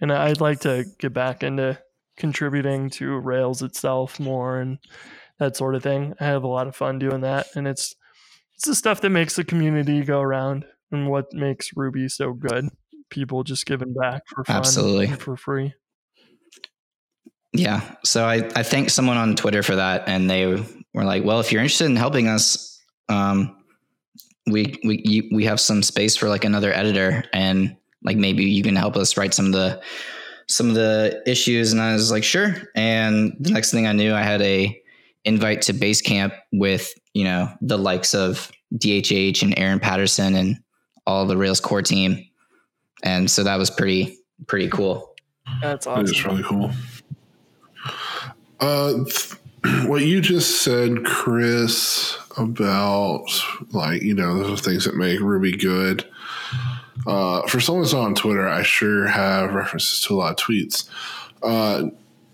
and 0.00 0.12
I'd 0.12 0.40
like 0.40 0.60
to 0.60 0.84
get 0.98 1.14
back 1.14 1.42
into 1.42 1.78
contributing 2.16 2.90
to 2.90 3.18
Rails 3.18 3.62
itself 3.62 4.20
more 4.20 4.58
and 4.58 4.78
that 5.38 5.56
sort 5.56 5.74
of 5.74 5.82
thing. 5.82 6.14
I 6.20 6.24
have 6.24 6.44
a 6.44 6.48
lot 6.48 6.66
of 6.66 6.76
fun 6.76 6.98
doing 6.98 7.20
that, 7.22 7.46
and 7.54 7.66
it's 7.66 7.94
it's 8.54 8.66
the 8.66 8.74
stuff 8.74 9.00
that 9.02 9.10
makes 9.10 9.36
the 9.36 9.44
community 9.44 10.02
go 10.02 10.20
around 10.20 10.64
and 10.90 11.08
what 11.08 11.32
makes 11.32 11.76
Ruby 11.76 12.08
so 12.08 12.32
good. 12.32 12.68
People 13.10 13.44
just 13.44 13.66
giving 13.66 13.94
back 13.94 14.22
for 14.26 14.44
fun, 14.44 14.56
Absolutely. 14.56 15.06
for 15.08 15.36
free. 15.36 15.74
Yeah. 17.52 17.80
So 18.04 18.24
I, 18.24 18.48
I 18.54 18.62
thanked 18.62 18.90
someone 18.90 19.16
on 19.16 19.36
Twitter 19.36 19.62
for 19.62 19.76
that. 19.76 20.08
And 20.08 20.28
they 20.28 20.46
were 20.46 21.04
like, 21.04 21.24
well, 21.24 21.40
if 21.40 21.52
you're 21.52 21.62
interested 21.62 21.86
in 21.86 21.96
helping 21.96 22.28
us, 22.28 22.82
um, 23.08 23.56
we, 24.46 24.78
we, 24.84 25.02
you, 25.04 25.28
we 25.32 25.44
have 25.44 25.60
some 25.60 25.82
space 25.82 26.16
for 26.16 26.28
like 26.28 26.44
another 26.44 26.72
editor 26.72 27.24
and 27.32 27.76
like, 28.02 28.16
maybe 28.16 28.44
you 28.44 28.62
can 28.62 28.76
help 28.76 28.96
us 28.96 29.16
write 29.16 29.34
some 29.34 29.46
of 29.46 29.52
the, 29.52 29.80
some 30.48 30.68
of 30.68 30.74
the 30.74 31.22
issues. 31.26 31.72
And 31.72 31.80
I 31.80 31.92
was 31.94 32.10
like, 32.10 32.24
sure. 32.24 32.56
And 32.74 33.36
the 33.40 33.50
next 33.50 33.70
thing 33.70 33.86
I 33.86 33.92
knew, 33.92 34.14
I 34.14 34.22
had 34.22 34.42
a 34.42 34.80
invite 35.24 35.62
to 35.62 35.74
Basecamp 35.74 36.32
with, 36.52 36.92
you 37.14 37.24
know, 37.24 37.50
the 37.60 37.78
likes 37.78 38.14
of 38.14 38.50
DHH 38.74 39.42
and 39.42 39.58
Aaron 39.58 39.80
Patterson 39.80 40.34
and 40.34 40.56
all 41.06 41.26
the 41.26 41.36
Rails 41.36 41.60
core 41.60 41.82
team. 41.82 42.24
And 43.02 43.30
so 43.30 43.44
that 43.44 43.56
was 43.56 43.70
pretty, 43.70 44.18
pretty 44.46 44.68
cool. 44.68 45.14
That's 45.60 45.86
That 45.86 46.02
is 46.04 46.12
awesome. 46.12 46.30
really 46.30 46.42
cool. 46.42 46.70
Uh, 48.60 48.94
what 49.86 50.02
you 50.02 50.20
just 50.20 50.62
said, 50.62 51.04
Chris, 51.04 52.16
about 52.36 53.26
like 53.72 54.02
you 54.02 54.14
know 54.14 54.38
those 54.42 54.60
are 54.60 54.62
things 54.62 54.84
that 54.84 54.96
make 54.96 55.20
Ruby 55.20 55.56
good. 55.56 56.04
Uh, 57.06 57.42
for 57.46 57.60
someone 57.60 57.84
who's 57.84 57.94
on 57.94 58.14
Twitter, 58.14 58.48
I 58.48 58.62
sure 58.62 59.06
have 59.06 59.54
references 59.54 60.00
to 60.02 60.14
a 60.14 60.16
lot 60.16 60.30
of 60.32 60.36
tweets. 60.44 60.88
Uh, 61.42 61.84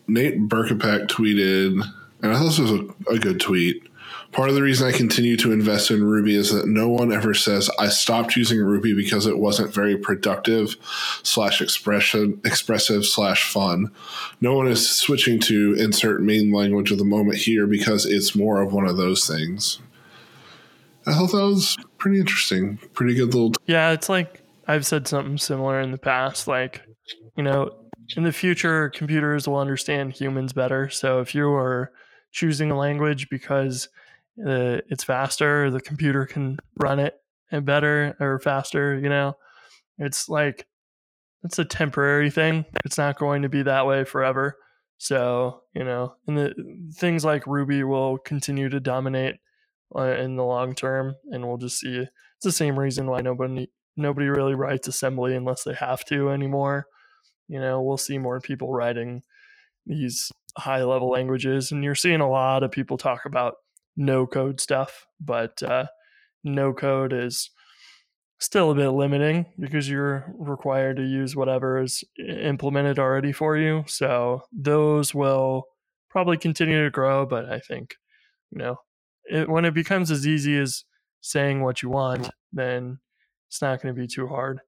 Nate 0.08 0.48
Berkopec 0.48 1.08
tweeted, 1.08 1.82
and 2.22 2.32
I 2.32 2.38
thought 2.38 2.44
this 2.44 2.58
was 2.58 2.70
a, 2.70 2.86
a 3.10 3.18
good 3.18 3.40
tweet. 3.40 3.82
Part 4.32 4.48
of 4.48 4.54
the 4.54 4.62
reason 4.62 4.88
I 4.88 4.92
continue 4.92 5.36
to 5.36 5.52
invest 5.52 5.90
in 5.90 6.02
Ruby 6.02 6.34
is 6.36 6.50
that 6.52 6.66
no 6.66 6.88
one 6.88 7.12
ever 7.12 7.34
says 7.34 7.70
I 7.78 7.88
stopped 7.88 8.34
using 8.34 8.58
Ruby 8.58 8.94
because 8.94 9.26
it 9.26 9.38
wasn't 9.38 9.74
very 9.74 9.96
productive 9.96 10.74
slash 11.22 11.60
expression 11.60 12.40
expressive 12.42 13.04
slash 13.04 13.50
fun. 13.50 13.92
No 14.40 14.54
one 14.54 14.68
is 14.68 14.88
switching 14.88 15.38
to 15.40 15.74
insert 15.74 16.22
main 16.22 16.50
language 16.50 16.90
of 16.90 16.96
the 16.96 17.04
moment 17.04 17.38
here 17.38 17.66
because 17.66 18.06
it's 18.06 18.34
more 18.34 18.62
of 18.62 18.72
one 18.72 18.86
of 18.86 18.96
those 18.96 19.26
things. 19.26 19.80
I 21.06 21.12
thought 21.12 21.32
that 21.32 21.44
was 21.44 21.76
pretty 21.98 22.18
interesting. 22.18 22.78
Pretty 22.94 23.14
good 23.14 23.34
little. 23.34 23.52
Yeah, 23.66 23.90
it's 23.90 24.08
like 24.08 24.40
I've 24.66 24.86
said 24.86 25.06
something 25.06 25.36
similar 25.36 25.78
in 25.80 25.90
the 25.90 25.98
past. 25.98 26.48
Like, 26.48 26.80
you 27.36 27.42
know, 27.42 27.74
in 28.16 28.22
the 28.22 28.32
future, 28.32 28.88
computers 28.88 29.46
will 29.46 29.58
understand 29.58 30.14
humans 30.14 30.54
better. 30.54 30.88
So 30.88 31.20
if 31.20 31.34
you 31.34 31.48
are 31.50 31.92
choosing 32.30 32.70
a 32.70 32.78
language 32.78 33.28
because 33.28 33.88
it's 34.36 35.04
faster, 35.04 35.70
the 35.70 35.80
computer 35.80 36.26
can 36.26 36.58
run 36.80 36.98
it 36.98 37.14
and 37.50 37.66
better 37.66 38.16
or 38.18 38.38
faster, 38.40 38.98
you 38.98 39.08
know, 39.08 39.36
it's 39.98 40.28
like 40.28 40.66
it's 41.44 41.58
a 41.58 41.64
temporary 41.64 42.30
thing. 42.30 42.64
It's 42.84 42.98
not 42.98 43.18
going 43.18 43.42
to 43.42 43.48
be 43.48 43.62
that 43.62 43.86
way 43.86 44.04
forever. 44.04 44.56
So, 44.98 45.62
you 45.74 45.84
know, 45.84 46.14
and 46.26 46.38
the 46.38 46.54
things 46.94 47.24
like 47.24 47.46
Ruby 47.46 47.82
will 47.82 48.18
continue 48.18 48.68
to 48.68 48.78
dominate 48.78 49.36
uh, 49.96 50.14
in 50.16 50.36
the 50.36 50.44
long 50.44 50.74
term, 50.74 51.16
and 51.30 51.46
we'll 51.46 51.58
just 51.58 51.80
see. 51.80 51.98
It's 51.98 52.44
the 52.44 52.52
same 52.52 52.78
reason 52.78 53.08
why 53.08 53.20
nobody 53.20 53.68
nobody 53.96 54.28
really 54.28 54.54
writes 54.54 54.88
assembly 54.88 55.34
unless 55.34 55.64
they 55.64 55.74
have 55.74 56.04
to 56.06 56.30
anymore. 56.30 56.86
You 57.48 57.60
know, 57.60 57.82
we'll 57.82 57.98
see 57.98 58.18
more 58.18 58.40
people 58.40 58.72
writing 58.72 59.22
these 59.84 60.30
high 60.56 60.84
level 60.84 61.10
languages, 61.10 61.72
and 61.72 61.82
you're 61.82 61.94
seeing 61.94 62.20
a 62.20 62.30
lot 62.30 62.62
of 62.62 62.70
people 62.70 62.96
talk 62.96 63.24
about 63.24 63.54
no 63.96 64.26
code 64.26 64.60
stuff, 64.60 65.06
but 65.20 65.62
uh, 65.62 65.86
no 66.44 66.72
code 66.72 67.12
is 67.12 67.50
still 68.40 68.70
a 68.70 68.74
bit 68.74 68.90
limiting 68.90 69.46
because 69.58 69.88
you're 69.88 70.34
required 70.36 70.96
to 70.96 71.04
use 71.04 71.36
whatever 71.36 71.80
is 71.80 72.02
implemented 72.18 72.98
already 72.98 73.32
for 73.32 73.56
you. 73.56 73.84
So 73.86 74.42
those 74.52 75.14
will 75.14 75.64
probably 76.10 76.36
continue 76.36 76.82
to 76.84 76.90
grow, 76.90 77.24
but 77.24 77.48
I 77.48 77.60
think, 77.60 77.94
you 78.50 78.58
know, 78.58 78.76
it, 79.24 79.48
when 79.48 79.64
it 79.64 79.74
becomes 79.74 80.10
as 80.10 80.26
easy 80.26 80.58
as 80.58 80.84
saying 81.20 81.62
what 81.62 81.82
you 81.82 81.88
want, 81.88 82.30
then 82.52 82.98
it's 83.48 83.62
not 83.62 83.80
going 83.80 83.94
to 83.94 84.00
be 84.00 84.08
too 84.08 84.26
hard 84.26 84.60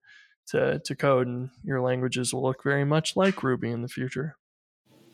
to, 0.48 0.80
to 0.84 0.94
code, 0.94 1.26
and 1.26 1.50
your 1.64 1.80
languages 1.80 2.32
will 2.32 2.42
look 2.42 2.62
very 2.62 2.84
much 2.84 3.16
like 3.16 3.42
Ruby 3.42 3.70
in 3.70 3.82
the 3.82 3.88
future. 3.88 4.36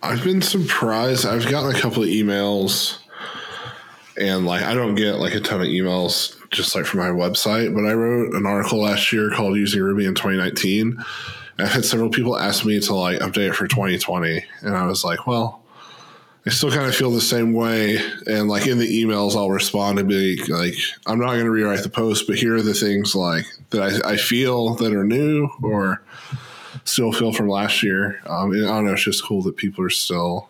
I've 0.02 0.24
been 0.24 0.42
surprised. 0.42 1.24
I've 1.24 1.48
gotten 1.48 1.74
a 1.74 1.78
couple 1.78 2.02
of 2.02 2.08
emails, 2.08 2.98
and 4.16 4.46
like 4.46 4.62
I 4.62 4.74
don't 4.74 4.94
get 4.94 5.16
like 5.16 5.34
a 5.34 5.40
ton 5.40 5.60
of 5.60 5.66
emails 5.66 6.36
just 6.50 6.74
like 6.74 6.84
from 6.84 7.00
my 7.00 7.08
website, 7.08 7.74
but 7.74 7.84
I 7.84 7.92
wrote 7.92 8.34
an 8.34 8.46
article 8.46 8.82
last 8.82 9.12
year 9.12 9.30
called 9.30 9.56
"Using 9.56 9.82
Ruby 9.82 10.06
in 10.06 10.14
2019." 10.14 10.96
And 11.58 11.66
I've 11.66 11.72
had 11.72 11.84
several 11.84 12.10
people 12.10 12.38
ask 12.38 12.64
me 12.64 12.80
to 12.80 12.94
like 12.94 13.20
update 13.20 13.50
it 13.50 13.54
for 13.54 13.66
2020, 13.66 14.44
and 14.62 14.76
I 14.76 14.86
was 14.86 15.04
like, 15.04 15.26
well. 15.26 15.58
I 16.46 16.48
still 16.48 16.70
kind 16.70 16.86
of 16.86 16.96
feel 16.96 17.10
the 17.10 17.20
same 17.20 17.52
way, 17.52 17.98
and 18.26 18.48
like 18.48 18.66
in 18.66 18.78
the 18.78 19.04
emails, 19.04 19.36
I'll 19.36 19.50
respond 19.50 19.98
and 19.98 20.08
be 20.08 20.42
like, 20.48 20.72
"I'm 21.06 21.18
not 21.18 21.32
going 21.32 21.44
to 21.44 21.50
rewrite 21.50 21.82
the 21.82 21.90
post, 21.90 22.26
but 22.26 22.36
here 22.36 22.56
are 22.56 22.62
the 22.62 22.72
things 22.72 23.14
like 23.14 23.44
that 23.68 23.82
I, 23.82 24.12
I 24.12 24.16
feel 24.16 24.74
that 24.76 24.94
are 24.94 25.04
new 25.04 25.50
or 25.62 26.00
still 26.84 27.12
feel 27.12 27.34
from 27.34 27.50
last 27.50 27.82
year." 27.82 28.22
Um, 28.26 28.52
I 28.52 28.56
don't 28.56 28.86
know, 28.86 28.94
it's 28.94 29.02
just 29.02 29.22
cool 29.22 29.42
that 29.42 29.58
people 29.58 29.84
are 29.84 29.90
still 29.90 30.48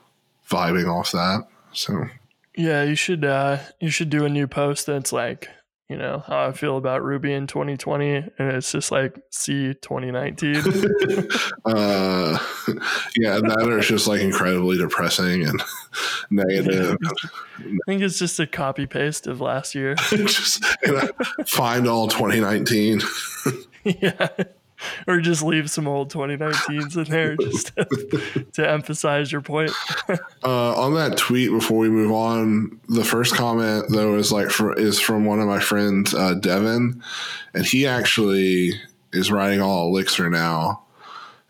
vibing 0.48 0.86
off 0.86 1.10
that. 1.10 1.48
So 1.72 2.08
Yeah, 2.56 2.82
you 2.82 2.94
should 2.94 3.24
uh, 3.24 3.58
you 3.80 3.90
should 3.90 4.10
do 4.10 4.24
a 4.24 4.28
new 4.28 4.46
post 4.48 4.86
that's 4.86 5.12
like, 5.12 5.48
you 5.88 5.96
know, 5.96 6.22
how 6.26 6.46
I 6.46 6.52
feel 6.52 6.76
about 6.76 7.02
Ruby 7.02 7.32
in 7.32 7.46
2020, 7.46 8.14
and 8.16 8.32
it's 8.38 8.72
just 8.72 8.90
like 8.90 9.20
C 9.30 9.74
2019. 9.74 10.56
uh, 11.64 12.38
yeah, 13.16 13.38
that 13.38 13.66
or 13.66 13.78
it's 13.78 13.86
just 13.86 14.08
like 14.08 14.20
incredibly 14.20 14.78
depressing 14.78 15.44
and 15.46 15.62
negative. 16.30 16.96
I 17.58 17.78
think 17.86 18.02
it's 18.02 18.18
just 18.18 18.40
a 18.40 18.46
copy 18.46 18.86
paste 18.86 19.26
of 19.26 19.40
last 19.40 19.74
year. 19.74 19.94
just 19.94 20.64
find 21.46 21.86
all 21.86 22.08
2019. 22.08 23.00
yeah. 23.84 24.28
Or 25.06 25.20
just 25.20 25.42
leave 25.42 25.70
some 25.70 25.86
old 25.86 26.12
2019s 26.12 26.96
in 26.96 27.04
there 27.04 27.36
just 27.36 27.74
to, 27.76 28.46
to 28.52 28.68
emphasize 28.68 29.30
your 29.30 29.40
point. 29.40 29.72
uh, 30.44 30.74
on 30.74 30.94
that 30.94 31.16
tweet, 31.16 31.50
before 31.50 31.78
we 31.78 31.88
move 31.88 32.12
on, 32.12 32.80
the 32.88 33.04
first 33.04 33.34
comment 33.34 33.86
though 33.90 34.14
is 34.16 34.32
like 34.32 34.50
for, 34.50 34.76
is 34.78 35.00
from 35.00 35.24
one 35.24 35.40
of 35.40 35.46
my 35.46 35.60
friends, 35.60 36.14
uh, 36.14 36.34
Devin, 36.34 37.02
and 37.54 37.64
he 37.64 37.86
actually 37.86 38.72
is 39.12 39.30
writing 39.30 39.60
all 39.60 39.88
Elixir 39.88 40.30
now. 40.30 40.82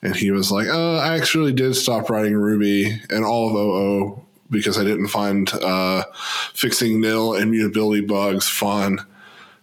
And 0.03 0.17
he 0.17 0.31
was 0.31 0.51
like, 0.51 0.67
"Oh, 0.71 0.97
I 0.97 1.17
actually 1.17 1.53
did 1.53 1.75
stop 1.75 2.09
writing 2.09 2.35
Ruby 2.35 3.03
and 3.11 3.23
all 3.23 3.51
of 3.51 3.55
OO 3.55 4.23
because 4.49 4.79
I 4.79 4.85
didn't 4.85 5.09
find 5.09 5.53
uh, 5.53 6.05
fixing 6.55 7.03
nil 7.03 7.35
immutability 7.35 8.01
bugs 8.01 8.49
fun." 8.49 9.05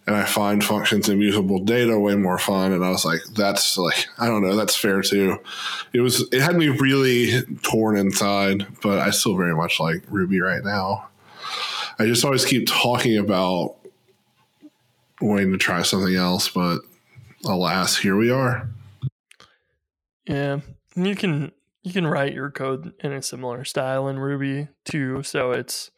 And 0.08 0.16
I 0.16 0.24
find 0.24 0.64
functions 0.64 1.10
in 1.10 1.18
mutable 1.18 1.58
data 1.58 2.00
way 2.00 2.16
more 2.16 2.38
fun. 2.38 2.72
And 2.72 2.82
I 2.82 2.88
was 2.88 3.04
like, 3.04 3.20
that's 3.34 3.76
like, 3.76 4.06
I 4.18 4.26
don't 4.26 4.42
know, 4.42 4.56
that's 4.56 4.74
fair 4.74 5.02
too. 5.02 5.36
It 5.92 6.00
was, 6.00 6.26
it 6.32 6.40
had 6.40 6.56
me 6.56 6.68
really 6.68 7.42
torn 7.60 7.98
inside, 7.98 8.66
but 8.80 9.00
I 9.00 9.10
still 9.10 9.36
very 9.36 9.54
much 9.54 9.78
like 9.78 10.02
Ruby 10.08 10.40
right 10.40 10.64
now. 10.64 11.08
I 11.98 12.06
just 12.06 12.24
always 12.24 12.46
keep 12.46 12.66
talking 12.66 13.18
about 13.18 13.76
wanting 15.20 15.52
to 15.52 15.58
try 15.58 15.82
something 15.82 16.16
else, 16.16 16.48
but 16.48 16.78
alas, 17.44 17.98
here 17.98 18.16
we 18.16 18.30
are. 18.30 18.66
Yeah, 20.26 20.60
you 20.96 21.16
can 21.16 21.52
you 21.82 21.92
can 21.92 22.06
write 22.06 22.32
your 22.32 22.50
code 22.50 22.94
in 23.00 23.12
a 23.12 23.20
similar 23.20 23.62
style 23.64 24.08
in 24.08 24.18
Ruby 24.18 24.68
too. 24.86 25.22
So 25.22 25.52
it's 25.52 25.90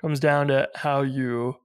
comes 0.00 0.20
down 0.20 0.46
to 0.48 0.68
how 0.76 1.02
you. 1.02 1.56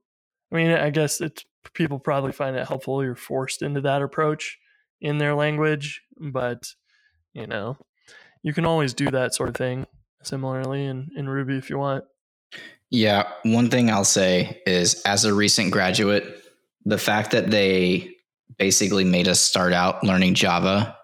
I 0.50 0.56
mean, 0.56 0.70
I 0.70 0.90
guess 0.90 1.20
it's 1.20 1.44
people 1.72 1.98
probably 1.98 2.32
find 2.32 2.56
it 2.56 2.68
helpful. 2.68 3.02
You're 3.02 3.14
forced 3.14 3.62
into 3.62 3.80
that 3.82 4.02
approach 4.02 4.58
in 5.00 5.18
their 5.18 5.34
language, 5.34 6.02
but 6.18 6.66
you 7.32 7.46
know, 7.46 7.76
you 8.42 8.52
can 8.52 8.66
always 8.66 8.94
do 8.94 9.10
that 9.10 9.34
sort 9.34 9.48
of 9.48 9.56
thing 9.56 9.86
similarly 10.22 10.84
in, 10.84 11.10
in 11.16 11.28
Ruby 11.28 11.56
if 11.56 11.70
you 11.70 11.78
want. 11.78 12.04
Yeah. 12.90 13.28
One 13.42 13.70
thing 13.70 13.90
I'll 13.90 14.04
say 14.04 14.62
is 14.66 15.02
as 15.02 15.24
a 15.24 15.34
recent 15.34 15.72
graduate, 15.72 16.42
the 16.84 16.98
fact 16.98 17.32
that 17.32 17.50
they 17.50 18.14
basically 18.58 19.04
made 19.04 19.26
us 19.26 19.40
start 19.40 19.72
out 19.72 20.04
learning 20.04 20.34
Java, 20.34 20.96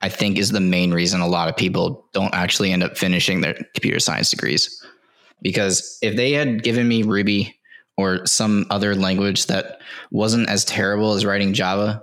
I 0.00 0.08
think 0.08 0.38
is 0.38 0.50
the 0.50 0.60
main 0.60 0.92
reason 0.92 1.20
a 1.20 1.26
lot 1.28 1.48
of 1.48 1.56
people 1.56 2.06
don't 2.12 2.34
actually 2.34 2.72
end 2.72 2.82
up 2.82 2.96
finishing 2.96 3.40
their 3.40 3.54
computer 3.74 4.00
science 4.00 4.30
degrees. 4.30 4.84
Because 5.40 5.98
if 6.02 6.16
they 6.16 6.32
had 6.32 6.62
given 6.62 6.88
me 6.88 7.02
Ruby 7.02 7.57
or 7.98 8.24
some 8.24 8.64
other 8.70 8.94
language 8.94 9.46
that 9.46 9.80
wasn't 10.12 10.48
as 10.48 10.64
terrible 10.64 11.14
as 11.14 11.26
writing 11.26 11.52
Java, 11.52 12.02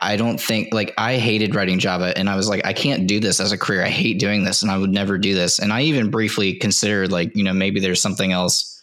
I 0.00 0.16
don't 0.16 0.40
think 0.40 0.72
like 0.72 0.94
I 0.96 1.16
hated 1.16 1.56
writing 1.56 1.80
Java 1.80 2.16
and 2.16 2.30
I 2.30 2.36
was 2.36 2.48
like, 2.48 2.64
I 2.64 2.72
can't 2.72 3.08
do 3.08 3.18
this 3.18 3.40
as 3.40 3.50
a 3.50 3.58
career. 3.58 3.82
I 3.82 3.88
hate 3.88 4.20
doing 4.20 4.44
this 4.44 4.62
and 4.62 4.70
I 4.70 4.78
would 4.78 4.92
never 4.92 5.18
do 5.18 5.34
this. 5.34 5.58
And 5.58 5.72
I 5.72 5.82
even 5.82 6.12
briefly 6.12 6.54
considered 6.54 7.10
like, 7.10 7.34
you 7.34 7.42
know, 7.42 7.52
maybe 7.52 7.80
there's 7.80 8.00
something 8.00 8.30
else 8.30 8.80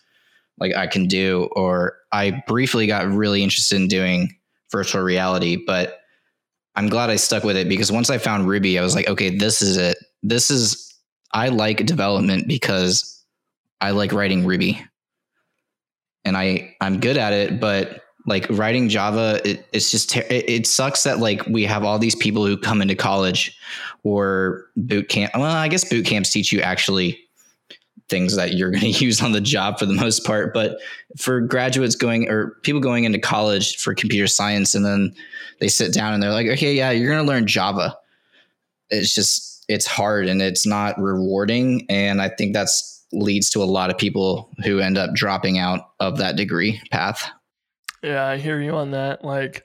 like 0.59 0.75
I 0.75 0.87
can 0.87 1.07
do, 1.07 1.49
or 1.53 1.97
I 2.11 2.43
briefly 2.47 2.85
got 2.85 3.07
really 3.07 3.41
interested 3.41 3.77
in 3.77 3.87
doing 3.87 4.37
virtual 4.71 5.03
reality, 5.03 5.57
but 5.65 5.99
I'm 6.75 6.89
glad 6.89 7.09
I 7.09 7.15
stuck 7.15 7.45
with 7.45 7.55
it 7.55 7.69
because 7.69 7.93
once 7.93 8.09
I 8.09 8.17
found 8.17 8.47
Ruby, 8.47 8.77
I 8.77 8.81
was 8.81 8.95
like, 8.95 9.07
okay, 9.07 9.35
this 9.35 9.61
is 9.61 9.77
it. 9.77 9.97
This 10.21 10.51
is, 10.51 10.93
I 11.33 11.47
like 11.47 11.85
development 11.85 12.47
because 12.47 13.23
I 13.79 13.91
like 13.91 14.11
writing 14.11 14.45
Ruby 14.45 14.85
and 16.25 16.35
I 16.35 16.75
I'm 16.81 16.99
good 16.99 17.17
at 17.17 17.33
it, 17.33 17.59
but 17.59 18.01
like 18.27 18.47
writing 18.49 18.89
Java, 18.89 19.39
it, 19.45 19.67
it's 19.71 19.91
just 19.91 20.15
it, 20.17 20.49
it, 20.49 20.67
sucks 20.67 21.03
that 21.03 21.19
like 21.19 21.45
we 21.45 21.63
have 21.63 21.83
all 21.83 21.99
these 21.99 22.15
people 22.15 22.45
who 22.45 22.57
come 22.57 22.81
into 22.81 22.95
college 22.95 23.55
or 24.03 24.65
boot 24.75 25.09
camp. 25.09 25.31
Well, 25.35 25.45
I 25.45 25.67
guess 25.67 25.87
boot 25.87 26.05
camps 26.05 26.31
teach 26.31 26.51
you 26.51 26.61
actually 26.61 27.19
things 28.09 28.35
that 28.35 28.53
you're 28.53 28.71
going 28.71 28.93
to 28.93 29.05
use 29.05 29.21
on 29.21 29.31
the 29.31 29.41
job 29.41 29.77
for 29.77 29.85
the 29.85 29.93
most 29.93 30.25
part. 30.25 30.53
But 30.53 30.77
for 31.17 31.41
graduates 31.41 31.95
going 31.95 32.29
or 32.29 32.57
people 32.63 32.81
going 32.81 33.03
into 33.03 33.19
college 33.19 33.77
for 33.77 33.93
computer 33.93 34.27
science, 34.27 34.73
and 34.73 34.85
then 34.85 35.13
they 35.59 35.67
sit 35.67 35.93
down 35.93 36.13
and 36.13 36.21
they're 36.21 36.31
like, 36.31 36.47
okay, 36.47 36.73
yeah, 36.73 36.91
you're 36.91 37.11
going 37.11 37.23
to 37.23 37.31
learn 37.31 37.45
Java. 37.45 37.95
It's 38.89 39.13
just 39.13 39.65
it's 39.67 39.85
hard 39.85 40.27
and 40.27 40.41
it's 40.41 40.65
not 40.65 40.99
rewarding, 40.99 41.85
and 41.89 42.21
I 42.21 42.29
think 42.29 42.53
that's 42.53 42.94
leads 43.15 43.49
to 43.51 43.63
a 43.63 43.65
lot 43.65 43.89
of 43.89 43.97
people 43.97 44.51
who 44.63 44.79
end 44.79 44.97
up 44.97 45.13
dropping 45.13 45.57
out 45.57 45.81
of 45.99 46.17
that 46.17 46.35
degree 46.35 46.81
path. 46.91 47.29
Yeah, 48.03 48.25
I 48.25 48.37
hear 48.37 48.61
you 48.61 48.75
on 48.75 48.91
that. 48.91 49.23
Like, 49.23 49.63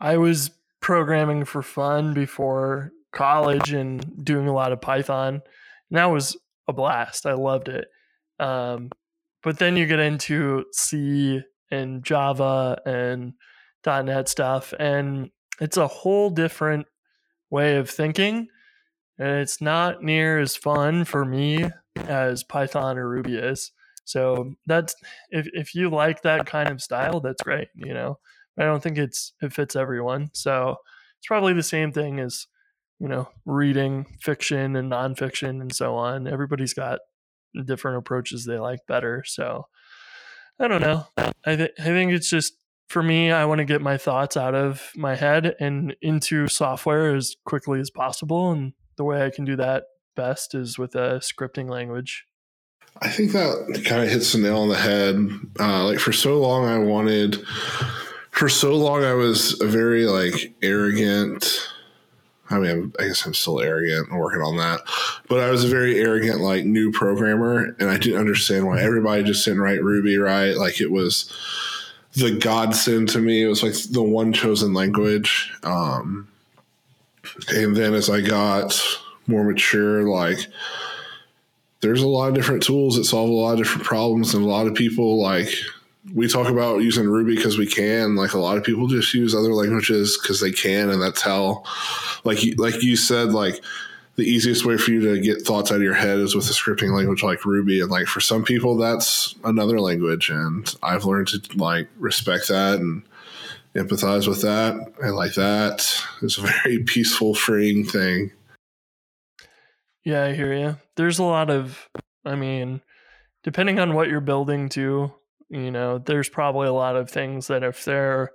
I 0.00 0.16
was 0.16 0.50
programming 0.80 1.44
for 1.44 1.62
fun 1.62 2.14
before 2.14 2.90
college 3.12 3.72
and 3.72 4.24
doing 4.24 4.48
a 4.48 4.54
lot 4.54 4.72
of 4.72 4.80
Python, 4.80 5.34
and 5.34 5.98
that 5.98 6.06
was 6.06 6.36
a 6.66 6.72
blast. 6.72 7.26
I 7.26 7.34
loved 7.34 7.68
it. 7.68 7.86
Um, 8.38 8.90
but 9.42 9.58
then 9.58 9.76
you 9.76 9.86
get 9.86 10.00
into 10.00 10.64
C 10.72 11.42
and 11.70 12.02
Java 12.02 12.80
and 12.86 13.34
.NET 13.86 14.28
stuff, 14.28 14.72
and 14.78 15.30
it's 15.60 15.76
a 15.76 15.86
whole 15.86 16.30
different 16.30 16.86
way 17.50 17.76
of 17.76 17.90
thinking, 17.90 18.48
and 19.18 19.40
it's 19.40 19.60
not 19.60 20.02
near 20.02 20.38
as 20.38 20.56
fun 20.56 21.04
for 21.04 21.24
me 21.24 21.68
as 21.96 22.44
Python 22.44 22.98
or 22.98 23.08
Ruby 23.08 23.36
is. 23.36 23.72
So 24.04 24.54
that's 24.66 24.94
if 25.30 25.46
if 25.52 25.74
you 25.74 25.90
like 25.90 26.22
that 26.22 26.46
kind 26.46 26.68
of 26.70 26.82
style, 26.82 27.20
that's 27.20 27.42
great. 27.42 27.68
You 27.74 27.94
know, 27.94 28.18
I 28.58 28.64
don't 28.64 28.82
think 28.82 28.98
it's 28.98 29.32
it 29.40 29.52
fits 29.52 29.76
everyone. 29.76 30.30
So 30.32 30.76
it's 31.18 31.26
probably 31.26 31.52
the 31.52 31.62
same 31.62 31.92
thing 31.92 32.18
as 32.18 32.46
you 32.98 33.08
know 33.08 33.28
reading 33.46 34.06
fiction 34.20 34.74
and 34.76 34.90
nonfiction 34.90 35.60
and 35.60 35.74
so 35.74 35.94
on. 35.94 36.26
Everybody's 36.26 36.74
got 36.74 37.00
different 37.64 37.98
approaches 37.98 38.44
they 38.44 38.58
like 38.58 38.80
better. 38.86 39.22
So 39.26 39.66
I 40.58 40.68
don't 40.68 40.82
know. 40.82 41.06
I 41.16 41.56
th- 41.56 41.72
I 41.78 41.84
think 41.84 42.12
it's 42.12 42.30
just 42.30 42.54
for 42.88 43.02
me. 43.02 43.30
I 43.30 43.44
want 43.44 43.60
to 43.60 43.64
get 43.64 43.80
my 43.80 43.96
thoughts 43.96 44.36
out 44.36 44.54
of 44.54 44.90
my 44.96 45.14
head 45.14 45.54
and 45.60 45.94
into 46.02 46.48
software 46.48 47.14
as 47.14 47.36
quickly 47.44 47.80
as 47.80 47.90
possible, 47.90 48.50
and 48.50 48.72
the 48.96 49.04
way 49.04 49.24
I 49.24 49.30
can 49.30 49.44
do 49.44 49.56
that 49.56 49.84
best 50.20 50.54
is 50.54 50.78
with 50.78 50.94
a 50.94 51.20
scripting 51.20 51.70
language. 51.70 52.26
I 53.00 53.08
think 53.08 53.32
that 53.32 53.82
kind 53.86 54.02
of 54.02 54.10
hits 54.10 54.32
the 54.32 54.38
nail 54.38 54.58
on 54.58 54.68
the 54.68 54.76
head. 54.76 55.16
Uh, 55.58 55.84
like 55.84 55.98
for 55.98 56.12
so 56.12 56.38
long, 56.38 56.66
I 56.66 56.78
wanted. 56.78 57.42
For 58.30 58.48
so 58.48 58.76
long, 58.76 59.02
I 59.04 59.14
was 59.14 59.60
a 59.60 59.66
very 59.66 60.06
like 60.06 60.54
arrogant. 60.62 61.68
I 62.50 62.58
mean, 62.58 62.92
I 62.98 63.06
guess 63.06 63.24
I'm 63.24 63.34
still 63.34 63.60
arrogant 63.60 64.10
and 64.10 64.18
working 64.18 64.42
on 64.42 64.56
that, 64.58 64.80
but 65.28 65.40
I 65.40 65.50
was 65.50 65.64
a 65.64 65.68
very 65.68 66.00
arrogant 66.00 66.40
like 66.40 66.64
new 66.64 66.92
programmer, 66.92 67.74
and 67.78 67.88
I 67.88 67.96
didn't 67.96 68.20
understand 68.20 68.66
why 68.66 68.80
everybody 68.80 69.22
just 69.22 69.44
didn't 69.44 69.60
write 69.60 69.82
Ruby 69.82 70.18
right. 70.18 70.56
Like 70.56 70.80
it 70.80 70.90
was 70.90 71.32
the 72.14 72.36
godsend 72.36 73.08
to 73.10 73.20
me. 73.20 73.42
It 73.42 73.48
was 73.48 73.62
like 73.62 73.74
the 73.90 74.02
one 74.02 74.32
chosen 74.32 74.74
language. 74.74 75.52
Um, 75.62 76.28
and 77.48 77.76
then 77.76 77.94
as 77.94 78.10
I 78.10 78.20
got 78.20 78.80
more 79.30 79.44
mature, 79.44 80.02
like 80.02 80.38
there's 81.80 82.02
a 82.02 82.08
lot 82.08 82.28
of 82.28 82.34
different 82.34 82.62
tools 82.62 82.96
that 82.96 83.04
solve 83.04 83.30
a 83.30 83.32
lot 83.32 83.52
of 83.52 83.58
different 83.58 83.84
problems, 83.84 84.34
and 84.34 84.44
a 84.44 84.48
lot 84.48 84.66
of 84.66 84.74
people 84.74 85.20
like 85.20 85.48
we 86.14 86.28
talk 86.28 86.48
about 86.48 86.82
using 86.82 87.08
Ruby 87.08 87.36
because 87.36 87.58
we 87.58 87.66
can. 87.66 88.16
Like 88.16 88.32
a 88.32 88.38
lot 88.38 88.56
of 88.56 88.64
people 88.64 88.86
just 88.86 89.12
use 89.14 89.34
other 89.34 89.52
languages 89.52 90.18
because 90.20 90.40
they 90.40 90.52
can, 90.52 90.90
and 90.90 91.00
that's 91.00 91.22
how, 91.22 91.62
like 92.24 92.38
like 92.56 92.82
you 92.82 92.96
said, 92.96 93.32
like 93.32 93.62
the 94.16 94.24
easiest 94.24 94.64
way 94.64 94.76
for 94.76 94.90
you 94.90 95.00
to 95.00 95.20
get 95.20 95.42
thoughts 95.42 95.70
out 95.70 95.76
of 95.76 95.82
your 95.82 95.94
head 95.94 96.18
is 96.18 96.34
with 96.34 96.48
a 96.50 96.52
scripting 96.52 96.94
language 96.94 97.22
like 97.22 97.44
Ruby. 97.44 97.80
And 97.80 97.90
like 97.90 98.06
for 98.06 98.20
some 98.20 98.44
people, 98.44 98.76
that's 98.76 99.34
another 99.44 99.80
language, 99.80 100.30
and 100.30 100.72
I've 100.82 101.04
learned 101.04 101.28
to 101.28 101.40
like 101.56 101.88
respect 101.98 102.48
that 102.48 102.80
and 102.80 103.02
empathize 103.74 104.26
with 104.26 104.42
that, 104.42 104.74
and 105.02 105.16
like 105.16 105.34
that 105.34 105.86
is 106.22 106.38
a 106.38 106.42
very 106.42 106.78
peaceful, 106.86 107.34
freeing 107.34 107.84
thing. 107.84 108.32
Yeah, 110.04 110.24
I 110.24 110.32
hear 110.34 110.52
you. 110.54 110.76
There's 110.96 111.18
a 111.18 111.24
lot 111.24 111.50
of, 111.50 111.88
I 112.24 112.34
mean, 112.34 112.80
depending 113.42 113.78
on 113.78 113.94
what 113.94 114.08
you're 114.08 114.20
building 114.20 114.68
to, 114.70 115.12
you 115.50 115.70
know, 115.70 115.98
there's 115.98 116.28
probably 116.28 116.68
a 116.68 116.72
lot 116.72 116.96
of 116.96 117.10
things 117.10 117.48
that 117.48 117.62
if 117.62 117.84
they're 117.84 118.30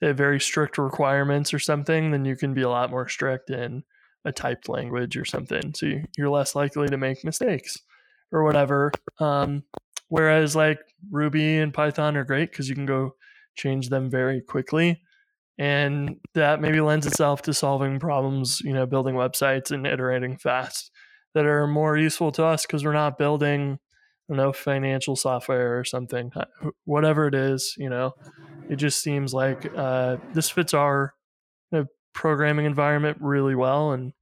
they 0.00 0.08
have 0.08 0.16
very 0.16 0.38
strict 0.38 0.78
requirements 0.78 1.52
or 1.52 1.58
something, 1.58 2.12
then 2.12 2.24
you 2.24 2.36
can 2.36 2.54
be 2.54 2.62
a 2.62 2.68
lot 2.68 2.90
more 2.90 3.08
strict 3.08 3.50
in 3.50 3.82
a 4.24 4.30
typed 4.30 4.68
language 4.68 5.16
or 5.16 5.24
something. 5.24 5.74
So 5.74 5.90
you're 6.16 6.30
less 6.30 6.54
likely 6.54 6.86
to 6.86 6.96
make 6.96 7.24
mistakes 7.24 7.76
or 8.30 8.44
whatever. 8.44 8.92
Um, 9.18 9.64
whereas 10.08 10.54
like 10.54 10.78
Ruby 11.10 11.58
and 11.58 11.74
Python 11.74 12.16
are 12.16 12.24
great 12.24 12.52
because 12.52 12.68
you 12.68 12.76
can 12.76 12.86
go 12.86 13.16
change 13.56 13.88
them 13.88 14.08
very 14.08 14.40
quickly. 14.40 15.02
And 15.58 16.18
that 16.34 16.60
maybe 16.60 16.80
lends 16.80 17.04
itself 17.04 17.42
to 17.42 17.52
solving 17.52 17.98
problems, 17.98 18.60
you 18.60 18.72
know, 18.72 18.86
building 18.86 19.16
websites 19.16 19.72
and 19.72 19.84
iterating 19.84 20.36
fast 20.36 20.92
that 21.34 21.44
are 21.44 21.66
more 21.66 21.96
useful 21.96 22.32
to 22.32 22.44
us 22.44 22.66
because 22.66 22.84
we're 22.84 22.92
not 22.92 23.18
building 23.18 23.78
you 24.28 24.36
know 24.36 24.52
financial 24.52 25.16
software 25.16 25.78
or 25.78 25.84
something 25.84 26.30
whatever 26.84 27.26
it 27.26 27.34
is 27.34 27.74
you 27.78 27.88
know 27.88 28.14
it 28.68 28.76
just 28.76 29.02
seems 29.02 29.32
like 29.32 29.70
uh, 29.76 30.18
this 30.34 30.50
fits 30.50 30.74
our 30.74 31.14
you 31.72 31.78
know, 31.78 31.86
programming 32.12 32.66
environment 32.66 33.16
really 33.20 33.54
well 33.54 33.92
and 33.92 34.12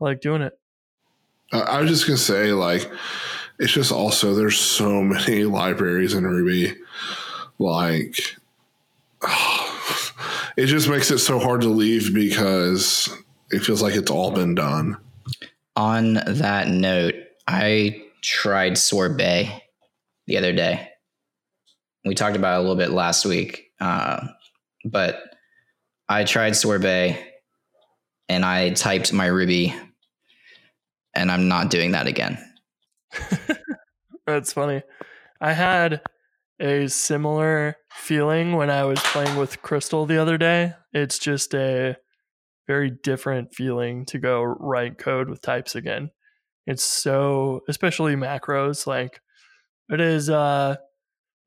I 0.00 0.04
like 0.04 0.20
doing 0.20 0.42
it. 0.42 0.58
I 1.52 1.80
was 1.80 1.90
just 1.90 2.06
gonna 2.06 2.16
say, 2.16 2.52
like, 2.52 2.90
it's 3.58 3.72
just 3.72 3.90
also 3.90 4.34
there's 4.34 4.58
so 4.58 5.02
many 5.02 5.44
libraries 5.44 6.14
in 6.14 6.24
Ruby, 6.26 6.76
like, 7.58 8.36
it 10.56 10.66
just 10.66 10.88
makes 10.88 11.10
it 11.10 11.18
so 11.18 11.38
hard 11.38 11.62
to 11.62 11.68
leave 11.68 12.14
because 12.14 13.08
it 13.50 13.60
feels 13.60 13.82
like 13.82 13.94
it's 13.94 14.10
all 14.10 14.30
been 14.30 14.54
done. 14.54 14.96
On 15.80 16.12
that 16.26 16.68
note, 16.68 17.14
I 17.48 18.02
tried 18.20 18.76
Sorbet 18.76 19.62
the 20.26 20.36
other 20.36 20.52
day. 20.52 20.90
We 22.04 22.14
talked 22.14 22.36
about 22.36 22.56
it 22.56 22.58
a 22.58 22.60
little 22.60 22.76
bit 22.76 22.90
last 22.90 23.24
week, 23.24 23.70
uh, 23.80 24.26
but 24.84 25.22
I 26.06 26.24
tried 26.24 26.54
Sorbet 26.54 27.18
and 28.28 28.44
I 28.44 28.74
typed 28.74 29.14
my 29.14 29.24
Ruby, 29.24 29.74
and 31.14 31.32
I'm 31.32 31.48
not 31.48 31.70
doing 31.70 31.92
that 31.92 32.06
again. 32.06 32.36
That's 34.26 34.52
funny. 34.52 34.82
I 35.40 35.54
had 35.54 36.02
a 36.60 36.88
similar 36.88 37.78
feeling 37.90 38.54
when 38.54 38.68
I 38.68 38.84
was 38.84 39.00
playing 39.00 39.38
with 39.38 39.62
Crystal 39.62 40.04
the 40.04 40.18
other 40.18 40.36
day. 40.36 40.74
It's 40.92 41.18
just 41.18 41.54
a 41.54 41.96
very 42.70 42.90
different 43.02 43.52
feeling 43.52 44.04
to 44.04 44.16
go 44.16 44.44
write 44.44 44.96
code 44.96 45.28
with 45.28 45.42
types 45.42 45.74
again. 45.74 46.08
It's 46.68 46.84
so, 46.84 47.62
especially 47.68 48.14
macros, 48.14 48.86
like 48.86 49.20
it 49.88 50.00
is, 50.00 50.30
uh, 50.30 50.76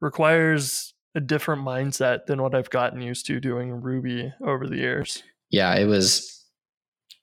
requires 0.01 0.93
a 1.15 1.21
different 1.21 1.61
mindset 1.61 2.25
than 2.25 2.41
what 2.41 2.53
I've 2.53 2.69
gotten 2.69 3.01
used 3.01 3.25
to 3.27 3.39
doing 3.39 3.71
Ruby 3.71 4.33
over 4.45 4.67
the 4.67 4.75
years. 4.75 5.23
Yeah, 5.49 5.73
it 5.75 5.85
was 5.85 6.45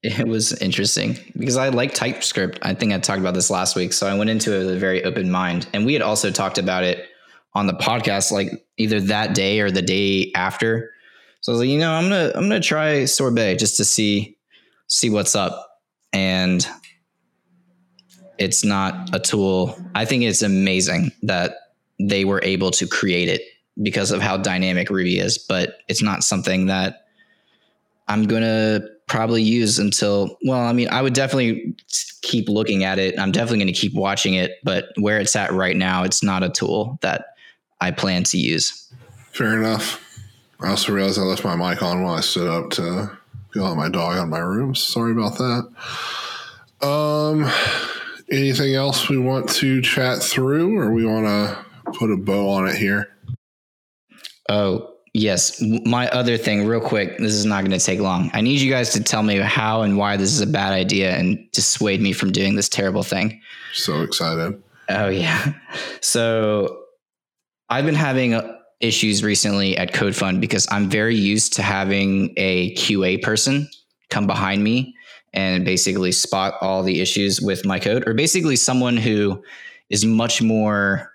it 0.02 0.26
was 0.26 0.54
interesting 0.62 1.18
because 1.36 1.58
I 1.58 1.68
like 1.68 1.92
TypeScript. 1.92 2.58
I 2.62 2.72
think 2.72 2.94
I 2.94 2.98
talked 3.00 3.20
about 3.20 3.34
this 3.34 3.50
last 3.50 3.76
week, 3.76 3.92
so 3.92 4.06
I 4.06 4.16
went 4.16 4.30
into 4.30 4.54
it 4.54 4.60
with 4.60 4.76
a 4.76 4.78
very 4.78 5.04
open 5.04 5.30
mind, 5.30 5.68
and 5.74 5.84
we 5.84 5.92
had 5.92 6.00
also 6.00 6.30
talked 6.30 6.56
about 6.56 6.84
it 6.84 7.06
on 7.52 7.66
the 7.66 7.74
podcast, 7.74 8.32
like 8.32 8.64
either 8.78 8.98
that 8.98 9.34
day 9.34 9.60
or 9.60 9.70
the 9.70 9.82
day 9.82 10.32
after. 10.34 10.90
So 11.40 11.52
I 11.52 11.54
was 11.54 11.60
like, 11.60 11.70
you 11.70 11.78
know, 11.78 11.92
I'm 11.92 12.04
gonna 12.04 12.32
I'm 12.34 12.42
gonna 12.42 12.60
try 12.60 13.04
Sorbet 13.04 13.56
just 13.56 13.76
to 13.78 13.84
see 13.84 14.36
see 14.88 15.10
what's 15.10 15.34
up, 15.34 15.80
and 16.12 16.66
it's 18.38 18.64
not 18.64 19.14
a 19.14 19.20
tool. 19.20 19.78
I 19.94 20.04
think 20.04 20.22
it's 20.22 20.42
amazing 20.42 21.12
that 21.22 21.54
they 21.98 22.24
were 22.24 22.40
able 22.42 22.70
to 22.72 22.86
create 22.86 23.28
it 23.28 23.42
because 23.82 24.10
of 24.10 24.20
how 24.20 24.36
dynamic 24.36 24.90
Ruby 24.90 25.18
is, 25.18 25.38
but 25.38 25.78
it's 25.88 26.02
not 26.02 26.24
something 26.24 26.66
that 26.66 27.04
I'm 28.08 28.24
gonna 28.24 28.80
probably 29.10 29.42
use 29.42 29.80
until 29.80 30.38
well 30.46 30.60
i 30.60 30.72
mean 30.72 30.88
i 30.90 31.02
would 31.02 31.14
definitely 31.14 31.74
keep 32.22 32.48
looking 32.48 32.84
at 32.84 33.00
it. 33.00 33.18
I'm 33.18 33.32
definitely 33.32 33.64
to 33.64 33.72
keep 33.72 33.92
watching 33.92 34.34
it 34.34 34.52
but 34.62 34.84
where 35.00 35.18
it's 35.18 35.34
at 35.34 35.52
right 35.52 35.76
now 35.76 36.04
it's 36.04 36.22
not 36.22 36.44
a 36.44 36.48
tool 36.48 36.96
that 37.02 37.24
i 37.80 37.90
plan 37.90 38.22
to 38.24 38.38
use. 38.38 38.88
Fair 39.32 39.58
enough 39.58 40.09
i 40.62 40.68
also 40.68 40.92
realized 40.92 41.18
i 41.18 41.22
left 41.22 41.44
my 41.44 41.56
mic 41.56 41.82
on 41.82 42.02
while 42.02 42.14
i 42.14 42.20
stood 42.20 42.48
up 42.48 42.70
to 42.70 43.10
go 43.52 43.64
let 43.64 43.76
my 43.76 43.88
dog 43.88 44.16
out 44.16 44.24
of 44.24 44.28
my 44.28 44.38
room 44.38 44.74
sorry 44.74 45.12
about 45.12 45.36
that 45.38 46.86
um 46.86 47.50
anything 48.30 48.74
else 48.74 49.08
we 49.08 49.18
want 49.18 49.48
to 49.48 49.80
chat 49.82 50.22
through 50.22 50.76
or 50.76 50.92
we 50.92 51.04
want 51.04 51.26
to 51.26 51.92
put 51.92 52.10
a 52.10 52.16
bow 52.16 52.48
on 52.48 52.68
it 52.68 52.76
here 52.76 53.08
oh 54.48 54.90
Yes. 55.12 55.60
My 55.84 56.08
other 56.10 56.36
thing, 56.36 56.66
real 56.66 56.80
quick, 56.80 57.18
this 57.18 57.32
is 57.32 57.44
not 57.44 57.64
going 57.64 57.76
to 57.76 57.84
take 57.84 58.00
long. 58.00 58.30
I 58.32 58.40
need 58.40 58.60
you 58.60 58.70
guys 58.70 58.90
to 58.90 59.02
tell 59.02 59.22
me 59.22 59.38
how 59.38 59.82
and 59.82 59.98
why 59.98 60.16
this 60.16 60.32
is 60.32 60.40
a 60.40 60.46
bad 60.46 60.72
idea 60.72 61.16
and 61.16 61.50
dissuade 61.52 62.00
me 62.00 62.12
from 62.12 62.30
doing 62.30 62.54
this 62.54 62.68
terrible 62.68 63.02
thing. 63.02 63.40
So 63.72 64.02
excited. 64.02 64.62
Oh, 64.88 65.08
yeah. 65.08 65.54
So 66.02 66.84
I've 67.68 67.84
been 67.84 67.94
having 67.94 68.34
uh, 68.34 68.56
issues 68.80 69.22
recently 69.22 69.76
at 69.76 69.92
CodeFund 69.92 70.40
because 70.40 70.66
I'm 70.70 70.88
very 70.88 71.14
used 71.14 71.52
to 71.54 71.62
having 71.62 72.32
a 72.36 72.74
QA 72.74 73.20
person 73.22 73.68
come 74.08 74.26
behind 74.26 74.64
me 74.64 74.94
and 75.32 75.64
basically 75.64 76.12
spot 76.12 76.54
all 76.60 76.82
the 76.82 77.00
issues 77.00 77.40
with 77.40 77.64
my 77.64 77.78
code, 77.78 78.06
or 78.08 78.14
basically 78.14 78.56
someone 78.56 78.96
who 78.96 79.42
is 79.88 80.04
much 80.04 80.42
more 80.42 81.12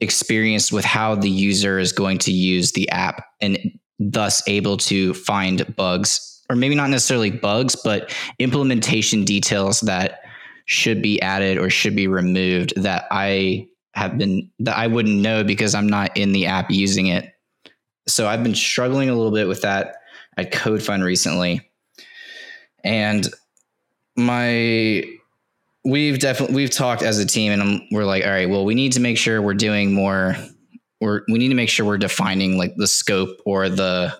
experienced 0.00 0.72
with 0.72 0.84
how 0.84 1.14
the 1.14 1.30
user 1.30 1.78
is 1.78 1.92
going 1.92 2.18
to 2.18 2.32
use 2.32 2.72
the 2.72 2.88
app 2.90 3.24
and 3.40 3.58
thus 3.98 4.42
able 4.48 4.76
to 4.76 5.14
find 5.14 5.74
bugs 5.76 6.42
or 6.50 6.56
maybe 6.56 6.74
not 6.74 6.90
necessarily 6.90 7.30
bugs 7.30 7.76
but 7.76 8.14
implementation 8.38 9.24
details 9.24 9.80
that 9.80 10.20
should 10.66 11.00
be 11.00 11.20
added 11.22 11.58
or 11.58 11.70
should 11.70 11.94
be 11.94 12.08
removed 12.08 12.72
that 12.76 13.06
I 13.10 13.68
have 13.94 14.18
been 14.18 14.50
that 14.60 14.76
I 14.76 14.86
wouldn't 14.86 15.20
know 15.20 15.44
because 15.44 15.74
I'm 15.74 15.88
not 15.88 16.16
in 16.16 16.32
the 16.32 16.46
app 16.46 16.70
using 16.70 17.06
it. 17.06 17.32
So 18.06 18.26
I've 18.26 18.42
been 18.42 18.54
struggling 18.54 19.08
a 19.08 19.14
little 19.14 19.32
bit 19.32 19.48
with 19.48 19.62
that 19.62 19.96
at 20.36 20.52
CodeFund 20.52 21.04
recently. 21.04 21.70
And 22.82 23.28
my 24.16 25.04
we've 25.84 26.18
definitely 26.18 26.56
we've 26.56 26.70
talked 26.70 27.02
as 27.02 27.18
a 27.18 27.26
team 27.26 27.52
and 27.52 27.62
I'm, 27.62 27.80
we're 27.90 28.04
like 28.04 28.24
all 28.24 28.30
right 28.30 28.48
well 28.48 28.64
we 28.64 28.74
need 28.74 28.92
to 28.92 29.00
make 29.00 29.18
sure 29.18 29.42
we're 29.42 29.54
doing 29.54 29.92
more 29.92 30.36
we're 31.00 31.22
we 31.28 31.38
need 31.38 31.48
to 31.48 31.54
make 31.54 31.68
sure 31.68 31.84
we're 31.84 31.98
defining 31.98 32.56
like 32.56 32.74
the 32.76 32.86
scope 32.86 33.36
or 33.44 33.68
the 33.68 34.16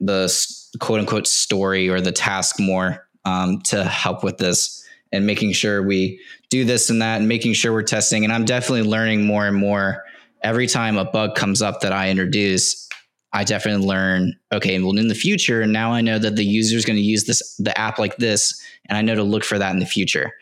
the 0.00 0.34
quote 0.80 1.00
unquote 1.00 1.26
story 1.26 1.88
or 1.88 2.00
the 2.00 2.12
task 2.12 2.58
more 2.58 3.06
um, 3.24 3.60
to 3.62 3.84
help 3.84 4.24
with 4.24 4.38
this 4.38 4.84
and 5.12 5.26
making 5.26 5.52
sure 5.52 5.82
we 5.82 6.20
do 6.50 6.64
this 6.64 6.90
and 6.90 7.02
that 7.02 7.18
and 7.18 7.28
making 7.28 7.52
sure 7.52 7.72
we're 7.72 7.82
testing. 7.82 8.24
And 8.24 8.32
i'm 8.32 8.44
definitely 8.44 8.88
learning 8.88 9.26
more 9.26 9.46
and 9.46 9.56
more. 9.56 10.04
Every 10.42 10.66
time 10.66 10.96
a 10.96 11.04
bug 11.04 11.34
comes 11.34 11.62
up 11.62 11.80
that 11.80 11.92
i 11.92 12.10
introduce 12.10 12.88
i 13.32 13.44
definitely 13.44 13.86
learn 13.86 14.34
okay 14.52 14.80
well 14.80 14.96
in 14.96 15.08
the 15.08 15.14
future 15.14 15.66
now 15.66 15.92
i 15.92 16.00
know 16.00 16.18
that 16.18 16.36
the 16.36 16.44
user 16.44 16.78
is 16.78 16.86
going 16.86 16.96
to 16.96 17.02
use 17.02 17.24
this 17.24 17.56
the 17.56 17.76
app 17.78 17.98
like 17.98 18.16
this 18.16 18.58
and 18.86 18.96
i 18.96 19.02
know 19.02 19.14
to 19.14 19.22
look 19.22 19.44
for 19.44 19.58
that 19.58 19.72
in 19.72 19.80
the 19.80 19.86
future. 19.86 20.32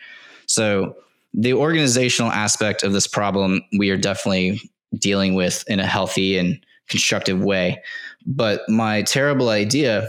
So 0.46 0.94
the 1.34 1.52
organizational 1.52 2.32
aspect 2.32 2.82
of 2.82 2.92
this 2.92 3.06
problem, 3.06 3.62
we 3.78 3.90
are 3.90 3.96
definitely 3.96 4.60
dealing 4.98 5.34
with 5.34 5.64
in 5.68 5.80
a 5.80 5.86
healthy 5.86 6.38
and 6.38 6.64
constructive 6.88 7.42
way. 7.44 7.82
But 8.24 8.62
my 8.68 9.02
terrible 9.02 9.50
idea 9.50 10.08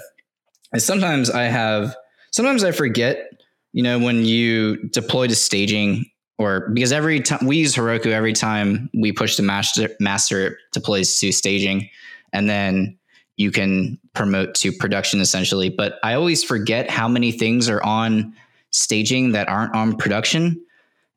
is 0.73 0.85
sometimes 0.85 1.29
I 1.29 1.43
have, 1.43 1.95
sometimes 2.31 2.63
I 2.63 2.71
forget, 2.71 3.36
you 3.77 3.83
know, 3.83 3.99
when 3.99 4.25
you 4.25 4.77
deploy 4.89 5.27
to 5.27 5.35
staging 5.35 6.03
or 6.39 6.71
because 6.73 6.91
every 6.91 7.19
time 7.19 7.45
we 7.45 7.57
use 7.57 7.75
Heroku 7.75 8.07
every 8.07 8.33
time 8.33 8.89
we 8.99 9.11
push 9.11 9.37
the 9.37 9.43
master, 9.43 9.89
master 9.99 10.57
deploys 10.73 11.19
to 11.19 11.31
staging 11.31 11.87
and 12.33 12.49
then 12.49 12.97
you 13.35 13.51
can 13.51 13.99
promote 14.15 14.55
to 14.55 14.71
production 14.71 15.21
essentially. 15.21 15.69
But 15.69 15.99
I 16.01 16.15
always 16.15 16.43
forget 16.43 16.89
how 16.89 17.07
many 17.07 17.31
things 17.31 17.69
are 17.69 17.83
on 17.83 18.33
staging 18.71 19.33
that 19.33 19.47
aren't 19.47 19.75
on 19.75 19.95
production. 19.95 20.59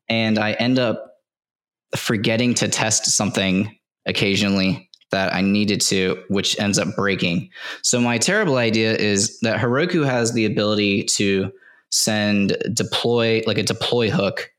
And 0.07 0.37
I 0.37 0.51
end 0.51 0.77
up 0.77 1.15
forgetting 1.95 2.53
to 2.55 2.67
test 2.67 3.05
something 3.07 3.75
occasionally 4.05 4.87
that 5.09 5.33
I 5.33 5.41
needed 5.41 5.81
to, 5.81 6.23
which 6.27 6.59
ends 6.59 6.77
up 6.77 6.95
breaking. 6.95 7.49
So 7.81 7.99
my 7.99 8.19
terrible 8.19 8.57
idea 8.57 8.95
is 8.95 9.39
that 9.39 9.59
Heroku 9.59 10.05
has 10.05 10.33
the 10.33 10.45
ability 10.45 11.05
to 11.15 11.51
send 11.91 12.57
deploy 12.73 13.43
like 13.45 13.57
a 13.57 13.63
deploy 13.63 14.09
hook 14.09 14.51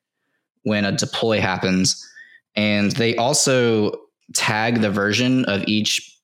when 0.62 0.85
a 0.85 0.93
deploy 0.93 1.41
happens. 1.41 2.09
And 2.55 2.93
they 2.93 3.16
also 3.16 3.93
tag 4.35 4.80
the 4.80 4.91
version 4.91 5.45
of 5.47 5.64
each 5.66 6.16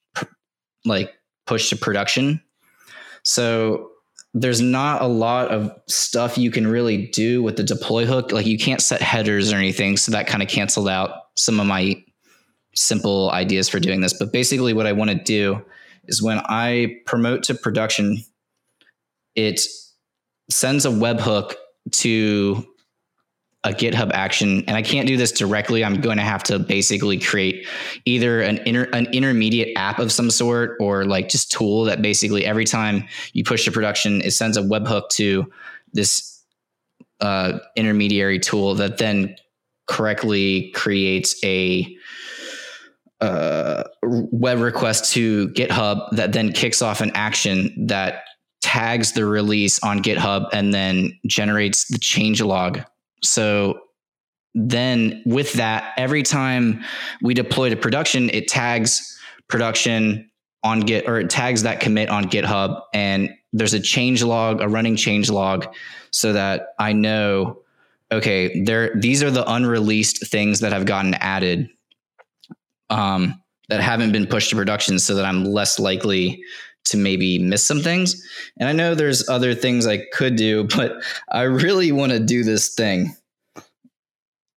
like 0.84 1.12
push 1.46 1.70
to 1.70 1.76
production. 1.76 2.42
So 3.22 3.90
there's 4.34 4.60
not 4.60 5.02
a 5.02 5.06
lot 5.06 5.48
of 5.48 5.72
stuff 5.88 6.38
you 6.38 6.50
can 6.50 6.66
really 6.66 7.06
do 7.08 7.42
with 7.42 7.56
the 7.56 7.64
deploy 7.64 8.04
hook. 8.04 8.30
Like 8.30 8.46
you 8.46 8.58
can't 8.58 8.82
set 8.82 9.00
headers 9.00 9.52
or 9.52 9.56
anything. 9.56 9.96
So 9.96 10.12
that 10.12 10.26
kind 10.26 10.42
of 10.42 10.48
canceled 10.48 10.88
out 10.88 11.12
some 11.36 11.58
of 11.58 11.66
my 11.66 12.02
simple 12.74 13.30
ideas 13.30 13.68
for 13.68 13.80
doing 13.80 14.00
this. 14.00 14.12
But 14.12 14.32
basically, 14.32 14.74
what 14.74 14.86
I 14.86 14.92
want 14.92 15.10
to 15.10 15.16
do 15.16 15.62
is 16.04 16.22
when 16.22 16.40
I 16.44 17.00
promote 17.06 17.42
to 17.44 17.54
production, 17.54 18.18
it 19.34 19.62
sends 20.50 20.86
a 20.86 20.90
webhook 20.90 21.54
to 21.90 22.66
a 23.64 23.70
GitHub 23.70 24.12
action, 24.12 24.64
and 24.66 24.76
I 24.76 24.82
can't 24.82 25.06
do 25.06 25.16
this 25.16 25.32
directly. 25.32 25.84
I'm 25.84 26.00
going 26.00 26.16
to 26.16 26.22
have 26.22 26.42
to 26.44 26.58
basically 26.58 27.18
create 27.18 27.66
either 28.04 28.40
an 28.40 28.58
inter, 28.58 28.88
an 28.92 29.06
intermediate 29.12 29.76
app 29.76 29.98
of 29.98 30.12
some 30.12 30.30
sort 30.30 30.76
or 30.80 31.04
like 31.04 31.28
just 31.28 31.50
tool 31.50 31.84
that 31.84 32.00
basically 32.00 32.46
every 32.46 32.64
time 32.64 33.04
you 33.32 33.42
push 33.42 33.64
to 33.64 33.72
production, 33.72 34.20
it 34.22 34.30
sends 34.30 34.56
a 34.56 34.62
webhook 34.62 35.08
to 35.10 35.50
this 35.92 36.42
uh, 37.20 37.58
intermediary 37.74 38.38
tool 38.38 38.74
that 38.76 38.98
then 38.98 39.34
correctly 39.88 40.70
creates 40.72 41.34
a 41.44 41.96
uh, 43.20 43.82
web 44.02 44.60
request 44.60 45.12
to 45.12 45.48
GitHub 45.48 46.10
that 46.12 46.32
then 46.32 46.52
kicks 46.52 46.80
off 46.80 47.00
an 47.00 47.10
action 47.14 47.86
that 47.88 48.22
tags 48.68 49.12
the 49.12 49.24
release 49.24 49.82
on 49.82 50.02
GitHub 50.02 50.50
and 50.52 50.74
then 50.74 51.18
generates 51.26 51.88
the 51.88 51.98
change 51.98 52.42
log. 52.42 52.82
So 53.22 53.80
then 54.54 55.22
with 55.24 55.54
that, 55.54 55.94
every 55.96 56.22
time 56.22 56.84
we 57.22 57.32
deploy 57.32 57.70
to 57.70 57.76
production, 57.76 58.28
it 58.28 58.46
tags 58.46 59.18
production 59.48 60.30
on 60.62 60.80
Git 60.80 61.08
or 61.08 61.18
it 61.20 61.30
tags 61.30 61.62
that 61.62 61.80
commit 61.80 62.10
on 62.10 62.24
GitHub 62.24 62.82
and 62.92 63.30
there's 63.54 63.72
a 63.72 63.80
change 63.80 64.22
log, 64.22 64.60
a 64.60 64.68
running 64.68 64.96
change 64.96 65.30
log, 65.30 65.74
so 66.10 66.34
that 66.34 66.74
I 66.78 66.92
know, 66.92 67.62
okay, 68.12 68.62
there 68.64 68.94
these 68.94 69.22
are 69.22 69.30
the 69.30 69.50
unreleased 69.50 70.26
things 70.26 70.60
that 70.60 70.72
have 70.72 70.84
gotten 70.84 71.14
added 71.14 71.70
um, 72.90 73.42
that 73.70 73.80
haven't 73.80 74.12
been 74.12 74.26
pushed 74.26 74.50
to 74.50 74.56
production 74.56 74.98
so 74.98 75.14
that 75.14 75.24
I'm 75.24 75.46
less 75.46 75.78
likely 75.78 76.42
to 76.86 76.96
maybe 76.96 77.38
miss 77.38 77.64
some 77.64 77.80
things. 77.80 78.24
And 78.58 78.68
I 78.68 78.72
know 78.72 78.94
there's 78.94 79.28
other 79.28 79.54
things 79.54 79.86
I 79.86 79.98
could 80.12 80.36
do, 80.36 80.64
but 80.76 81.02
I 81.30 81.42
really 81.42 81.92
want 81.92 82.12
to 82.12 82.18
do 82.18 82.44
this 82.44 82.74
thing. 82.74 83.14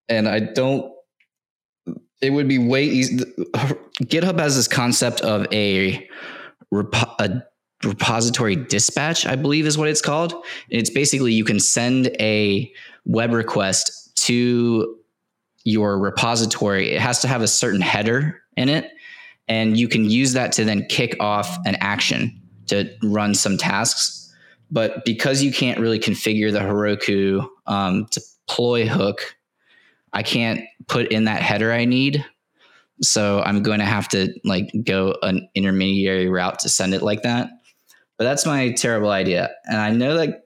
And 0.09 0.29
I 0.29 0.41
don't, 0.41 0.93
it 2.21 2.31
would 2.31 2.49
be 2.49 2.59
way 2.59 2.85
easy. 2.85 3.19
GitHub 4.03 4.39
has 4.39 4.57
this 4.57 4.69
concept 4.69 5.21
of 5.21 5.47
a, 5.53 6.09
a 6.73 7.43
repository 7.85 8.57
dispatch, 8.57 9.27
I 9.27 9.37
believe 9.37 9.67
is 9.67 9.79
what 9.79 9.89
it's 9.89 10.03
called. 10.03 10.35
It's 10.69 10.91
basically 10.91 11.33
you 11.33 11.45
can 11.45 11.61
send 11.61 12.09
a 12.21 12.71
web 13.05 13.33
request 13.33 14.17
to 14.27 14.97
your 15.65 15.99
repository. 15.99 16.93
It 16.93 17.01
has 17.01 17.21
to 17.21 17.29
have 17.29 17.43
a 17.43 17.49
certain 17.49 17.81
header 17.81 18.43
in 18.57 18.69
it 18.69 18.91
and 19.51 19.77
you 19.77 19.89
can 19.89 20.09
use 20.09 20.33
that 20.35 20.53
to 20.53 20.65
then 20.65 20.87
kick 20.87 21.17
off 21.19 21.59
an 21.67 21.77
action 21.81 22.41
to 22.69 22.89
run 23.03 23.35
some 23.35 23.59
tasks. 23.59 24.33
But 24.71 25.05
because 25.05 25.43
you 25.43 25.53
can't 25.53 25.81
really 25.81 25.99
configure 25.99 26.53
the 26.53 26.61
Heroku 26.61 27.47
um, 27.67 28.07
deploy 28.13 28.87
hook, 28.87 29.35
I 30.13 30.23
can't 30.23 30.61
put 30.87 31.09
in 31.09 31.25
that 31.25 31.43
header 31.43 31.73
I 31.73 31.85
need. 31.85 32.25
So 33.03 33.41
I'm 33.41 33.65
going 33.65 33.81
to 33.81 33.85
have 33.85 34.09
to 34.11 34.33
like 34.45 34.71
go 34.85 35.17
an 35.23 35.49
intermediary 35.57 36.29
route 36.29 36.61
to 36.61 36.69
send 36.69 36.95
it 36.95 37.03
like 37.03 37.23
that. 37.23 37.51
But 38.19 38.25
that's 38.25 38.47
my 38.47 38.71
terrible 38.71 39.11
idea. 39.11 39.51
And 39.65 39.81
I 39.81 39.91
know 39.91 40.17
that 40.17 40.45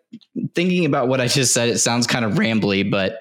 thinking 0.55 0.87
about 0.87 1.09
what 1.09 1.21
I 1.21 1.27
just 1.27 1.53
said, 1.53 1.69
it 1.69 1.79
sounds 1.79 2.07
kind 2.07 2.25
of 2.25 2.35
rambly, 2.35 2.91
but 2.91 3.21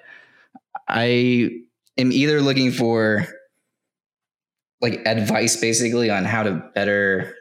I 0.87 1.49
am 1.97 2.13
either 2.13 2.39
looking 2.39 2.71
for 2.71 3.27
like 4.83 5.01
advice 5.07 5.55
basically 5.55 6.09
on 6.11 6.25
how 6.25 6.43
to 6.43 6.61
better 6.75 7.33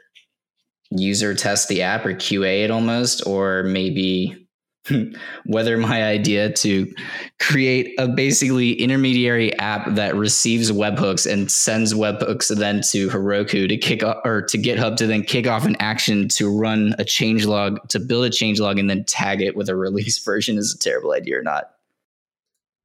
user 0.89 1.35
test 1.35 1.67
the 1.67 1.81
app 1.81 2.05
or 2.05 2.13
QA 2.13 2.63
it 2.63 2.71
almost, 2.71 3.27
or 3.27 3.63
maybe 3.63 4.43
whether 5.45 5.77
my 5.77 6.03
idea 6.03 6.51
to 6.51 6.93
create 7.39 7.93
a 7.97 8.07
basically 8.07 8.73
intermediary 8.73 9.57
app 9.59 9.95
that 9.95 10.15
receives 10.15 10.71
webhooks 10.71 11.31
and 11.31 11.51
sends 11.51 11.93
webhooks 11.93 12.53
then 12.55 12.81
to 12.91 13.09
Heroku 13.09 13.67
to 13.67 13.77
kick 13.77 14.03
off 14.03 14.17
or 14.25 14.41
to 14.43 14.57
GitHub 14.57 14.97
to 14.97 15.07
then 15.07 15.23
kick 15.23 15.47
off 15.47 15.65
an 15.65 15.77
action 15.79 16.27
to 16.29 16.49
run 16.49 16.95
a 16.97 17.05
change 17.05 17.45
log 17.45 17.87
to 17.89 17.99
build 17.99 18.25
a 18.25 18.29
change 18.29 18.59
log 18.59 18.77
and 18.77 18.89
then 18.89 19.05
tag 19.05 19.41
it 19.41 19.55
with 19.55 19.69
a 19.69 19.75
release 19.83 20.23
version 20.23 20.57
is 20.57 20.73
a 20.73 20.79
terrible 20.79 21.13
idea 21.13 21.39
or 21.39 21.43
not. 21.43 21.71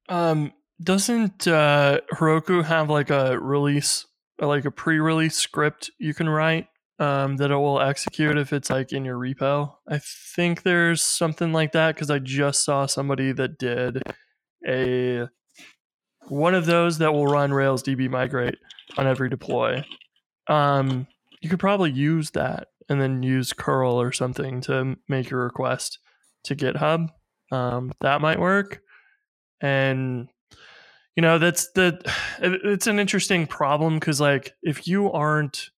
Um, 0.07 0.53
doesn't 0.81 1.47
uh, 1.47 1.99
Heroku 2.13 2.63
have 2.63 2.89
like 2.89 3.09
a 3.09 3.37
release 3.39 4.05
like 4.47 4.65
a 4.65 4.71
pre-release 4.71 5.35
script 5.35 5.91
you 5.99 6.13
can 6.13 6.29
write 6.29 6.67
um, 6.99 7.37
that 7.37 7.51
it 7.51 7.55
will 7.55 7.81
execute 7.81 8.37
if 8.37 8.51
it's 8.53 8.69
like 8.69 8.91
in 8.91 9.05
your 9.05 9.17
repo. 9.17 9.73
I 9.87 9.99
think 9.99 10.63
there's 10.63 11.01
something 11.01 11.53
like 11.53 11.71
that 11.71 11.95
because 11.95 12.09
I 12.09 12.19
just 12.19 12.63
saw 12.63 12.85
somebody 12.85 13.31
that 13.31 13.57
did 13.57 14.03
a 14.67 15.27
one 16.27 16.53
of 16.53 16.65
those 16.65 16.99
that 16.99 17.13
will 17.13 17.27
run 17.27 17.53
Rails 17.53 17.81
DB 17.81 18.09
migrate 18.09 18.55
on 18.97 19.07
every 19.07 19.29
deploy. 19.29 19.83
Um, 20.47 21.07
you 21.41 21.49
could 21.49 21.59
probably 21.59 21.91
use 21.91 22.31
that 22.31 22.67
and 22.89 23.01
then 23.01 23.23
use 23.23 23.53
curl 23.53 23.99
or 23.99 24.11
something 24.11 24.61
to 24.61 24.97
make 25.07 25.29
your 25.29 25.43
request 25.43 25.99
to 26.43 26.55
GitHub. 26.55 27.09
Um, 27.51 27.91
that 28.01 28.21
might 28.21 28.39
work. 28.39 28.81
And 29.61 30.27
you 31.19 31.21
know 31.21 31.37
that's 31.37 31.69
the 31.71 31.99
it's 32.39 32.87
an 32.87 32.97
interesting 32.97 33.45
problem 33.45 33.95
because 33.99 34.21
like 34.21 34.53
if 34.63 34.87
you 34.87 35.11
aren't 35.11 35.69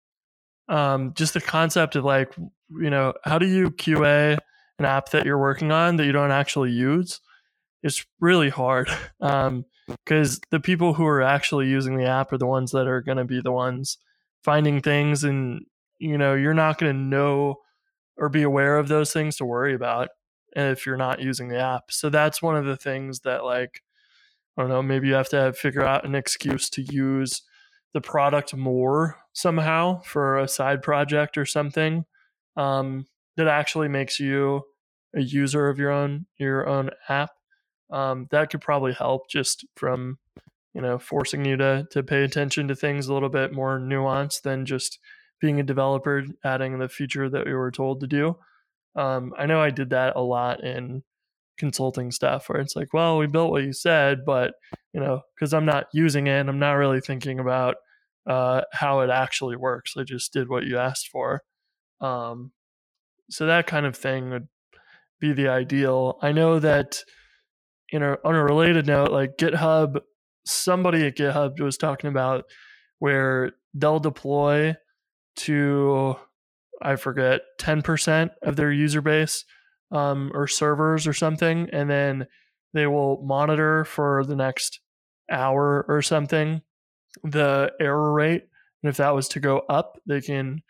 um 0.69 1.15
just 1.15 1.33
the 1.33 1.41
concept 1.41 1.95
of 1.95 2.05
like 2.05 2.31
you 2.79 2.91
know 2.91 3.15
how 3.23 3.39
do 3.39 3.47
you 3.47 3.71
qa 3.71 4.37
an 4.77 4.85
app 4.85 5.09
that 5.09 5.25
you're 5.25 5.39
working 5.39 5.71
on 5.71 5.95
that 5.95 6.05
you 6.05 6.11
don't 6.11 6.29
actually 6.29 6.69
use? 6.69 7.21
It's 7.81 8.05
really 8.19 8.49
hard 8.49 8.87
um 9.19 9.65
because 9.87 10.39
the 10.51 10.59
people 10.59 10.93
who 10.93 11.07
are 11.07 11.23
actually 11.23 11.67
using 11.67 11.97
the 11.97 12.05
app 12.05 12.31
are 12.31 12.37
the 12.37 12.45
ones 12.45 12.71
that 12.73 12.85
are 12.85 13.01
going 13.01 13.17
to 13.17 13.25
be 13.25 13.41
the 13.41 13.51
ones 13.51 13.97
finding 14.43 14.79
things 14.79 15.23
and 15.23 15.65
you 15.97 16.19
know 16.19 16.35
you're 16.35 16.53
not 16.53 16.77
going 16.77 16.93
to 16.93 16.99
know 16.99 17.55
or 18.15 18.29
be 18.29 18.43
aware 18.43 18.77
of 18.77 18.89
those 18.89 19.11
things 19.11 19.37
to 19.37 19.45
worry 19.45 19.73
about 19.73 20.09
if 20.55 20.85
you're 20.85 20.97
not 20.97 21.19
using 21.19 21.47
the 21.47 21.59
app. 21.59 21.85
So 21.89 22.11
that's 22.11 22.43
one 22.43 22.55
of 22.55 22.65
the 22.65 22.77
things 22.77 23.21
that 23.21 23.43
like 23.43 23.81
Don't 24.61 24.69
know, 24.69 24.83
maybe 24.83 25.07
you 25.07 25.15
have 25.15 25.29
to 25.29 25.37
have, 25.37 25.57
figure 25.57 25.83
out 25.83 26.05
an 26.05 26.13
excuse 26.13 26.69
to 26.71 26.83
use 26.83 27.41
the 27.95 28.01
product 28.01 28.55
more 28.55 29.17
somehow 29.33 30.01
for 30.01 30.37
a 30.37 30.47
side 30.47 30.83
project 30.83 31.35
or 31.35 31.47
something 31.47 32.05
um, 32.55 33.07
that 33.37 33.47
actually 33.47 33.87
makes 33.87 34.19
you 34.19 34.61
a 35.15 35.21
user 35.21 35.67
of 35.67 35.79
your 35.79 35.89
own 35.89 36.27
your 36.37 36.67
own 36.67 36.91
app. 37.09 37.31
Um, 37.89 38.27
that 38.29 38.51
could 38.51 38.61
probably 38.61 38.93
help 38.93 39.29
just 39.29 39.65
from 39.75 40.19
you 40.75 40.81
know 40.81 40.99
forcing 40.99 41.43
you 41.43 41.57
to 41.57 41.87
to 41.89 42.03
pay 42.03 42.23
attention 42.23 42.67
to 42.67 42.75
things 42.75 43.07
a 43.07 43.13
little 43.15 43.29
bit 43.29 43.51
more 43.51 43.79
nuanced 43.79 44.43
than 44.43 44.67
just 44.67 44.99
being 45.39 45.59
a 45.59 45.63
developer 45.63 46.23
adding 46.43 46.77
the 46.77 46.87
feature 46.87 47.29
that 47.31 47.47
we 47.47 47.53
were 47.55 47.71
told 47.71 47.99
to 48.01 48.07
do. 48.07 48.37
Um, 48.95 49.33
I 49.39 49.47
know 49.47 49.59
I 49.59 49.71
did 49.71 49.89
that 49.89 50.15
a 50.15 50.21
lot 50.21 50.63
in 50.63 51.01
consulting 51.61 52.11
stuff 52.11 52.49
where 52.49 52.59
it's 52.59 52.75
like, 52.75 52.91
well, 52.91 53.19
we 53.19 53.27
built 53.27 53.51
what 53.51 53.63
you 53.63 53.71
said, 53.71 54.25
but 54.25 54.55
you 54.93 54.99
know, 54.99 55.21
because 55.35 55.53
I'm 55.53 55.65
not 55.65 55.85
using 55.93 56.25
it, 56.25 56.39
and 56.39 56.49
I'm 56.49 56.59
not 56.59 56.73
really 56.73 56.99
thinking 56.99 57.39
about 57.39 57.75
uh, 58.27 58.61
how 58.73 59.01
it 59.01 59.11
actually 59.11 59.55
works. 59.55 59.93
I 59.95 60.03
just 60.03 60.33
did 60.33 60.49
what 60.49 60.63
you 60.63 60.79
asked 60.79 61.07
for. 61.07 61.43
Um, 62.01 62.51
so 63.29 63.45
that 63.45 63.67
kind 63.67 63.85
of 63.85 63.95
thing 63.95 64.31
would 64.31 64.47
be 65.19 65.33
the 65.33 65.49
ideal. 65.49 66.17
I 66.21 66.31
know 66.31 66.57
that, 66.57 67.03
you 67.91 67.99
know, 67.99 68.17
on 68.25 68.33
a 68.33 68.43
related 68.43 68.87
note, 68.87 69.11
like 69.11 69.37
GitHub, 69.37 70.01
somebody 70.45 71.05
at 71.05 71.15
GitHub 71.15 71.59
was 71.59 71.77
talking 71.77 72.09
about 72.09 72.45
where 72.97 73.51
they'll 73.75 73.99
deploy 73.99 74.75
to, 75.37 76.15
I 76.81 76.95
forget, 76.95 77.41
10% 77.59 78.31
of 78.41 78.55
their 78.55 78.71
user 78.71 79.01
base 79.01 79.45
um, 79.91 80.31
or 80.33 80.47
servers 80.47 81.07
or 81.07 81.13
something, 81.13 81.69
and 81.71 81.89
then 81.89 82.27
they 82.73 82.87
will 82.87 83.21
monitor 83.23 83.85
for 83.85 84.23
the 84.25 84.35
next 84.35 84.79
hour 85.29 85.85
or 85.87 86.01
something 86.01 86.61
the 87.23 87.71
error 87.79 88.13
rate. 88.13 88.43
And 88.83 88.89
if 88.89 88.97
that 88.97 89.13
was 89.13 89.27
to 89.29 89.39
go 89.39 89.59
up, 89.69 89.99
they 90.05 90.21
can 90.21 90.61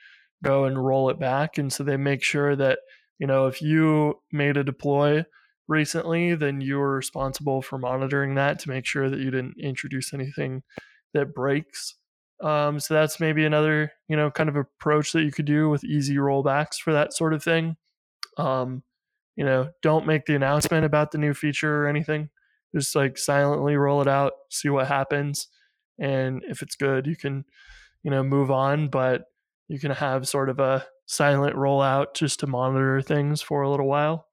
go 0.43 0.65
and 0.65 0.84
roll 0.84 1.09
it 1.09 1.19
back. 1.19 1.57
And 1.57 1.72
so 1.72 1.84
they 1.84 1.97
make 1.97 2.24
sure 2.24 2.55
that, 2.55 2.80
you 3.19 3.28
know, 3.28 3.47
if 3.47 3.61
you 3.61 4.22
made 4.32 4.57
a 4.57 4.63
deploy 4.63 5.24
recently, 5.67 6.36
then 6.36 6.61
you 6.61 6.78
were 6.78 6.95
responsible 6.95 7.61
for 7.61 7.78
monitoring 7.78 8.36
that 8.36 8.59
to 8.59 8.69
make 8.69 8.86
sure 8.86 9.09
that 9.09 9.19
you 9.19 9.32
didn't 9.32 9.55
introduce 9.61 10.13
anything 10.13 10.63
that 11.13 11.34
breaks. 11.34 11.95
Um, 12.43 12.80
so 12.80 12.95
that's 12.95 13.19
maybe 13.19 13.45
another, 13.45 13.91
you 14.07 14.17
know, 14.17 14.32
kind 14.32 14.49
of 14.49 14.55
approach 14.55 15.11
that 15.11 15.24
you 15.24 15.32
could 15.32 15.45
do 15.45 15.69
with 15.69 15.84
easy 15.84 16.15
rollbacks 16.15 16.78
for 16.78 16.91
that 16.91 17.13
sort 17.13 17.34
of 17.34 17.43
thing. 17.43 17.78
Um, 18.38 18.82
you 19.41 19.47
know, 19.47 19.71
don't 19.81 20.05
make 20.05 20.27
the 20.27 20.35
announcement 20.35 20.85
about 20.85 21.09
the 21.09 21.17
new 21.17 21.33
feature 21.33 21.81
or 21.81 21.87
anything. 21.87 22.29
Just 22.75 22.95
like 22.95 23.17
silently 23.17 23.75
roll 23.75 23.99
it 23.99 24.07
out, 24.07 24.33
see 24.51 24.69
what 24.69 24.85
happens. 24.85 25.47
And 25.99 26.43
if 26.47 26.61
it's 26.61 26.75
good, 26.75 27.07
you 27.07 27.15
can, 27.15 27.45
you 28.03 28.11
know, 28.11 28.21
move 28.21 28.51
on. 28.51 28.87
But 28.89 29.23
you 29.67 29.79
can 29.79 29.89
have 29.89 30.27
sort 30.27 30.49
of 30.49 30.59
a 30.59 30.85
silent 31.07 31.55
rollout 31.55 32.13
just 32.13 32.41
to 32.41 32.45
monitor 32.45 33.01
things 33.01 33.41
for 33.41 33.63
a 33.63 33.69
little 33.71 33.87
while. 33.87 34.27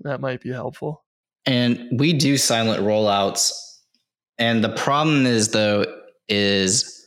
That 0.00 0.20
might 0.20 0.42
be 0.42 0.50
helpful. 0.50 1.02
And 1.46 1.88
we 1.98 2.12
do 2.12 2.36
silent 2.36 2.82
rollouts. 2.82 3.52
And 4.36 4.62
the 4.62 4.74
problem 4.74 5.24
is, 5.24 5.48
though, 5.48 5.86
is 6.28 7.06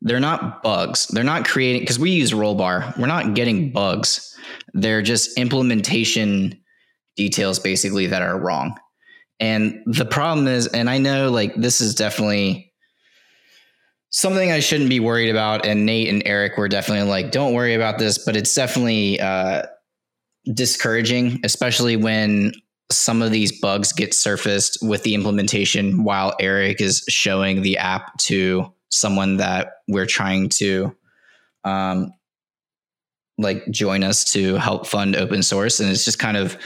they're 0.00 0.20
not 0.20 0.62
bugs. 0.62 1.08
They're 1.08 1.24
not 1.24 1.44
creating, 1.44 1.82
because 1.82 1.98
we 1.98 2.12
use 2.12 2.30
Rollbar, 2.30 2.96
we're 2.96 3.08
not 3.08 3.34
getting 3.34 3.72
bugs. 3.72 4.38
They're 4.74 5.02
just 5.02 5.36
implementation 5.36 6.60
details 7.16 7.58
basically 7.58 8.06
that 8.08 8.22
are 8.22 8.38
wrong. 8.38 8.76
And 9.40 9.82
the 9.86 10.04
problem 10.04 10.46
is, 10.46 10.66
and 10.68 10.88
I 10.88 10.98
know 10.98 11.30
like 11.30 11.54
this 11.54 11.80
is 11.80 11.94
definitely 11.94 12.72
something 14.10 14.52
I 14.52 14.60
shouldn't 14.60 14.90
be 14.90 15.00
worried 15.00 15.30
about. 15.30 15.66
And 15.66 15.84
Nate 15.84 16.08
and 16.08 16.22
Eric 16.24 16.56
were 16.56 16.68
definitely 16.68 17.08
like, 17.08 17.32
don't 17.32 17.52
worry 17.52 17.74
about 17.74 17.98
this, 17.98 18.24
but 18.24 18.36
it's 18.36 18.54
definitely 18.54 19.20
uh, 19.20 19.64
discouraging, 20.52 21.40
especially 21.42 21.96
when 21.96 22.52
some 22.92 23.22
of 23.22 23.32
these 23.32 23.60
bugs 23.60 23.92
get 23.92 24.14
surfaced 24.14 24.78
with 24.82 25.02
the 25.02 25.14
implementation 25.14 26.04
while 26.04 26.36
Eric 26.38 26.80
is 26.80 27.04
showing 27.08 27.62
the 27.62 27.78
app 27.78 28.16
to 28.18 28.72
someone 28.90 29.38
that 29.38 29.72
we're 29.88 30.06
trying 30.06 30.48
to 30.48 30.94
um, 31.64 32.12
like 33.38 33.68
join 33.70 34.04
us 34.04 34.24
to 34.32 34.54
help 34.56 34.86
fund 34.86 35.16
open 35.16 35.42
source 35.42 35.80
and 35.80 35.90
it's 35.90 36.04
just 36.04 36.18
kind 36.18 36.36
of 36.36 36.56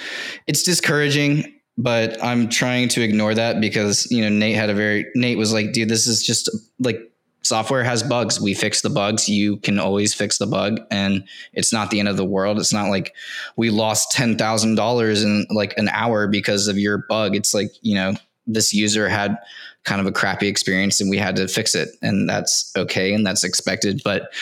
it's 0.47 0.63
discouraging 0.63 1.55
but 1.77 2.23
i'm 2.23 2.49
trying 2.49 2.89
to 2.89 3.03
ignore 3.03 3.35
that 3.35 3.61
because 3.61 4.11
you 4.11 4.23
know 4.23 4.29
nate 4.29 4.55
had 4.55 4.71
a 4.71 4.75
very 4.75 5.07
nate 5.15 5.39
was 5.39 5.53
like 5.53 5.73
dude 5.73 5.89
this 5.89 6.07
is 6.07 6.23
just 6.23 6.51
like 6.79 7.01
software 7.43 7.83
has 7.83 8.03
bugs. 8.03 8.41
We 8.41 8.53
fix 8.53 8.83
the 8.83 8.91
bugs. 8.91 9.29
You 9.29 9.57
can 9.59 9.79
always 9.79 10.13
fix 10.13 10.37
the 10.37 10.47
bug 10.47 10.81
and 10.91 11.25
it's 11.55 11.73
not 11.73 11.91
the 11.91 11.99
end 11.99 12.09
of 12.09 12.19
the 12.19 12.25
world. 12.25 12.59
It's 12.59 12.75
not 12.75 12.91
like 12.91 13.15
we 13.57 13.71
lost 13.71 14.15
$10000 14.15 15.25
in 15.25 15.47
like 15.49 15.73
an 15.79 15.89
hour 15.89 16.29
because 16.29 16.69
of 16.69 16.77
your 16.77 17.07
bug. 17.09 17.35
It's 17.35 17.55
like 17.55 17.71
you 17.81 17.95
know 17.95 18.15
this 18.47 18.73
user 18.73 19.09
had 19.09 19.37
kind 19.85 20.01
of 20.01 20.07
a 20.07 20.13
crappy 20.13 20.49
experience 20.49 21.01
and 21.01 21.11
we 21.11 21.19
had 21.19 21.37
to 21.37 21.49
fix 21.49 21.75
it 21.75 21.89
and 22.03 22.29
that's 22.29 22.73
okay 22.77 23.15
and 23.15 23.27
that's 23.27 23.45
expected 23.45 24.01
but 24.05 24.33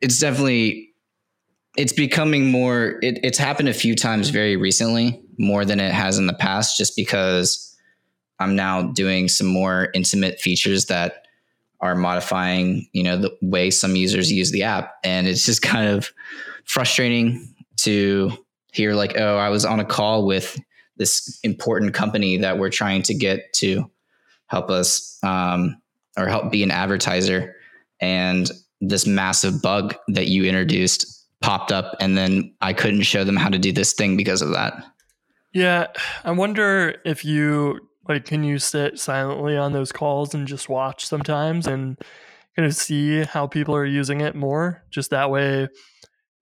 it's 0.00 0.18
definitely 0.18 0.87
it's 1.78 1.92
becoming 1.92 2.50
more 2.50 2.98
it, 3.02 3.18
it's 3.22 3.38
happened 3.38 3.68
a 3.68 3.74
few 3.74 3.94
times 3.94 4.28
very 4.28 4.56
recently 4.56 5.22
more 5.38 5.64
than 5.64 5.80
it 5.80 5.92
has 5.92 6.18
in 6.18 6.26
the 6.26 6.34
past 6.34 6.76
just 6.76 6.94
because 6.96 7.74
i'm 8.40 8.54
now 8.54 8.82
doing 8.82 9.28
some 9.28 9.46
more 9.46 9.88
intimate 9.94 10.38
features 10.40 10.86
that 10.86 11.24
are 11.80 11.94
modifying 11.94 12.86
you 12.92 13.02
know 13.02 13.16
the 13.16 13.34
way 13.40 13.70
some 13.70 13.94
users 13.94 14.32
use 14.32 14.50
the 14.50 14.64
app. 14.64 14.94
And 15.04 15.28
it's 15.28 15.46
just 15.46 15.62
kind 15.62 15.88
of 15.88 16.10
frustrating 16.64 17.54
to 17.76 18.32
hear 18.72 18.94
like 18.94 19.16
oh 19.16 19.38
i 19.38 19.48
was 19.48 19.64
on 19.64 19.80
a 19.80 19.84
call 19.84 20.26
with 20.26 20.58
this 20.98 21.38
important 21.44 21.94
company 21.94 22.36
that 22.38 22.58
we're 22.58 22.70
trying 22.70 23.02
to 23.02 23.14
get 23.14 23.52
to 23.54 23.90
help 24.48 24.68
us 24.68 25.18
um, 25.22 25.80
or 26.16 26.26
help 26.26 26.50
be 26.50 26.62
an 26.62 26.70
advertiser. 26.70 27.54
And 28.00 28.50
this 28.80 29.06
massive 29.06 29.62
bug 29.62 29.94
that 30.08 30.26
you 30.26 30.44
introduced 30.44 31.17
popped 31.40 31.72
up 31.72 31.96
and 32.00 32.16
then 32.16 32.54
I 32.60 32.72
couldn't 32.72 33.02
show 33.02 33.24
them 33.24 33.36
how 33.36 33.48
to 33.48 33.58
do 33.58 33.72
this 33.72 33.92
thing 33.92 34.16
because 34.16 34.42
of 34.42 34.50
that. 34.50 34.74
Yeah, 35.54 35.86
I 36.24 36.32
wonder 36.32 36.96
if 37.04 37.24
you 37.24 37.88
like 38.08 38.24
can 38.24 38.42
you 38.42 38.58
sit 38.58 38.98
silently 38.98 39.56
on 39.56 39.72
those 39.72 39.92
calls 39.92 40.34
and 40.34 40.48
just 40.48 40.68
watch 40.68 41.06
sometimes 41.06 41.66
and 41.66 41.98
kind 42.56 42.66
of 42.66 42.74
see 42.74 43.22
how 43.22 43.46
people 43.46 43.74
are 43.74 43.84
using 43.84 44.20
it 44.20 44.34
more 44.34 44.82
just 44.90 45.10
that 45.10 45.30
way 45.30 45.68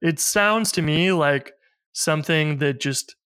it 0.01 0.21
sounds 0.21 0.73
to 0.73 0.83
me 0.83 1.13
like 1.13 1.53
something 1.93 2.59
that 2.59 2.81
just 2.81 3.17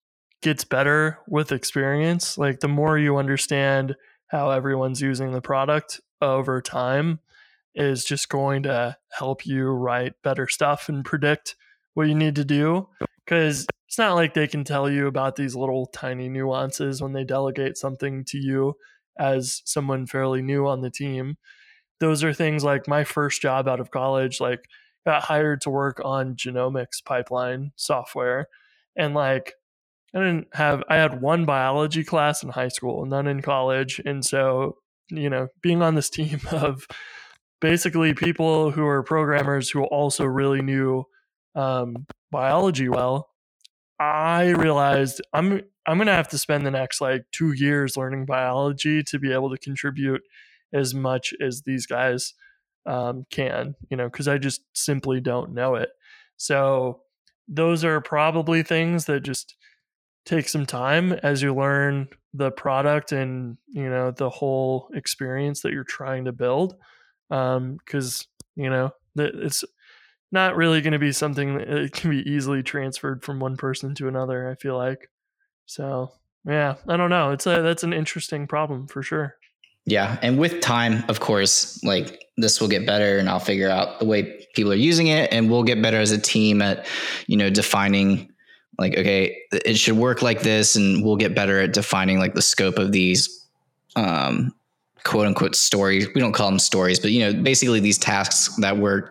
gets 0.42 0.64
better 0.64 1.18
with 1.28 1.52
experience 1.52 2.38
like 2.38 2.60
the 2.60 2.68
more 2.68 2.98
you 2.98 3.16
understand 3.16 3.94
how 4.28 4.50
everyone's 4.50 5.02
using 5.02 5.32
the 5.32 5.42
product 5.42 6.00
over 6.22 6.60
time 6.60 7.20
is 7.74 8.04
just 8.04 8.28
going 8.28 8.64
to 8.64 8.96
help 9.10 9.46
you 9.46 9.66
write 9.66 10.14
better 10.22 10.48
stuff 10.48 10.88
and 10.88 11.04
predict 11.04 11.56
what 11.94 12.08
you 12.08 12.14
need 12.14 12.36
to 12.36 12.44
do 12.44 12.88
because 13.24 13.66
it's 13.86 13.98
not 13.98 14.14
like 14.14 14.34
they 14.34 14.46
can 14.46 14.64
tell 14.64 14.90
you 14.90 15.06
about 15.06 15.36
these 15.36 15.54
little 15.54 15.86
tiny 15.86 16.28
nuances 16.28 17.02
when 17.02 17.12
they 17.12 17.24
delegate 17.24 17.76
something 17.76 18.24
to 18.24 18.38
you 18.38 18.74
as 19.18 19.62
someone 19.64 20.06
fairly 20.06 20.42
new 20.42 20.66
on 20.66 20.80
the 20.80 20.90
team. 20.90 21.36
Those 21.98 22.24
are 22.24 22.32
things 22.32 22.64
like 22.64 22.88
my 22.88 23.04
first 23.04 23.42
job 23.42 23.68
out 23.68 23.80
of 23.80 23.90
college 23.90 24.40
like 24.40 24.66
got 25.04 25.22
hired 25.24 25.60
to 25.62 25.70
work 25.70 26.00
on 26.04 26.36
genomics 26.36 27.02
pipeline 27.04 27.72
software 27.76 28.48
and 28.96 29.14
like 29.14 29.54
i 30.14 30.18
didn't 30.18 30.48
have 30.52 30.82
i 30.88 30.96
had 30.96 31.20
one 31.20 31.44
biology 31.44 32.04
class 32.04 32.42
in 32.42 32.50
high 32.50 32.68
school 32.68 33.04
none 33.06 33.26
in 33.26 33.40
college 33.40 34.00
and 34.04 34.24
so 34.24 34.76
you 35.08 35.30
know 35.30 35.48
being 35.62 35.82
on 35.82 35.94
this 35.94 36.10
team 36.18 36.40
of 36.52 36.86
basically 37.60 38.14
people 38.14 38.70
who 38.70 38.86
are 38.86 39.02
programmers 39.02 39.70
who 39.70 39.84
also 39.84 40.24
really 40.24 40.62
knew 40.62 41.04
um, 41.54 42.06
biology 42.30 42.88
well, 42.88 43.28
I 43.98 44.50
realized 44.50 45.20
I'm 45.32 45.62
I'm 45.86 45.98
gonna 45.98 46.14
have 46.14 46.28
to 46.28 46.38
spend 46.38 46.64
the 46.64 46.70
next 46.70 47.00
like 47.00 47.24
two 47.32 47.52
years 47.52 47.96
learning 47.96 48.26
biology 48.26 49.02
to 49.04 49.18
be 49.18 49.32
able 49.32 49.50
to 49.50 49.58
contribute 49.58 50.22
as 50.72 50.94
much 50.94 51.34
as 51.40 51.62
these 51.62 51.86
guys 51.86 52.34
um, 52.86 53.26
can, 53.30 53.74
you 53.90 53.96
know, 53.96 54.08
because 54.08 54.28
I 54.28 54.38
just 54.38 54.62
simply 54.72 55.20
don't 55.20 55.52
know 55.52 55.74
it. 55.74 55.90
So 56.36 57.00
those 57.48 57.84
are 57.84 58.00
probably 58.00 58.62
things 58.62 59.06
that 59.06 59.20
just 59.20 59.56
take 60.24 60.48
some 60.48 60.66
time 60.66 61.12
as 61.12 61.42
you 61.42 61.54
learn 61.54 62.08
the 62.32 62.50
product 62.50 63.10
and 63.12 63.58
you 63.66 63.88
know 63.88 64.12
the 64.12 64.30
whole 64.30 64.88
experience 64.94 65.62
that 65.62 65.72
you're 65.72 65.82
trying 65.82 66.24
to 66.26 66.32
build 66.32 66.76
because 67.30 68.26
um, 68.56 68.62
you 68.62 68.68
know 68.68 68.90
that 69.14 69.34
it's 69.34 69.64
not 70.32 70.56
really 70.56 70.80
going 70.80 70.92
to 70.92 70.98
be 70.98 71.12
something 71.12 71.58
that 71.58 71.92
can 71.92 72.10
be 72.10 72.28
easily 72.30 72.62
transferred 72.62 73.24
from 73.24 73.40
one 73.40 73.56
person 73.56 73.94
to 73.96 74.08
another. 74.08 74.48
I 74.48 74.54
feel 74.54 74.76
like 74.76 75.08
so. 75.66 76.12
Yeah, 76.46 76.76
I 76.88 76.96
don't 76.96 77.10
know. 77.10 77.32
It's 77.32 77.46
a 77.46 77.62
that's 77.62 77.82
an 77.82 77.92
interesting 77.92 78.46
problem 78.46 78.86
for 78.86 79.02
sure. 79.02 79.36
Yeah, 79.86 80.18
and 80.22 80.38
with 80.38 80.60
time, 80.60 81.04
of 81.08 81.20
course, 81.20 81.82
like 81.82 82.22
this 82.36 82.60
will 82.60 82.68
get 82.68 82.86
better, 82.86 83.18
and 83.18 83.28
I'll 83.28 83.40
figure 83.40 83.68
out 83.68 83.98
the 83.98 84.04
way 84.04 84.46
people 84.54 84.72
are 84.72 84.76
using 84.76 85.08
it, 85.08 85.32
and 85.32 85.50
we'll 85.50 85.62
get 85.62 85.80
better 85.82 85.98
as 85.98 86.12
a 86.12 86.20
team 86.20 86.62
at, 86.62 86.86
you 87.26 87.36
know, 87.36 87.50
defining 87.50 88.30
like 88.78 88.96
okay, 88.96 89.36
it 89.52 89.76
should 89.76 89.96
work 89.96 90.22
like 90.22 90.42
this, 90.42 90.76
and 90.76 91.04
we'll 91.04 91.16
get 91.16 91.34
better 91.34 91.60
at 91.60 91.72
defining 91.72 92.18
like 92.18 92.34
the 92.34 92.42
scope 92.42 92.78
of 92.78 92.92
these 92.92 93.46
um, 93.96 94.54
quote 95.04 95.26
unquote 95.26 95.54
stories. 95.54 96.08
We 96.14 96.20
don't 96.20 96.32
call 96.32 96.48
them 96.48 96.58
stories, 96.58 96.98
but 96.98 97.10
you 97.10 97.20
know, 97.20 97.42
basically 97.42 97.80
these 97.80 97.98
tasks 97.98 98.54
that 98.56 98.76
we're 98.78 99.10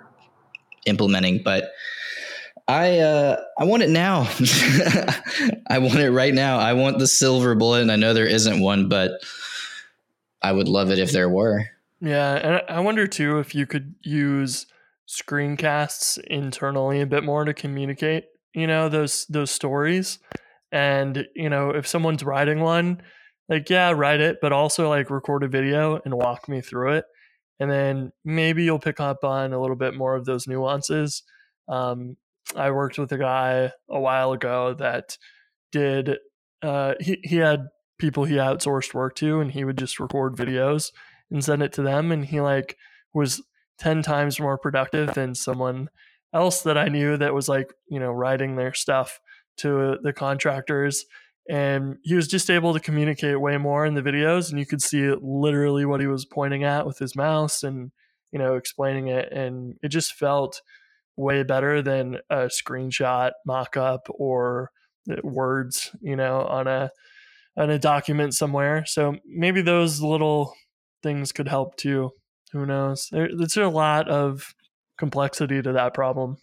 implementing, 0.85 1.41
but 1.43 1.71
I 2.67 2.99
uh, 2.99 3.41
I 3.57 3.63
want 3.63 3.81
it 3.81 3.89
now. 3.89 4.29
I 5.67 5.79
want 5.79 5.99
it 5.99 6.11
right 6.11 6.33
now. 6.33 6.59
I 6.59 6.73
want 6.73 6.99
the 6.99 7.07
silver 7.07 7.55
bullet, 7.55 7.81
and 7.81 7.91
I 7.91 7.95
know 7.95 8.13
there 8.13 8.27
isn't 8.27 8.61
one, 8.61 8.89
but 8.89 9.13
I 10.41 10.51
would 10.51 10.67
love 10.67 10.91
it 10.91 10.99
if 10.99 11.11
there 11.11 11.29
were. 11.29 11.65
Yeah, 11.99 12.35
and 12.35 12.61
I 12.69 12.79
wonder 12.81 13.07
too 13.07 13.39
if 13.39 13.55
you 13.55 13.65
could 13.65 13.95
use 14.01 14.67
screencasts 15.07 16.19
internally 16.25 17.01
a 17.01 17.07
bit 17.07 17.23
more 17.23 17.43
to 17.43 17.53
communicate, 17.53 18.25
you 18.53 18.67
know, 18.67 18.87
those 18.87 19.25
those 19.25 19.49
stories. 19.49 20.19
And 20.71 21.27
you 21.35 21.49
know, 21.49 21.71
if 21.71 21.87
someone's 21.87 22.23
writing 22.23 22.59
one, 22.59 23.01
like 23.49 23.69
yeah, 23.69 23.91
write 23.91 24.21
it, 24.21 24.37
but 24.41 24.53
also 24.53 24.89
like 24.89 25.09
record 25.09 25.43
a 25.43 25.47
video 25.47 25.99
and 26.05 26.13
walk 26.13 26.47
me 26.47 26.61
through 26.61 26.93
it 26.93 27.05
and 27.59 27.69
then 27.69 28.11
maybe 28.23 28.63
you'll 28.63 28.79
pick 28.79 28.99
up 28.99 29.23
on 29.23 29.53
a 29.53 29.59
little 29.59 29.75
bit 29.75 29.93
more 29.93 30.15
of 30.15 30.25
those 30.25 30.47
nuances. 30.47 31.23
Um, 31.67 32.15
I 32.55 32.71
worked 32.71 32.97
with 32.97 33.11
a 33.11 33.17
guy 33.17 33.71
a 33.89 33.99
while 33.99 34.31
ago 34.31 34.73
that 34.75 35.17
did 35.71 36.17
uh, 36.61 36.95
he 36.99 37.19
he 37.23 37.35
had 37.37 37.67
people 37.99 38.23
he 38.23 38.35
outsourced 38.35 38.93
work 38.93 39.15
to, 39.15 39.39
and 39.41 39.51
he 39.51 39.65
would 39.65 39.77
just 39.77 39.99
record 39.99 40.35
videos 40.35 40.91
and 41.29 41.43
send 41.43 41.61
it 41.61 41.73
to 41.73 41.81
them, 41.81 42.11
and 42.11 42.25
he 42.25 42.39
like 42.41 42.77
was 43.13 43.41
ten 43.77 44.01
times 44.01 44.39
more 44.39 44.57
productive 44.57 45.13
than 45.13 45.35
someone 45.35 45.89
else 46.33 46.61
that 46.61 46.77
I 46.77 46.87
knew 46.87 47.17
that 47.17 47.33
was 47.33 47.49
like 47.49 47.73
you 47.89 47.99
know 47.99 48.11
writing 48.11 48.55
their 48.55 48.73
stuff 48.73 49.19
to 49.57 49.97
the 50.01 50.13
contractors 50.13 51.05
and 51.49 51.97
he 52.03 52.15
was 52.15 52.27
just 52.27 52.49
able 52.49 52.73
to 52.73 52.79
communicate 52.79 53.41
way 53.41 53.57
more 53.57 53.85
in 53.85 53.95
the 53.95 54.01
videos 54.01 54.49
and 54.49 54.59
you 54.59 54.65
could 54.65 54.81
see 54.81 55.11
literally 55.21 55.85
what 55.85 55.99
he 55.99 56.07
was 56.07 56.25
pointing 56.25 56.63
at 56.63 56.85
with 56.85 56.99
his 56.99 57.15
mouse 57.15 57.63
and 57.63 57.91
you 58.31 58.39
know 58.39 58.55
explaining 58.55 59.07
it 59.07 59.31
and 59.31 59.75
it 59.81 59.89
just 59.89 60.13
felt 60.13 60.61
way 61.17 61.43
better 61.43 61.81
than 61.81 62.19
a 62.29 62.47
screenshot 62.47 63.31
mock-up 63.45 64.07
or 64.09 64.71
uh, 65.11 65.15
words 65.23 65.91
you 66.01 66.15
know 66.15 66.43
on 66.43 66.67
a 66.67 66.91
on 67.59 67.69
a 67.69 67.77
document 67.77 68.33
somewhere. 68.33 68.85
So 68.85 69.17
maybe 69.25 69.61
those 69.61 70.01
little 70.01 70.53
things 71.03 71.31
could 71.31 71.47
help 71.47 71.75
too. 71.75 72.11
Who 72.53 72.65
knows? 72.65 73.09
There, 73.11 73.29
there's 73.35 73.57
a 73.57 73.67
lot 73.67 74.07
of 74.07 74.53
complexity 74.97 75.61
to 75.61 75.73
that 75.73 75.93
problem 75.93 76.37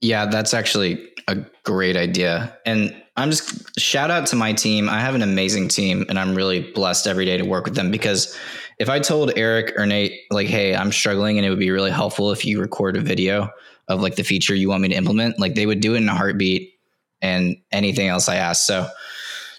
yeah 0.00 0.26
that's 0.26 0.54
actually 0.54 1.08
a 1.28 1.36
great 1.64 1.96
idea 1.96 2.56
and 2.66 2.94
I'm 3.20 3.30
just 3.30 3.78
shout 3.78 4.10
out 4.10 4.26
to 4.28 4.36
my 4.36 4.54
team. 4.54 4.88
I 4.88 5.00
have 5.00 5.14
an 5.14 5.20
amazing 5.20 5.68
team 5.68 6.06
and 6.08 6.18
I'm 6.18 6.34
really 6.34 6.72
blessed 6.72 7.06
every 7.06 7.26
day 7.26 7.36
to 7.36 7.44
work 7.44 7.66
with 7.66 7.74
them 7.74 7.90
because 7.90 8.36
if 8.78 8.88
I 8.88 8.98
told 8.98 9.32
Eric 9.36 9.74
or 9.76 9.84
Nate, 9.84 10.20
like, 10.30 10.46
hey, 10.46 10.74
I'm 10.74 10.90
struggling 10.90 11.36
and 11.36 11.44
it 11.44 11.50
would 11.50 11.58
be 11.58 11.70
really 11.70 11.90
helpful 11.90 12.32
if 12.32 12.46
you 12.46 12.60
record 12.60 12.96
a 12.96 13.00
video 13.00 13.50
of 13.88 14.00
like 14.00 14.16
the 14.16 14.24
feature 14.24 14.54
you 14.54 14.70
want 14.70 14.80
me 14.80 14.88
to 14.88 14.94
implement, 14.94 15.38
like 15.38 15.54
they 15.54 15.66
would 15.66 15.80
do 15.80 15.94
it 15.94 15.98
in 15.98 16.08
a 16.08 16.14
heartbeat 16.14 16.72
and 17.20 17.56
anything 17.72 18.08
else 18.08 18.26
I 18.26 18.36
ask. 18.36 18.64
So 18.66 18.88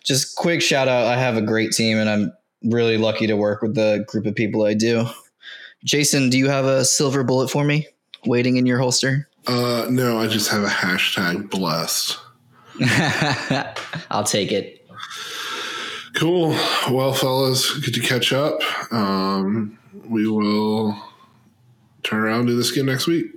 just 0.04 0.36
quick 0.38 0.64
shout 0.64 0.88
out. 0.88 1.06
I 1.06 1.18
have 1.18 1.38
a 1.38 1.42
great 1.42 1.72
team 1.72 2.00
and 2.00 2.10
I'm 2.10 2.34
really 2.64 2.98
lucky 2.98 3.28
to 3.28 3.36
work 3.36 3.62
with 3.62 3.76
the 3.76 4.04
group 4.08 4.26
of 4.26 4.34
people 4.34 4.64
I 4.64 4.74
do. 4.74 5.06
Jason, 5.84 6.32
do 6.32 6.38
you 6.40 6.50
have 6.50 6.66
a 6.66 6.84
silver 6.84 7.24
bullet 7.24 7.50
for 7.50 7.64
me 7.64 7.88
waiting 8.26 8.58
in 8.58 8.66
your 8.66 8.80
holster? 8.80 9.28
Uh, 9.48 9.88
no, 9.90 10.18
I 10.20 10.28
just 10.28 10.50
have 10.52 10.64
a 10.64 10.68
hashtag 10.68 11.50
blessed. 11.50 12.18
I'll 14.12 14.24
take 14.24 14.52
it. 14.52 14.88
Cool. 16.16 16.50
Well, 16.90 17.14
fellas, 17.14 17.74
good 17.80 17.94
to 17.94 18.00
catch 18.02 18.34
up. 18.34 18.62
Um, 18.94 19.78
we 20.08 20.28
will 20.28 20.96
turn 22.04 22.20
around 22.20 22.40
and 22.42 22.48
do 22.50 22.56
this 22.58 22.72
again 22.72 22.86
next 22.86 23.08
week. 23.08 23.28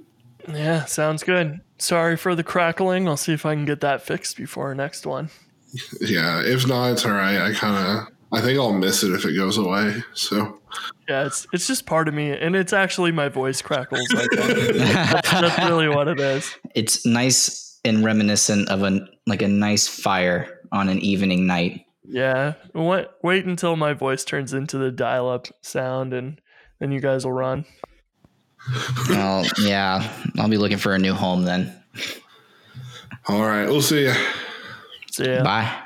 Yeah, 0.48 0.84
sounds 0.84 1.22
good. 1.22 1.60
Sorry 1.78 2.16
for 2.16 2.34
the 2.34 2.44
crackling. 2.44 3.08
I'll 3.08 3.16
see 3.16 3.32
if 3.32 3.46
I 3.46 3.54
can 3.54 3.64
get 3.64 3.80
that 3.80 4.02
fixed 4.02 4.36
before 4.36 4.66
our 4.68 4.74
next 4.74 5.06
one. 5.06 5.30
Yeah, 6.00 6.40
if 6.44 6.68
not, 6.68 6.92
it's 6.92 7.04
all 7.04 7.10
right. 7.10 7.36
I 7.36 7.52
kind 7.52 7.98
of, 7.98 8.13
I 8.34 8.40
think 8.40 8.58
I'll 8.58 8.72
miss 8.72 9.04
it 9.04 9.12
if 9.12 9.24
it 9.24 9.36
goes 9.36 9.58
away. 9.58 10.02
So 10.14 10.60
Yeah, 11.08 11.26
it's 11.26 11.46
it's 11.52 11.66
just 11.66 11.86
part 11.86 12.08
of 12.08 12.14
me, 12.14 12.30
and 12.32 12.56
it's 12.56 12.72
actually 12.72 13.12
my 13.12 13.28
voice 13.28 13.62
crackles 13.62 14.12
like 14.12 14.28
that. 14.30 15.12
that's, 15.12 15.30
that's 15.30 15.58
really 15.70 15.88
what 15.88 16.08
it 16.08 16.18
is. 16.18 16.52
It's 16.74 17.06
nice 17.06 17.78
and 17.84 18.04
reminiscent 18.04 18.68
of 18.68 18.82
a 18.82 19.06
like 19.26 19.42
a 19.42 19.48
nice 19.48 19.86
fire 19.86 20.60
on 20.72 20.88
an 20.88 20.98
evening 20.98 21.46
night. 21.46 21.86
Yeah, 22.06 22.54
wait, 22.74 23.06
wait 23.22 23.46
until 23.46 23.76
my 23.76 23.92
voice 23.94 24.24
turns 24.24 24.52
into 24.52 24.76
the 24.76 24.90
dial-up 24.90 25.46
sound, 25.62 26.12
and 26.12 26.40
then 26.78 26.92
you 26.92 27.00
guys 27.00 27.24
will 27.24 27.32
run. 27.32 27.64
Well, 29.08 29.46
yeah, 29.60 30.10
I'll 30.38 30.48
be 30.48 30.58
looking 30.58 30.78
for 30.78 30.94
a 30.94 30.98
new 30.98 31.14
home 31.14 31.44
then. 31.44 31.74
all 33.28 33.42
right, 33.42 33.66
we'll 33.66 33.82
see 33.82 34.04
you. 34.04 34.14
See 35.12 35.26
yeah. 35.26 35.42
Bye. 35.42 35.83